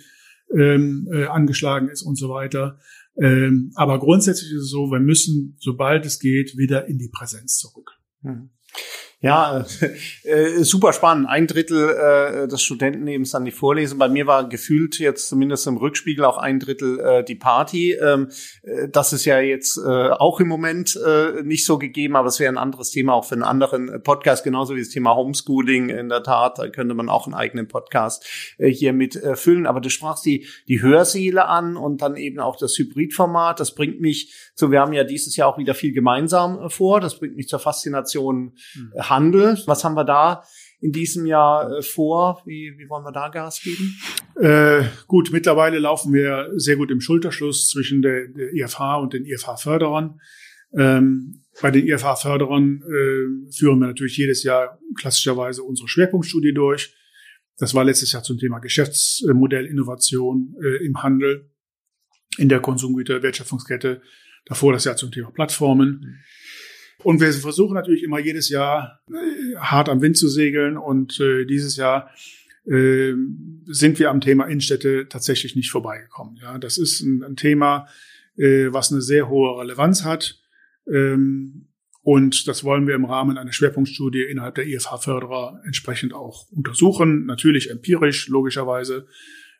ähm, 0.51 1.07
äh, 1.11 1.25
angeschlagen 1.25 1.89
ist 1.89 2.01
und 2.01 2.15
so 2.15 2.29
weiter. 2.29 2.79
Ähm, 3.21 3.71
aber 3.75 3.99
grundsätzlich 3.99 4.51
ist 4.51 4.63
es 4.63 4.69
so, 4.69 4.91
wir 4.91 4.99
müssen, 4.99 5.55
sobald 5.59 6.05
es 6.05 6.19
geht, 6.19 6.57
wieder 6.57 6.87
in 6.87 6.97
die 6.97 7.09
Präsenz 7.09 7.57
zurück. 7.57 7.91
Mhm. 8.21 8.49
Ja, 9.19 9.65
äh, 10.23 10.29
äh, 10.29 10.63
super 10.63 10.93
spannend. 10.93 11.27
Ein 11.27 11.47
Drittel 11.47 11.89
äh, 11.89 12.47
des 12.47 12.61
Studentenlebens 12.61 13.31
dann 13.31 13.45
die 13.45 13.51
Vorlesung. 13.51 13.97
Bei 13.97 14.09
mir 14.09 14.27
war 14.27 14.47
gefühlt 14.47 14.99
jetzt 14.99 15.29
zumindest 15.29 15.65
im 15.65 15.77
Rückspiegel 15.77 16.23
auch 16.23 16.37
ein 16.37 16.59
Drittel 16.59 16.99
äh, 16.99 17.23
die 17.23 17.33
Party. 17.33 17.93
Ähm, 17.93 18.29
äh, 18.61 18.87
das 18.89 19.13
ist 19.13 19.25
ja 19.25 19.39
jetzt 19.39 19.77
äh, 19.77 20.09
auch 20.11 20.39
im 20.39 20.47
Moment 20.47 20.99
äh, 21.03 21.41
nicht 21.41 21.65
so 21.65 21.79
gegeben, 21.79 22.15
aber 22.15 22.27
es 22.27 22.39
wäre 22.39 22.53
ein 22.53 22.59
anderes 22.59 22.91
Thema 22.91 23.13
auch 23.13 23.25
für 23.25 23.33
einen 23.33 23.41
anderen 23.41 24.03
Podcast, 24.03 24.43
genauso 24.43 24.75
wie 24.75 24.81
das 24.81 24.89
Thema 24.89 25.15
Homeschooling. 25.15 25.89
In 25.89 26.09
der 26.09 26.21
Tat, 26.21 26.59
da 26.59 26.69
könnte 26.69 26.93
man 26.93 27.09
auch 27.09 27.25
einen 27.25 27.33
eigenen 27.33 27.67
Podcast 27.67 28.23
äh, 28.59 28.69
hier 28.69 28.93
mit 28.93 29.15
äh, 29.15 29.35
füllen. 29.35 29.65
Aber 29.65 29.81
du 29.81 29.89
sprachst 29.89 30.27
die, 30.27 30.45
die 30.67 30.83
Hörsäle 30.83 31.47
an 31.47 31.75
und 31.75 32.03
dann 32.03 32.17
eben 32.17 32.39
auch 32.39 32.55
das 32.55 32.77
Hybridformat. 32.77 33.59
Das 33.59 33.73
bringt 33.73 33.99
mich 33.99 34.51
so, 34.53 34.69
wir 34.69 34.79
haben 34.79 34.93
ja 34.93 35.03
dieses 35.03 35.35
Jahr 35.35 35.49
auch 35.49 35.57
wieder 35.57 35.73
viel 35.73 35.91
gemeinsam 35.91 36.59
äh, 36.59 36.69
vor. 36.69 36.99
Das 36.99 37.17
bringt 37.17 37.35
mich 37.35 37.47
zur 37.47 37.57
Faszination. 37.57 38.53
Mhm 38.75 39.06
Handel. 39.09 39.57
Was 39.65 39.83
haben 39.83 39.95
wir 39.95 40.03
da 40.03 40.43
in 40.79 40.91
diesem 40.91 41.25
Jahr 41.25 41.77
äh, 41.77 41.81
vor? 41.81 42.41
Wie, 42.45 42.75
wie 42.77 42.89
wollen 42.89 43.03
wir 43.03 43.11
da 43.11 43.29
Gas 43.29 43.61
geben? 43.61 43.97
Äh, 44.39 44.83
gut, 45.07 45.31
mittlerweile 45.31 45.79
laufen 45.79 46.13
wir 46.13 46.51
sehr 46.55 46.75
gut 46.75 46.91
im 46.91 47.01
Schulterschluss 47.01 47.69
zwischen 47.69 48.01
der, 48.01 48.27
der 48.27 48.53
IFH 48.53 48.97
und 48.97 49.13
den 49.13 49.25
IFH-Förderern. 49.25 50.19
Ähm, 50.77 51.43
bei 51.61 51.71
den 51.71 51.87
IFH-Förderern 51.87 52.81
äh, 52.83 53.51
führen 53.51 53.79
wir 53.79 53.87
natürlich 53.87 54.17
jedes 54.17 54.43
Jahr 54.43 54.79
klassischerweise 54.99 55.63
unsere 55.63 55.87
Schwerpunktstudie 55.87 56.53
durch. 56.53 56.93
Das 57.57 57.73
war 57.73 57.83
letztes 57.83 58.11
Jahr 58.11 58.21
zum 58.21 58.37
Thema 58.37 58.59
Geschäftsmodellinnovation 58.59 60.55
äh, 60.61 60.85
im 60.85 61.01
Handel, 61.01 61.49
in 62.37 62.49
der 62.49 62.59
Konsumgüterwertschöpfungskette. 62.59 64.01
Davor 64.45 64.73
das 64.73 64.85
Jahr 64.85 64.95
zum 64.95 65.11
Thema 65.11 65.31
Plattformen. 65.31 66.23
Und 67.07 67.21
wir 67.21 67.31
versuchen 67.31 67.75
natürlich 67.75 68.03
immer 68.03 68.19
jedes 68.19 68.49
Jahr 68.49 68.99
äh, 69.09 69.55
hart 69.55 69.87
am 69.87 70.01
Wind 70.01 70.17
zu 70.17 70.27
segeln. 70.27 70.75
Und 70.75 71.21
äh, 71.21 71.45
dieses 71.45 71.77
Jahr 71.77 72.11
äh, 72.65 73.13
sind 73.65 73.97
wir 73.97 74.09
am 74.09 74.19
Thema 74.19 74.43
Innenstädte 74.47 75.07
tatsächlich 75.07 75.55
nicht 75.55 75.71
vorbeigekommen. 75.71 76.35
Ja, 76.41 76.57
das 76.57 76.77
ist 76.77 76.99
ein, 76.99 77.23
ein 77.23 77.37
Thema, 77.37 77.87
äh, 78.35 78.73
was 78.73 78.91
eine 78.91 78.99
sehr 79.01 79.29
hohe 79.29 79.57
Relevanz 79.57 80.03
hat. 80.03 80.41
Ähm, 80.85 81.69
und 82.01 82.45
das 82.49 82.65
wollen 82.65 82.87
wir 82.87 82.95
im 82.95 83.05
Rahmen 83.05 83.37
einer 83.37 83.53
Schwerpunktstudie 83.53 84.23
innerhalb 84.23 84.55
der 84.55 84.67
IFH-Förderer 84.67 85.61
entsprechend 85.63 86.13
auch 86.13 86.51
untersuchen. 86.51 87.25
Natürlich 87.25 87.69
empirisch, 87.69 88.27
logischerweise 88.27 89.07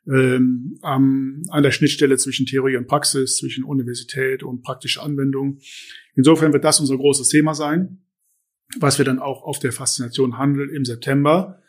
ähm, 0.07 0.77
am, 0.81 1.43
an 1.49 1.63
der 1.63 1.71
Schnittstelle 1.71 2.17
zwischen 2.17 2.45
Theorie 2.45 2.77
und 2.77 2.87
Praxis, 2.87 3.37
zwischen 3.37 3.63
Universität 3.63 4.43
und 4.43 4.61
praktischer 4.61 5.03
Anwendung. 5.03 5.59
Insofern 6.15 6.53
wird 6.53 6.63
das 6.63 6.79
unser 6.79 6.97
großes 6.97 7.29
Thema 7.29 7.53
sein, 7.53 7.99
was 8.79 8.97
wir 8.97 9.05
dann 9.05 9.19
auch 9.19 9.43
auf 9.43 9.59
der 9.59 9.71
Faszination 9.71 10.37
Handel 10.37 10.69
im 10.69 10.85
September 10.85 11.61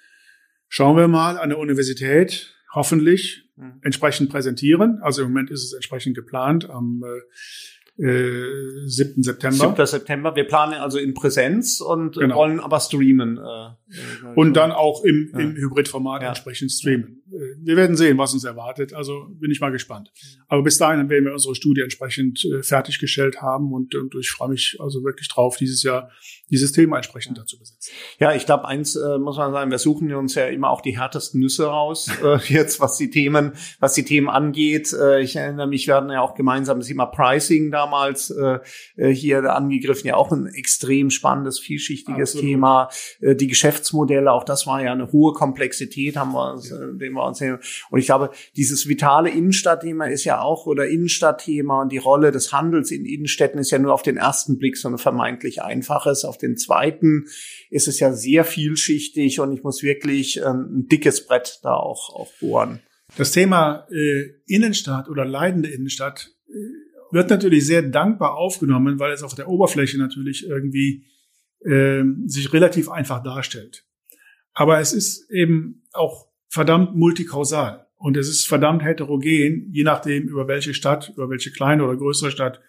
schauen 0.68 0.96
wir 0.96 1.08
mal 1.08 1.38
an 1.38 1.48
der 1.48 1.58
Universität 1.58 2.54
hoffentlich 2.74 3.48
mhm. 3.56 3.80
entsprechend 3.82 4.30
präsentieren. 4.30 5.00
Also 5.02 5.22
im 5.22 5.28
Moment 5.28 5.50
ist 5.50 5.64
es 5.64 5.72
entsprechend 5.72 6.14
geplant 6.14 6.68
am 6.68 7.02
äh, 7.04 7.20
äh, 7.98 8.86
7. 8.86 9.22
September. 9.22 9.74
7. 9.74 9.86
September. 9.86 10.36
Wir 10.36 10.44
planen 10.44 10.74
also 10.74 10.98
in 10.98 11.14
Präsenz 11.14 11.80
und 11.80 12.16
genau. 12.16 12.36
wollen 12.36 12.60
aber 12.60 12.80
streamen. 12.80 13.38
Äh, 13.38 14.36
und 14.36 14.54
dann 14.54 14.70
auch 14.70 15.04
im, 15.04 15.30
ja. 15.32 15.40
im 15.40 15.56
Hybridformat 15.56 16.22
ja. 16.22 16.28
entsprechend 16.28 16.70
streamen. 16.70 17.22
Äh, 17.32 17.56
wir 17.60 17.76
werden 17.76 17.96
sehen, 17.96 18.16
was 18.18 18.32
uns 18.34 18.44
erwartet. 18.44 18.94
Also 18.94 19.26
bin 19.30 19.50
ich 19.50 19.60
mal 19.60 19.72
gespannt. 19.72 20.12
Aber 20.46 20.62
bis 20.62 20.78
dahin 20.78 21.08
werden 21.08 21.24
wir 21.24 21.32
unsere 21.32 21.54
Studie 21.54 21.80
entsprechend 21.80 22.44
äh, 22.44 22.62
fertiggestellt 22.62 23.42
haben 23.42 23.72
und, 23.72 23.94
und 23.94 24.14
ich 24.14 24.30
freue 24.30 24.50
mich 24.50 24.76
also 24.78 25.02
wirklich 25.02 25.28
drauf, 25.28 25.56
dieses 25.56 25.82
Jahr 25.82 26.10
dieses 26.50 26.72
Thema 26.72 26.96
entsprechend 26.96 27.36
dazu 27.36 27.58
besetzen. 27.58 27.92
Ja, 28.18 28.34
ich 28.34 28.46
glaube, 28.46 28.66
eins 28.66 28.96
äh, 28.96 29.18
muss 29.18 29.36
man 29.36 29.52
sagen, 29.52 29.70
wir 29.70 29.78
suchen 29.78 30.12
uns 30.14 30.34
ja 30.34 30.46
immer 30.46 30.70
auch 30.70 30.80
die 30.80 30.98
härtesten 30.98 31.40
Nüsse 31.40 31.66
raus, 31.66 32.08
äh, 32.24 32.38
jetzt 32.46 32.80
was 32.80 32.96
die 32.96 33.10
Themen, 33.10 33.52
was 33.80 33.94
die 33.94 34.04
Themen 34.04 34.28
angeht. 34.28 34.92
Äh, 34.92 35.20
ich 35.22 35.36
erinnere 35.36 35.66
mich, 35.66 35.86
wir 35.86 35.94
hatten 35.94 36.10
ja 36.10 36.20
auch 36.20 36.34
gemeinsam 36.34 36.78
das 36.78 36.88
Thema 36.88 37.06
Pricing 37.06 37.70
damals 37.70 37.87
äh, 38.30 38.58
äh 38.96 39.14
hier 39.14 39.44
angegriffen, 39.54 40.06
ja 40.06 40.16
auch 40.16 40.30
ein 40.32 40.46
extrem 40.46 41.10
spannendes, 41.10 41.58
vielschichtiges 41.58 42.30
Absolut. 42.30 42.44
Thema. 42.44 42.88
Äh, 43.20 43.34
die 43.34 43.46
Geschäftsmodelle, 43.46 44.30
auch 44.30 44.44
das 44.44 44.66
war 44.66 44.82
ja 44.82 44.92
eine 44.92 45.10
hohe 45.12 45.32
Komplexität, 45.32 46.16
haben 46.16 46.32
wir 46.32 46.52
uns, 46.52 46.70
ja. 46.70 46.76
äh, 46.76 46.96
dem 46.96 47.14
wir 47.14 47.24
uns 47.24 47.38
und 47.90 47.98
ich 47.98 48.06
glaube, 48.06 48.30
dieses 48.56 48.88
vitale 48.88 49.30
Innenstadtthema 49.30 50.06
ist 50.06 50.24
ja 50.24 50.40
auch 50.40 50.66
oder 50.66 50.88
Innenstadtthema 50.88 51.82
und 51.82 51.92
die 51.92 51.98
Rolle 51.98 52.32
des 52.32 52.52
Handels 52.52 52.90
in 52.90 53.04
Innenstädten 53.04 53.60
ist 53.60 53.70
ja 53.70 53.78
nur 53.78 53.94
auf 53.94 54.02
den 54.02 54.16
ersten 54.16 54.58
Blick 54.58 54.76
so 54.76 54.88
ein 54.88 54.98
vermeintlich 54.98 55.62
einfaches. 55.62 56.24
Auf 56.24 56.38
den 56.38 56.56
zweiten 56.56 57.26
ist 57.70 57.88
es 57.88 58.00
ja 58.00 58.12
sehr 58.12 58.44
vielschichtig 58.44 59.40
und 59.40 59.52
ich 59.52 59.62
muss 59.62 59.82
wirklich 59.82 60.38
ähm, 60.38 60.78
ein 60.78 60.86
dickes 60.88 61.26
Brett 61.26 61.60
da 61.62 61.74
auch, 61.74 62.14
auch 62.14 62.32
bohren. 62.40 62.80
Das 63.16 63.32
Thema 63.32 63.86
äh, 63.90 64.30
Innenstadt 64.46 65.08
oder 65.08 65.24
leidende 65.24 65.70
Innenstadt 65.70 66.30
äh, 66.48 66.52
wird 67.10 67.30
natürlich 67.30 67.66
sehr 67.66 67.82
dankbar 67.82 68.34
aufgenommen, 68.36 68.98
weil 68.98 69.12
es 69.12 69.22
auf 69.22 69.34
der 69.34 69.48
Oberfläche 69.48 69.98
natürlich 69.98 70.46
irgendwie 70.46 71.04
äh, 71.64 72.02
sich 72.26 72.52
relativ 72.52 72.88
einfach 72.88 73.22
darstellt. 73.22 73.84
Aber 74.52 74.80
es 74.80 74.92
ist 74.92 75.30
eben 75.30 75.84
auch 75.92 76.28
verdammt 76.48 76.96
multikausal 76.96 77.86
und 77.96 78.16
es 78.16 78.28
ist 78.28 78.46
verdammt 78.46 78.82
heterogen, 78.82 79.68
je 79.70 79.84
nachdem, 79.84 80.28
über 80.28 80.48
welche 80.48 80.74
Stadt, 80.74 81.12
über 81.14 81.28
welche 81.30 81.50
kleine 81.50 81.84
oder 81.84 81.96
größere 81.96 82.30
Stadt, 82.30 82.60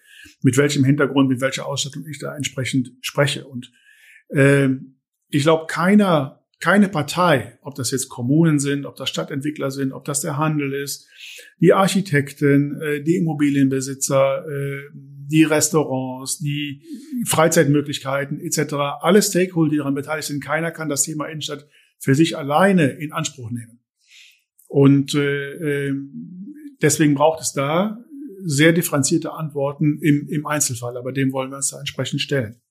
mit 0.41 0.57
welchem 0.57 0.83
Hintergrund, 0.83 1.29
mit 1.29 1.41
welcher 1.41 1.65
Ausstattung 1.65 2.05
ich 2.07 2.19
da 2.19 2.35
entsprechend 2.35 2.91
spreche. 3.01 3.45
Und 3.45 3.71
äh, 4.29 4.69
ich 5.29 5.43
glaube, 5.43 5.67
keiner, 5.67 6.38
keine 6.59 6.89
Partei, 6.89 7.57
ob 7.61 7.75
das 7.75 7.91
jetzt 7.91 8.09
Kommunen 8.09 8.59
sind, 8.59 8.85
ob 8.85 8.95
das 8.95 9.09
Stadtentwickler 9.09 9.71
sind, 9.71 9.93
ob 9.93 10.03
das 10.05 10.21
der 10.21 10.37
Handel 10.37 10.73
ist, 10.73 11.07
die 11.59 11.73
Architekten, 11.73 12.79
äh, 12.81 13.01
die 13.01 13.15
Immobilienbesitzer, 13.15 14.45
äh, 14.45 14.81
die 14.93 15.43
Restaurants, 15.43 16.39
die 16.39 16.81
Freizeitmöglichkeiten 17.25 18.39
etc., 18.41 18.73
alle 19.01 19.21
Stakeholder, 19.21 19.71
die 19.71 19.77
daran 19.77 19.95
beteiligt 19.95 20.27
sind, 20.27 20.43
keiner 20.43 20.71
kann 20.71 20.89
das 20.89 21.03
Thema 21.03 21.27
Innenstadt 21.27 21.67
für 21.99 22.15
sich 22.15 22.37
alleine 22.37 22.89
in 22.89 23.13
Anspruch 23.13 23.51
nehmen. 23.51 23.79
Und 24.67 25.15
äh, 25.15 25.87
ähm, 25.87 26.55
deswegen 26.81 27.15
braucht 27.15 27.41
es 27.41 27.53
da 27.53 28.03
sehr 28.43 28.73
differenzierte 28.73 29.33
Antworten 29.33 29.99
im, 30.01 30.27
im 30.29 30.45
Einzelfall, 30.45 30.97
aber 30.97 31.11
dem 31.11 31.31
wollen 31.31 31.51
wir 31.51 31.57
uns 31.57 31.69
da 31.69 31.79
entsprechend 31.79 32.21
stellen. 32.21 32.61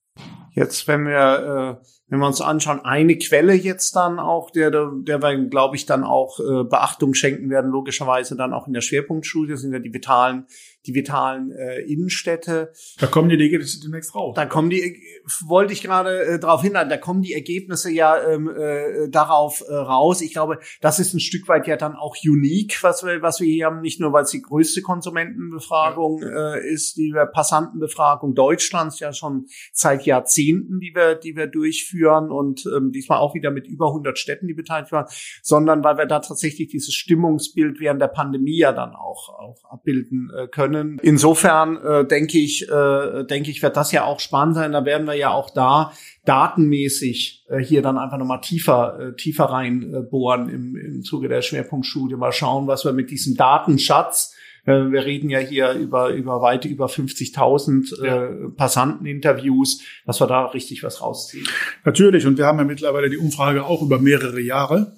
Jetzt, 0.59 0.89
wenn 0.89 1.07
wir, 1.07 1.79
äh, 1.81 1.87
wenn 2.09 2.19
wir 2.19 2.27
uns 2.27 2.41
anschauen, 2.41 2.81
eine 2.85 3.17
Quelle 3.17 3.55
jetzt 3.55 3.95
dann 3.95 4.19
auch, 4.19 4.51
der, 4.51 4.73
der 4.73 5.23
wir, 5.23 5.45
glaube 5.47 5.77
ich, 5.77 5.87
dann 5.87 6.03
auch 6.03 6.41
äh, 6.41 6.65
Beachtung 6.65 7.15
schenken 7.15 7.49
werden, 7.49 7.71
logischerweise 7.71 8.35
dann 8.35 8.53
auch 8.53 8.67
in 8.67 8.73
der 8.73 8.81
Schwerpunktstudie, 8.81 9.57
sind 9.57 9.73
ja 9.73 9.79
die 9.79 9.95
vitalen 9.95 10.47
die 10.89 10.95
vitalen 10.95 11.53
äh, 11.53 11.80
Innenstädte. 11.82 12.72
Da 12.99 13.07
kommen 13.07 13.28
die 13.28 13.41
Ergebnisse 13.41 13.80
demnächst 13.80 14.14
raus. 14.14 14.34
Da 14.34 14.47
kommen 14.47 14.70
die, 14.70 15.03
wollte 15.47 15.72
ich 15.72 15.82
gerade 15.82 16.22
äh, 16.24 16.39
darauf 16.39 16.62
hinleiten, 16.62 16.89
da 16.89 16.97
kommen 16.97 17.22
die 17.22 17.34
Ergebnisse 17.34 17.91
ja 17.91 18.20
ähm, 18.26 18.49
äh, 18.49 19.09
darauf 19.11 19.62
äh, 19.68 19.74
raus. 19.74 20.22
Ich 20.22 20.32
glaube, 20.32 20.59
das 20.80 20.99
ist 20.99 21.12
ein 21.12 21.20
Stück 21.20 21.47
weit 21.49 21.66
ja 21.66 21.76
dann 21.76 21.95
auch 21.95 22.16
unique, 22.24 22.82
was 22.82 23.05
wir, 23.05 23.20
was 23.20 23.41
wir 23.41 23.47
hier 23.47 23.66
haben, 23.66 23.82
nicht 23.82 24.01
nur, 24.01 24.12
weil 24.12 24.24
es 24.24 24.30
die 24.30 24.41
größte 24.41 24.80
Konsumentenbefragung 24.80 26.22
ja. 26.22 26.55
äh, 26.55 26.72
ist, 26.72 26.97
die 26.97 27.12
wir 27.12 27.26
Passantenbefragung 27.26 28.34
Deutschlands 28.34 28.99
ja 29.01 29.12
schon 29.12 29.47
seit 29.72 30.07
Jahrzehnten, 30.07 30.80
die 30.80 30.95
wir, 30.95 31.14
die 31.14 31.36
wir 31.36 31.47
durchführen 31.47 32.30
und 32.30 32.64
ähm, 32.74 32.93
diesmal 32.93 33.18
auch 33.18 33.34
wieder 33.34 33.51
mit 33.51 33.66
über 33.66 33.89
100 33.89 34.18
Städten, 34.18 34.47
die 34.47 34.55
beteiligt 34.55 34.93
waren, 34.93 35.07
sondern 35.43 35.84
weil 35.84 35.99
wir 35.99 36.07
da 36.07 36.20
tatsächlich 36.20 36.68
dieses 36.68 36.95
Stimmungsbild 36.95 37.78
während 37.78 38.01
der 38.01 38.09
Pandemie 38.09 38.59
ja 38.59 38.72
dann 38.72 38.95
auch, 38.95 39.28
auch 39.28 39.64
abbilden 39.70 40.30
äh, 40.34 40.49
können. 40.49 40.78
Insofern 41.03 41.76
äh, 41.76 42.07
denke 42.07 42.39
ich, 42.39 42.68
äh, 42.68 43.24
denke 43.24 43.51
ich, 43.51 43.62
wird 43.62 43.76
das 43.76 43.93
ja 43.93 44.05
auch 44.05 44.20
spannend 44.20 44.57
sein. 44.57 44.72
Da 44.72 44.85
werden 44.85 45.07
wir 45.07 45.14
ja 45.14 45.31
auch 45.31 45.51
da 45.51 45.93
datenmäßig 46.24 47.47
äh, 47.49 47.59
hier 47.59 47.83
dann 47.83 47.99
einfach 47.99 48.18
nochmal 48.18 48.41
tiefer, 48.41 48.99
äh, 49.01 49.16
tiefer 49.16 49.45
rein 49.45 49.95
äh, 49.95 50.01
bohren 50.01 50.49
im, 50.49 50.76
im 50.76 51.03
Zuge 51.03 51.29
der 51.29 51.43
Schwerpunktstudie. 51.43 52.16
Mal 52.16 52.33
schauen, 52.33 52.66
was 52.66 52.85
wir 52.85 52.93
mit 52.93 53.11
diesem 53.11 53.37
Datenschatz 53.37 54.35
äh, 54.68 54.93
wir 54.93 55.05
reden 55.05 55.31
ja 55.31 55.39
hier 55.39 55.72
über, 55.72 56.11
über 56.11 56.43
weit 56.43 56.66
über 56.66 56.87
50.000 56.87 58.05
ja. 58.05 58.24
äh, 58.24 58.51
Passanteninterviews, 58.51 59.83
dass 60.05 60.20
wir 60.20 60.26
da 60.26 60.47
richtig 60.47 60.83
was 60.83 61.01
rausziehen. 61.01 61.47
Natürlich. 61.85 62.26
Und 62.26 62.37
wir 62.37 62.47
haben 62.47 62.59
ja 62.59 62.64
mittlerweile 62.64 63.09
die 63.09 63.16
Umfrage 63.16 63.64
auch 63.64 63.83
über 63.83 63.99
mehrere 63.99 64.41
Jahre. 64.41 64.95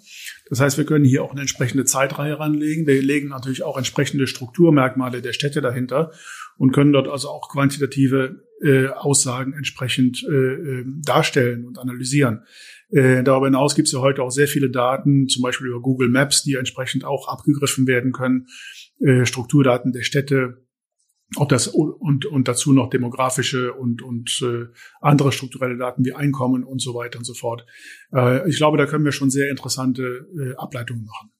Das 0.51 0.61
heißt, 0.61 0.79
wir 0.79 0.85
können 0.85 1.05
hier 1.05 1.23
auch 1.23 1.31
eine 1.31 1.43
entsprechende 1.43 1.85
Zeitreihe 1.85 2.39
ranlegen. 2.39 2.87
Wir 2.87 3.01
legen 3.01 3.29
natürlich 3.29 3.63
auch 3.63 3.79
entsprechende 3.79 4.27
Strukturmerkmale 4.27 5.23
der 5.23 5.33
Städte 5.33 5.61
dahinter 5.61 6.11
und 6.59 6.73
können 6.73 6.93
dort 6.93 7.09
also 7.09 7.29
auch 7.29 7.49
quantitative 7.49 8.43
äh, 8.61 8.89
Aussagen 8.89 9.55
entsprechend 9.55 10.23
äh, 10.29 10.35
äh 10.35 10.85
darstellen 10.87 11.65
und 11.65 11.79
analysieren. 11.79 12.43
Äh, 12.91 13.23
darüber 13.23 13.47
hinaus 13.47 13.77
gibt 13.77 13.87
es 13.87 13.93
ja 13.93 14.01
heute 14.01 14.23
auch 14.23 14.31
sehr 14.31 14.49
viele 14.49 14.71
Daten, 14.71 15.29
zum 15.29 15.43
Beispiel 15.43 15.69
über 15.69 15.81
Google 15.81 16.09
Maps, 16.09 16.43
die 16.43 16.57
entsprechend 16.57 17.05
auch 17.05 17.29
abgegriffen 17.29 17.87
werden 17.87 18.13
können. 18.13 18.49
Äh, 18.99 19.25
Strukturdaten 19.27 19.93
der 19.93 20.03
Städte, 20.03 20.67
auch 21.37 21.47
das 21.47 21.69
und, 21.69 22.27
und 22.27 22.49
dazu 22.49 22.73
noch 22.73 22.91
demografische 22.91 23.73
und, 23.73 24.03
und 24.03 24.41
äh, 24.43 24.67
andere 25.01 25.33
strukturelle 25.33 25.77
Daten 25.77 26.05
wie 26.05 26.13
Einkommen 26.13 26.65
und 26.65 26.83
so 26.83 26.95
weiter 26.95 27.19
und 27.19 27.25
so 27.25 27.35
fort. 27.35 27.65
Äh, 28.13 28.49
ich 28.49 28.57
glaube, 28.57 28.79
da 28.79 28.87
können 28.87 29.05
wir 29.05 29.13
schon 29.13 29.31
sehr 29.31 29.49
interessante 29.49 30.27
äh, 30.37 30.57
Ableitungen 30.57 31.05
machen. 31.05 31.31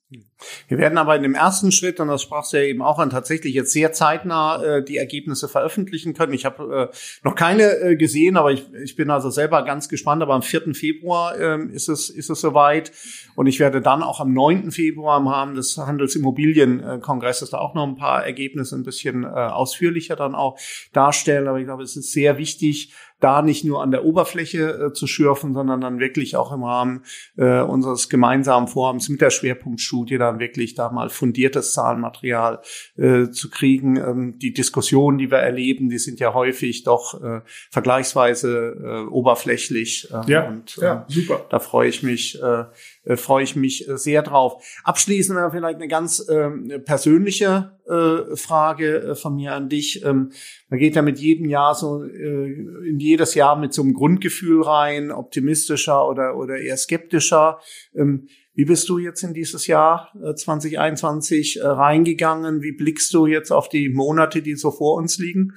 Wir 0.69 0.79
werden 0.79 0.99
aber 0.99 1.15
in 1.15 1.23
dem 1.23 1.35
ersten 1.35 1.71
Schritt, 1.71 2.01
und 2.01 2.09
das 2.09 2.23
sprachst 2.23 2.53
du 2.53 2.57
ja 2.57 2.65
eben 2.65 2.83
auch 2.83 2.99
an, 2.99 3.11
tatsächlich 3.11 3.55
jetzt 3.55 3.73
sehr 3.73 3.93
zeitnah 3.93 4.63
äh, 4.63 4.85
die 4.85 4.97
Ergebnisse 4.97 5.49
veröffentlichen 5.49 6.15
können. 6.15 6.33
Ich 6.33 6.45
habe 6.45 6.91
äh, 6.93 6.97
noch 7.23 7.35
keine 7.35 7.79
äh, 7.79 7.97
gesehen, 7.97 8.37
aber 8.37 8.51
ich, 8.51 8.73
ich 8.83 8.97
bin 8.97 9.11
also 9.11 9.31
selber 9.31 9.65
ganz 9.65 9.89
gespannt. 9.89 10.23
Aber 10.23 10.35
am 10.35 10.43
4. 10.43 10.75
Februar 10.75 11.39
äh, 11.39 11.63
ist, 11.67 11.89
es, 11.89 12.11
ist 12.11 12.31
es 12.31 12.41
soweit. 12.41 12.91
Und 13.37 13.47
ich 13.47 13.61
werde 13.61 13.81
dann 13.81 14.03
auch 14.03 14.21
am 14.21 14.33
9. 14.33 14.73
Februar 14.73 15.19
im 15.19 15.29
Rahmen 15.29 15.55
des 15.55 15.77
Handelsimmobilienkongresses 15.77 17.51
da 17.51 17.59
auch 17.59 17.75
noch 17.75 17.87
ein 17.87 17.97
paar 17.97 18.25
Ergebnisse 18.25 18.77
ein 18.77 18.85
bisschen 18.85 19.25
äh, 19.25 19.29
ausführlicher 19.29 20.17
dann 20.17 20.35
auch 20.35 20.59
darstellen. 20.93 21.47
Aber 21.47 21.59
ich 21.59 21.67
glaube, 21.67 21.85
es 21.85 21.97
ist 21.97 22.13
sehr 22.13 22.37
wichtig, 22.39 22.93
da 23.21 23.43
nicht 23.43 23.65
nur 23.65 23.83
an 23.83 23.91
der 23.91 24.05
Oberfläche 24.05 24.87
äh, 24.87 24.93
zu 24.93 25.07
schürfen, 25.07 25.55
sondern 25.55 25.81
dann 25.81 26.01
wirklich 26.01 26.37
auch 26.37 26.53
im 26.53 26.65
Rahmen 26.65 27.05
äh, 27.37 27.61
unseres 27.61 28.09
gemeinsamen 28.09 28.67
Vorhabens 28.67 29.09
mit 29.09 29.21
der 29.21 29.31
Schwerpunktstudie 29.31 30.19
dann 30.19 30.41
wirklich 30.41 30.75
da 30.75 30.91
mal 30.91 31.11
fundiertes 31.11 31.73
Zahlenmaterial 31.73 32.61
äh, 32.97 33.31
zu 33.31 33.51
kriegen. 33.51 33.97
Ähm, 33.97 34.39
die 34.39 34.53
Diskussionen, 34.53 35.19
die 35.19 35.31
wir 35.31 35.39
erleben, 35.39 35.91
die 35.91 35.99
sind 35.99 36.21
ja 36.21 36.35
häufig 36.35 36.85
doch 36.85 37.23
äh, 37.23 37.41
vergleichsweise 37.71 38.77
äh, 38.83 39.11
oberflächlich. 39.11 40.09
Äh, 40.11 40.31
ja, 40.31 40.49
und, 40.49 40.79
äh, 40.79 40.85
ja, 40.85 41.05
super. 41.09 41.45
Da 41.51 41.59
freue 41.59 41.89
ich 41.89 42.03
mich, 42.03 42.41
äh, 42.43 42.65
äh, 43.05 43.17
freue 43.17 43.45
ich 43.45 43.57
mich 43.57 43.89
äh, 43.89 43.97
sehr 43.97 44.23
drauf. 44.23 44.63
Abschließend 44.85 45.39
vielleicht 45.51 45.77
eine 45.77 45.89
ganz 45.89 46.21
äh, 46.29 46.79
persönliche 46.81 47.79
äh, 47.87 48.37
Frage 48.37 49.03
äh, 49.03 49.15
von 49.15 49.37
mir 49.37 49.55
an 49.55 49.69
dich. 49.69 50.05
Ähm, 50.05 50.33
man 50.69 50.79
geht 50.79 50.97
ja 50.97 51.03
mit 51.03 51.19
jedem 51.19 51.49
Jahr 51.49 51.75
so 51.75 52.05
äh, 52.05 52.53
in 52.89 52.99
jedes 52.99 53.35
Jahr 53.35 53.57
mit 53.57 53.73
so 53.73 53.83
einem 53.83 53.95
Grundgefühl 53.95 54.63
rein, 54.63 55.11
optimistischer 55.11 56.07
oder 56.07 56.37
oder 56.37 56.59
eher 56.59 56.77
skeptischer. 56.77 57.59
Ähm, 57.95 58.29
wie 58.55 58.65
bist 58.67 58.89
du 58.89 58.99
jetzt 58.99 59.23
in 59.23 59.33
dieses 59.33 59.67
Jahr 59.67 60.13
äh, 60.23 60.35
2021 60.35 61.61
äh, 61.61 61.67
reingegangen? 61.67 62.63
Wie 62.63 62.73
blickst 62.73 63.15
du 63.15 63.27
jetzt 63.27 63.51
auf 63.51 63.69
die 63.69 63.89
Monate, 63.89 64.43
die 64.43 64.57
so 64.57 64.71
vor 64.71 64.97
uns 64.97 65.19
liegen? 65.19 65.55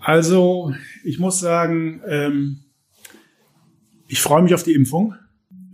Also, 0.00 0.72
ich 1.02 1.18
muss 1.18 1.40
sagen, 1.40 2.02
ähm, 2.06 2.64
ich 4.06 4.20
freue 4.20 4.42
mich 4.42 4.54
auf 4.54 4.62
die 4.62 4.74
Impfung. 4.74 5.16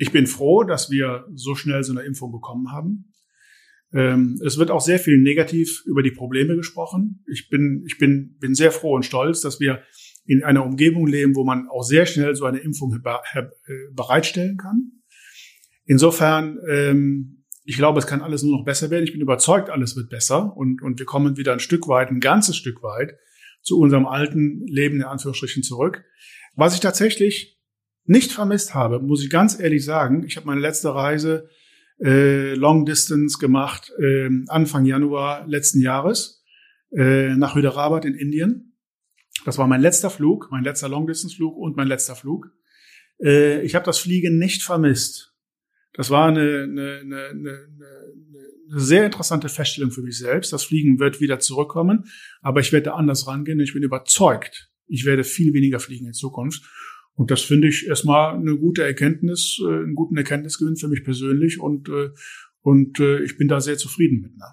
Ich 0.03 0.11
bin 0.11 0.27
froh, 0.27 0.65
dass 0.65 0.91
wir 0.91 1.27
so 1.33 1.55
schnell 1.55 1.85
so 1.85 1.93
eine 1.93 2.03
Impfung 2.03 2.33
bekommen 2.33 2.73
haben. 2.73 3.13
Ähm, 3.95 4.41
es 4.45 4.59
wird 4.59 4.73
auch 4.73 4.81
sehr 4.81 4.99
viel 4.99 5.17
negativ 5.17 5.85
über 5.87 6.03
die 6.03 6.11
Probleme 6.11 6.57
gesprochen. 6.57 7.23
Ich 7.31 7.49
bin, 7.49 7.85
ich 7.87 7.99
bin, 7.99 8.37
bin 8.41 8.57
sehr 8.57 8.73
froh 8.73 8.97
und 8.97 9.05
stolz, 9.05 9.43
dass 9.43 9.61
wir 9.61 9.85
in 10.25 10.43
einer 10.43 10.67
Umgebung 10.67 11.07
leben, 11.07 11.37
wo 11.37 11.45
man 11.45 11.69
auch 11.69 11.85
sehr 11.85 12.07
schnell 12.07 12.35
so 12.35 12.47
eine 12.47 12.59
Impfung 12.59 12.93
äh, 12.93 13.43
bereitstellen 13.93 14.57
kann. 14.57 14.91
Insofern, 15.85 16.59
ähm, 16.69 17.45
ich 17.65 17.77
glaube, 17.77 18.01
es 18.01 18.09
kann 18.09 18.23
alles 18.23 18.43
nur 18.43 18.59
noch 18.59 18.65
besser 18.65 18.91
werden. 18.91 19.05
Ich 19.05 19.13
bin 19.13 19.21
überzeugt, 19.21 19.71
alles 19.71 19.95
wird 19.95 20.11
besser 20.11 20.57
und, 20.57 20.83
und 20.83 20.99
wir 20.99 21.07
kommen 21.07 21.37
wieder 21.37 21.53
ein 21.53 21.61
Stück 21.61 21.87
weit, 21.87 22.11
ein 22.11 22.19
ganzes 22.19 22.57
Stück 22.57 22.83
weit 22.83 23.15
zu 23.63 23.79
unserem 23.79 24.07
alten 24.07 24.67
Leben 24.67 24.97
in 24.97 25.05
Anführungsstrichen 25.05 25.63
zurück. 25.63 26.03
Was 26.57 26.75
ich 26.75 26.81
tatsächlich 26.81 27.52
nicht 28.05 28.33
vermisst 28.33 28.75
habe, 28.75 29.01
muss 29.01 29.23
ich 29.23 29.31
ganz 29.31 29.59
ehrlich 29.59 29.85
sagen. 29.85 30.25
Ich 30.27 30.37
habe 30.37 30.47
meine 30.47 30.61
letzte 30.61 30.95
Reise 30.95 31.49
äh, 32.01 32.55
Long 32.55 32.85
Distance 32.85 33.39
gemacht 33.39 33.93
äh, 33.99 34.29
Anfang 34.49 34.85
Januar 34.85 35.47
letzten 35.47 35.81
Jahres 35.81 36.45
äh, 36.93 37.35
nach 37.37 37.55
Hyderabad 37.55 38.05
in 38.05 38.15
Indien. 38.15 38.77
Das 39.45 39.59
war 39.59 39.67
mein 39.67 39.81
letzter 39.81 40.11
Flug, 40.11 40.49
mein 40.51 40.65
letzter 40.65 40.89
Long 40.89 41.07
Distance 41.07 41.37
Flug 41.37 41.57
und 41.57 41.77
mein 41.77 41.89
letzter 41.89 42.17
Flug. 42.17 42.51
Äh, 43.23 43.63
ich 43.63 43.75
habe 43.75 43.85
das 43.85 43.99
Fliegen 43.99 44.39
nicht 44.39 44.63
vermisst. 44.63 45.35
Das 45.95 46.11
war 46.11 46.29
eine, 46.29 46.41
eine, 46.41 46.99
eine, 47.01 47.29
eine, 47.29 47.69
eine 48.71 48.81
sehr 48.81 49.05
interessante 49.05 49.49
Feststellung 49.49 49.91
für 49.91 50.03
mich 50.03 50.19
selbst. 50.19 50.53
Das 50.53 50.65
Fliegen 50.65 50.99
wird 50.99 51.21
wieder 51.21 51.39
zurückkommen, 51.39 52.07
aber 52.41 52.61
ich 52.61 52.73
werde 52.73 52.95
anders 52.95 53.27
rangehen. 53.27 53.61
Ich 53.61 53.75
bin 53.75 53.83
überzeugt, 53.83 54.71
ich 54.87 55.05
werde 55.05 55.25
viel 55.25 55.53
weniger 55.53 55.81
fliegen 55.81 56.07
in 56.07 56.15
Zukunft. 56.15 56.63
Und 57.15 57.31
das 57.31 57.43
finde 57.43 57.69
ich 57.69 57.87
erstmal 57.87 58.35
eine 58.35 58.57
gute 58.57 58.83
Erkenntnis, 58.83 59.59
äh, 59.63 59.69
einen 59.69 59.95
guten 59.95 60.17
Erkenntnisgewinn 60.17 60.77
für 60.77 60.89
mich 60.89 61.05
persönlich 61.05 61.61
und, 61.61 61.89
äh, 61.89 62.11
und 62.63 63.01
äh, 63.01 63.23
ich 63.23 63.37
bin 63.37 63.49
da 63.49 63.61
sehr 63.61 63.77
zufrieden 63.77 64.23
mit. 64.23 64.37
Ne? 64.37 64.45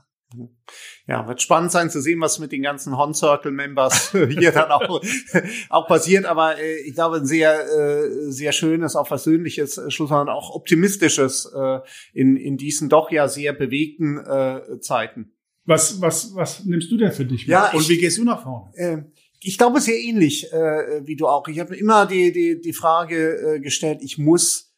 Ja, 1.08 1.28
wird 1.28 1.42
spannend 1.42 1.72
sein 1.72 1.90
zu 1.90 2.02
sehen, 2.02 2.22
was 2.22 2.38
mit 2.38 2.52
den 2.52 2.62
ganzen 2.62 2.96
Horn 2.96 3.16
Circle 3.16 3.52
Members 3.52 4.12
hier 4.30 4.52
dann 4.52 4.70
auch, 4.70 5.02
auch 5.70 5.88
passiert. 5.88 6.26
Aber 6.26 6.60
äh, 6.60 6.82
ich 6.86 6.94
glaube, 6.94 7.18
ein 7.18 7.26
sehr, 7.26 7.66
äh, 7.66 8.32
sehr 8.32 8.52
schönes, 8.52 8.96
auch 8.96 9.08
versöhnliches 9.08 9.82
Schluss, 9.88 10.12
und 10.12 10.30
auch 10.30 10.52
optimistisches 10.54 11.52
äh, 11.56 11.80
in, 12.14 12.38
in 12.38 12.58
diesen 12.58 12.90
doch 12.90 13.12
ja 13.12 13.28
sehr 13.28 13.54
bewegten 13.54 14.18
äh, 14.18 14.80
Zeiten. 14.82 15.32
Was, 15.66 16.02
was, 16.02 16.36
was 16.36 16.66
nimmst 16.66 16.92
du 16.92 16.98
denn 16.98 17.12
für 17.12 17.26
dich? 17.26 17.42
Mit? 17.42 17.50
Ja, 17.50 17.72
und 17.72 17.88
wie 17.90 17.98
gehst 17.98 18.18
du 18.18 18.24
nach 18.24 18.44
vorne? 18.44 18.72
Äh, 18.76 19.04
ich 19.42 19.58
glaube 19.58 19.82
sehr 19.82 20.00
ähnlich 20.00 20.52
äh, 20.52 21.06
wie 21.06 21.16
du 21.16 21.28
auch. 21.28 21.48
Ich 21.48 21.60
habe 21.60 21.76
immer 21.76 22.06
die, 22.06 22.32
die, 22.32 22.60
die 22.60 22.74
Frage 22.74 23.56
äh, 23.56 23.60
gestellt, 23.60 24.00
ich 24.02 24.18
muss 24.18 24.69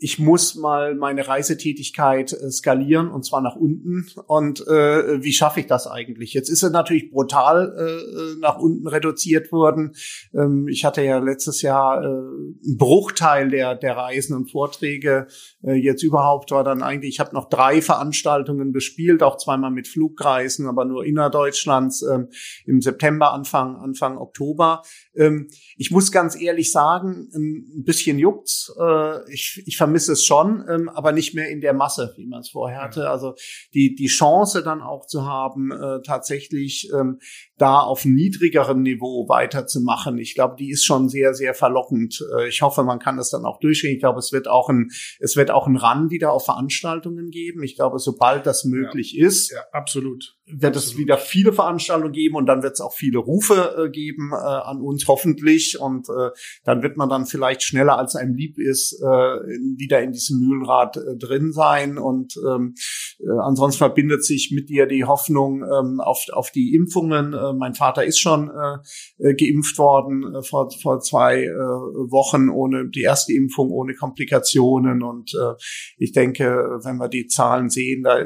ich 0.00 0.18
muss 0.18 0.54
mal 0.54 0.94
meine 0.94 1.28
Reisetätigkeit 1.28 2.32
äh, 2.32 2.50
skalieren 2.50 3.08
und 3.08 3.24
zwar 3.24 3.42
nach 3.42 3.56
unten. 3.56 4.06
Und 4.26 4.66
äh, 4.66 5.22
wie 5.22 5.32
schaffe 5.32 5.60
ich 5.60 5.66
das 5.66 5.86
eigentlich? 5.86 6.32
Jetzt 6.32 6.48
ist 6.48 6.62
er 6.62 6.70
natürlich 6.70 7.10
brutal 7.10 7.74
äh, 7.76 8.40
nach 8.40 8.58
unten 8.58 8.88
reduziert 8.88 9.52
worden. 9.52 9.92
Ähm, 10.34 10.66
ich 10.68 10.84
hatte 10.84 11.02
ja 11.02 11.18
letztes 11.18 11.62
Jahr 11.62 12.02
äh, 12.02 12.06
einen 12.06 12.76
Bruchteil 12.78 13.50
der, 13.50 13.74
der 13.74 13.96
Reisen 13.96 14.34
und 14.34 14.50
Vorträge. 14.50 15.26
Äh, 15.62 15.74
jetzt 15.74 16.02
überhaupt 16.02 16.50
war 16.50 16.64
dann 16.64 16.82
eigentlich, 16.82 17.14
ich 17.14 17.20
habe 17.20 17.34
noch 17.34 17.48
drei 17.48 17.82
Veranstaltungen 17.82 18.72
bespielt, 18.72 19.22
auch 19.22 19.36
zweimal 19.36 19.70
mit 19.70 19.86
Flugreisen, 19.86 20.66
aber 20.66 20.86
nur 20.86 21.04
innerdeutschlands 21.04 22.02
äh, 22.02 22.20
im 22.64 22.80
September, 22.80 23.32
Anfang, 23.32 23.76
Anfang 23.76 24.16
Oktober. 24.16 24.82
Ähm, 25.14 25.48
ich 25.80 25.90
muss 25.90 26.12
ganz 26.12 26.38
ehrlich 26.38 26.72
sagen, 26.72 27.30
ein 27.34 27.84
bisschen 27.84 28.18
juckt's. 28.18 28.70
Äh, 28.78 29.32
ich, 29.32 29.62
ich 29.64 29.78
vermisse 29.78 30.12
es 30.12 30.26
schon, 30.26 30.62
ähm, 30.68 30.90
aber 30.90 31.12
nicht 31.12 31.34
mehr 31.34 31.48
in 31.48 31.62
der 31.62 31.72
Masse, 31.72 32.12
wie 32.18 32.26
man 32.26 32.40
es 32.40 32.50
vorher 32.50 32.82
hatte. 32.82 33.08
Also 33.08 33.34
die, 33.72 33.94
die 33.94 34.08
Chance 34.08 34.62
dann 34.62 34.82
auch 34.82 35.06
zu 35.06 35.24
haben, 35.24 35.72
äh, 35.72 36.02
tatsächlich 36.04 36.90
ähm, 36.94 37.18
da 37.56 37.80
auf 37.80 38.04
niedrigerem 38.04 38.82
Niveau 38.82 39.26
weiterzumachen. 39.30 40.18
Ich 40.18 40.34
glaube, 40.34 40.56
die 40.58 40.70
ist 40.70 40.84
schon 40.84 41.08
sehr, 41.08 41.32
sehr 41.32 41.54
verlockend. 41.54 42.22
Äh, 42.36 42.50
ich 42.50 42.60
hoffe, 42.60 42.82
man 42.82 42.98
kann 42.98 43.16
das 43.16 43.30
dann 43.30 43.46
auch 43.46 43.58
durchgehen. 43.58 43.94
Ich 43.94 44.00
glaube, 44.00 44.18
es 44.18 44.32
wird 44.32 44.48
auch 44.48 44.68
ein, 44.68 44.90
es 45.18 45.36
wird 45.36 45.50
auch 45.50 45.66
ein 45.66 45.78
Run 45.78 46.10
wieder 46.10 46.32
auf 46.32 46.44
Veranstaltungen 46.44 47.30
geben. 47.30 47.62
Ich 47.62 47.76
glaube, 47.76 47.98
sobald 48.00 48.44
das 48.44 48.66
möglich 48.66 49.14
ja. 49.14 49.26
ist. 49.26 49.50
Ja, 49.50 49.64
absolut. 49.72 50.36
Wird 50.52 50.76
es 50.76 50.96
wieder 50.96 51.18
viele 51.18 51.52
Veranstaltungen 51.52 52.12
geben 52.12 52.36
und 52.36 52.46
dann 52.46 52.62
wird 52.62 52.74
es 52.74 52.80
auch 52.80 52.92
viele 52.92 53.18
Rufe 53.18 53.74
äh, 53.76 53.90
geben 53.90 54.30
äh, 54.32 54.36
an 54.36 54.80
uns 54.80 55.06
hoffentlich. 55.08 55.78
Und 55.80 56.08
äh, 56.08 56.30
dann 56.64 56.82
wird 56.82 56.96
man 56.96 57.08
dann 57.08 57.26
vielleicht 57.26 57.62
schneller 57.62 57.98
als 57.98 58.16
einem 58.16 58.34
lieb 58.34 58.58
ist 58.58 59.00
äh, 59.00 59.06
wieder 59.06 60.02
in 60.02 60.12
diesem 60.12 60.40
Mühlenrad 60.40 60.96
äh, 60.96 61.16
drin 61.16 61.52
sein. 61.52 61.98
Und 61.98 62.34
ähm, 62.46 62.74
äh, 63.20 63.24
ansonsten 63.42 63.78
verbindet 63.78 64.24
sich 64.24 64.50
mit 64.54 64.68
dir 64.68 64.86
die 64.86 65.04
Hoffnung 65.04 65.62
ähm, 65.62 66.00
auf, 66.00 66.24
auf 66.32 66.50
die 66.50 66.74
Impfungen. 66.74 67.32
Äh, 67.32 67.52
mein 67.52 67.74
Vater 67.74 68.04
ist 68.04 68.18
schon 68.18 68.50
äh, 68.50 69.28
äh 69.28 69.34
geimpft 69.34 69.78
worden 69.78 70.34
äh, 70.34 70.42
vor, 70.42 70.70
vor 70.82 71.00
zwei 71.00 71.44
äh, 71.44 71.50
Wochen 71.50 72.48
ohne 72.48 72.88
die 72.88 73.02
erste 73.02 73.32
Impfung 73.32 73.70
ohne 73.70 73.94
Komplikationen. 73.94 75.02
Und 75.02 75.32
äh, 75.34 75.54
ich 75.98 76.12
denke, 76.12 76.80
wenn 76.82 76.96
wir 76.96 77.08
die 77.08 77.26
Zahlen 77.26 77.70
sehen, 77.70 78.02
da, 78.02 78.18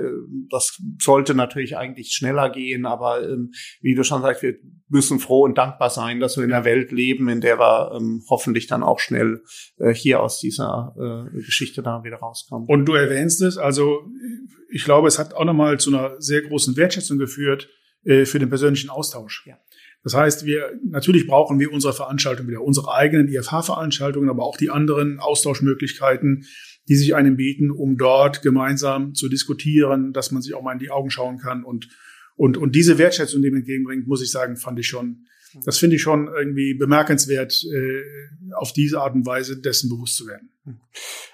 das 0.51 0.81
sollte 1.01 1.35
natürlich 1.35 1.77
eigentlich 1.77 2.14
schneller 2.15 2.51
gehen, 2.51 2.87
aber 2.87 3.23
ähm, 3.23 3.53
wie 3.81 3.95
du 3.95 4.05
schon 4.05 4.23
sagst, 4.23 4.43
wir 4.43 4.55
müssen 4.89 5.19
froh 5.19 5.43
und 5.43 5.59
dankbar 5.59 5.91
sein, 5.91 6.21
dass 6.21 6.37
wir 6.37 6.45
in 6.45 6.53
einer 6.53 6.65
Welt 6.65 6.93
leben, 6.93 7.29
in 7.29 7.41
der 7.41 7.59
wir 7.59 7.93
ähm, 7.97 8.23
hoffentlich 8.29 8.67
dann 8.67 8.83
auch 8.83 9.01
schnell 9.01 9.43
äh, 9.79 9.93
hier 9.93 10.21
aus 10.21 10.39
dieser 10.39 10.95
äh, 10.99 11.37
Geschichte 11.37 11.83
da 11.83 12.05
wieder 12.05 12.17
rauskommen. 12.17 12.69
Und 12.69 12.87
du 12.87 12.95
erwähnst 12.95 13.43
es, 13.43 13.59
also 13.59 14.03
ich 14.71 14.85
glaube, 14.85 15.09
es 15.09 15.19
hat 15.19 15.35
auch 15.35 15.45
nochmal 15.45 15.79
zu 15.79 15.91
einer 15.91 16.21
sehr 16.21 16.43
großen 16.43 16.77
Wertschätzung 16.77 17.19
geführt 17.19 17.69
äh, 18.05 18.25
für 18.25 18.39
den 18.39 18.49
persönlichen 18.49 18.91
Austausch. 18.91 19.45
Ja. 19.47 19.59
Das 20.05 20.15
heißt, 20.15 20.45
wir 20.45 20.73
natürlich 20.85 21.27
brauchen 21.27 21.59
wir 21.59 21.73
unsere 21.73 21.95
Veranstaltungen 21.95 22.51
wieder, 22.51 22.61
unsere 22.61 22.93
eigenen 22.93 23.29
IFH-Veranstaltungen, 23.29 24.29
aber 24.29 24.45
auch 24.45 24.59
die 24.59 24.69
anderen 24.69 25.19
Austauschmöglichkeiten, 25.19 26.45
die 26.89 26.97
sich 26.97 27.15
einem 27.15 27.37
bieten, 27.37 27.71
um 27.71 27.97
dort 27.97 28.43
gemeinsam 28.43 29.15
zu 29.15 29.29
diskutieren, 29.29 30.13
dass 30.13 30.31
man 30.31 30.43
sich 30.43 30.55
auch 30.55 30.63
mal 30.63 30.73
in 30.73 30.79
die 30.79 30.91
Augen 30.91 31.11
schauen 31.11 31.39
kann 31.39 31.65
und 31.65 31.89
und 32.37 32.57
und 32.57 32.75
diese 32.75 32.99
Wertschätzung, 32.99 33.43
die 33.43 33.51
man 33.51 33.61
entgegenbringt, 33.61 34.09
muss 34.09 34.23
ich 34.23 34.31
sagen, 34.31 34.57
fand 34.57 34.79
ich 34.81 34.89
schon, 34.89 35.27
das 35.65 35.79
finde 35.79 35.97
ich 35.97 36.03
schon 36.03 36.27
irgendwie 36.27 36.75
bemerkenswert, 36.75 37.65
äh, 37.73 38.03
auf 38.57 38.73
diese 38.73 39.01
Art 39.01 39.15
und 39.15 39.25
Weise 39.25 39.61
dessen 39.61 39.89
bewusst 39.89 40.17
zu 40.17 40.27
werden. 40.27 40.51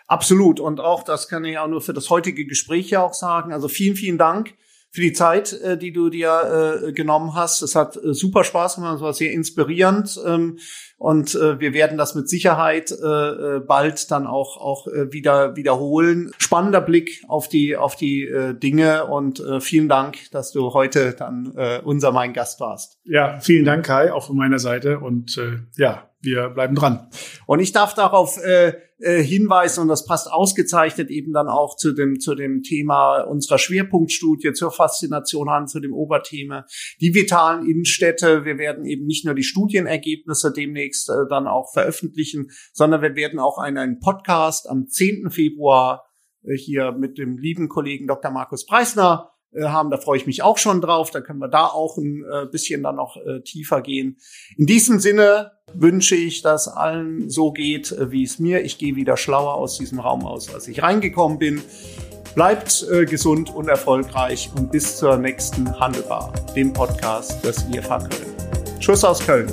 Absolut 0.07 0.61
und 0.61 0.79
auch 0.79 1.03
das 1.03 1.29
kann 1.29 1.45
ich 1.45 1.57
auch 1.57 1.69
nur 1.69 1.81
für 1.81 1.95
das 1.95 2.11
heutige 2.11 2.45
Gespräch 2.45 2.91
ja 2.91 3.03
auch 3.03 3.15
sagen. 3.15 3.53
Also 3.53 3.69
vielen 3.69 3.97
vielen 3.97 4.19
Dank 4.19 4.55
für 4.93 5.01
die 5.01 5.13
Zeit, 5.13 5.53
äh, 5.53 5.79
die 5.79 5.93
du 5.93 6.11
dir 6.11 6.83
äh, 6.85 6.93
genommen 6.93 7.35
hast. 7.35 7.63
Es 7.63 7.75
hat 7.75 7.97
äh, 7.97 8.13
super 8.13 8.45
Spaß 8.45 8.77
gemacht, 8.77 8.97
es 8.97 9.01
war 9.01 9.13
sehr 9.13 9.33
inspirierend. 9.33 10.21
Ähm, 10.27 10.59
und 10.99 11.35
äh, 11.35 11.59
wir 11.61 11.73
werden 11.73 11.97
das 11.97 12.15
mit 12.15 12.29
Sicherheit 12.29 12.91
äh, 12.91 13.07
äh, 13.07 13.61
bald 13.61 14.11
dann 14.11 14.27
auch 14.27 14.59
auch 14.59 14.87
äh, 14.87 15.13
wieder 15.13 15.57
wiederholen. 15.57 16.33
Spannender 16.39 16.81
Blick 16.81 17.25
auf 17.29 17.49
die 17.49 17.77
auf 17.77 17.97
die 17.97 18.25
äh, 18.25 18.55
Dinge 18.55 19.07
und 19.07 19.41
äh, 19.41 19.61
vielen 19.61 19.89
Dank, 19.89 20.31
dass 20.33 20.53
du 20.53 20.75
heute 20.75 21.13
dann 21.13 21.55
äh, 21.57 21.81
unser 21.83 22.13
mein 22.13 22.33
Gast 22.33 22.61
warst. 22.61 22.99
Ja, 23.05 23.39
vielen 23.41 23.65
Dank 23.65 23.87
Kai, 23.87 24.13
auch 24.13 24.27
von 24.27 24.37
meiner 24.37 24.59
Seite 24.59 24.99
und 24.99 25.39
äh, 25.39 25.61
ja, 25.77 26.10
wir 26.23 26.51
bleiben 26.51 26.75
dran. 26.75 27.09
Und 27.47 27.61
ich 27.61 27.73
darf 27.73 27.95
darauf 27.95 28.37
äh, 28.39 28.75
äh, 28.99 29.23
hinweisen, 29.23 29.83
und 29.83 29.89
das 29.89 30.05
passt 30.05 30.31
ausgezeichnet 30.31 31.11
eben 31.11 31.33
dann 31.33 31.49
auch 31.49 31.77
zu 31.77 31.93
dem, 31.93 32.21
zu 32.21 32.35
dem 32.35 32.63
Thema 32.63 33.23
unserer 33.23 33.59
Schwerpunktstudie 33.59 34.53
zur 34.53 34.71
Faszination 34.71 35.49
an, 35.49 35.67
zu 35.67 35.81
dem 35.81 35.95
Oberthema, 35.95 36.67
die 37.01 37.15
vitalen 37.15 37.67
Innenstädte. 37.67 38.45
Wir 38.45 38.59
werden 38.59 38.85
eben 38.85 39.07
nicht 39.07 39.25
nur 39.25 39.35
die 39.35 39.43
Studienergebnisse 39.43 40.53
demnächst 40.53 41.09
äh, 41.09 41.29
dann 41.29 41.47
auch 41.47 41.73
veröffentlichen, 41.73 42.51
sondern 42.73 43.03
wir 43.03 43.15
werden 43.15 43.39
auch 43.39 43.59
einen, 43.59 43.79
einen 43.79 44.01
Podcast 44.01 44.69
am 44.69 44.87
10. 44.87 45.31
Februar 45.31 46.05
äh, 46.43 46.57
hier 46.57 46.93
mit 46.93 47.17
dem 47.17 47.39
lieben 47.39 47.69
Kollegen 47.69 48.07
Dr. 48.07 48.31
Markus 48.31 48.67
Preisner 48.67 49.31
haben. 49.63 49.91
Da 49.91 49.97
freue 49.97 50.17
ich 50.17 50.27
mich 50.27 50.43
auch 50.43 50.59
schon 50.59 50.81
drauf. 50.81 51.11
Da 51.11 51.21
können 51.21 51.39
wir 51.39 51.49
da 51.49 51.67
auch 51.67 51.97
ein 51.97 52.25
äh, 52.25 52.47
bisschen 52.47 52.83
dann 52.83 52.97
noch 52.97 53.17
äh, 53.17 53.41
tiefer 53.41 53.81
gehen. 53.83 54.19
In 54.57 54.67
diesem 54.67 55.01
Sinne 55.01 55.53
wünsche 55.73 56.17
ich, 56.17 56.43
dass 56.43 56.69
allen 56.69 57.31
so 57.31 57.53
geht, 57.53 57.93
äh, 57.93 58.11
wie 58.11 58.23
es 58.23 58.39
mir. 58.39 58.63
Ich 58.63 58.79
gehe 58.79 58.97
wieder 58.97 59.17
schlauer 59.17 59.55
aus 59.55 59.79
diesem 59.79 60.01
Raum 60.01 60.27
aus, 60.27 60.53
als 60.53 60.69
ich 60.69 60.83
reingekommen 60.83 61.39
bin. 61.39 61.63
Bleibt 62.35 62.87
äh, 62.91 63.07
gesund 63.07 63.53
und 63.53 63.69
erfolgreich 63.69 64.51
und 64.57 64.71
bis 64.71 64.97
zur 64.97 65.17
nächsten 65.17 65.79
Handelbar, 65.81 66.33
dem 66.55 66.73
Podcast 66.73 67.45
des 67.45 67.67
IFH 67.73 67.99
Köln. 68.09 68.35
Tschüss 68.79 69.05
aus 69.05 69.19
Köln. 69.19 69.49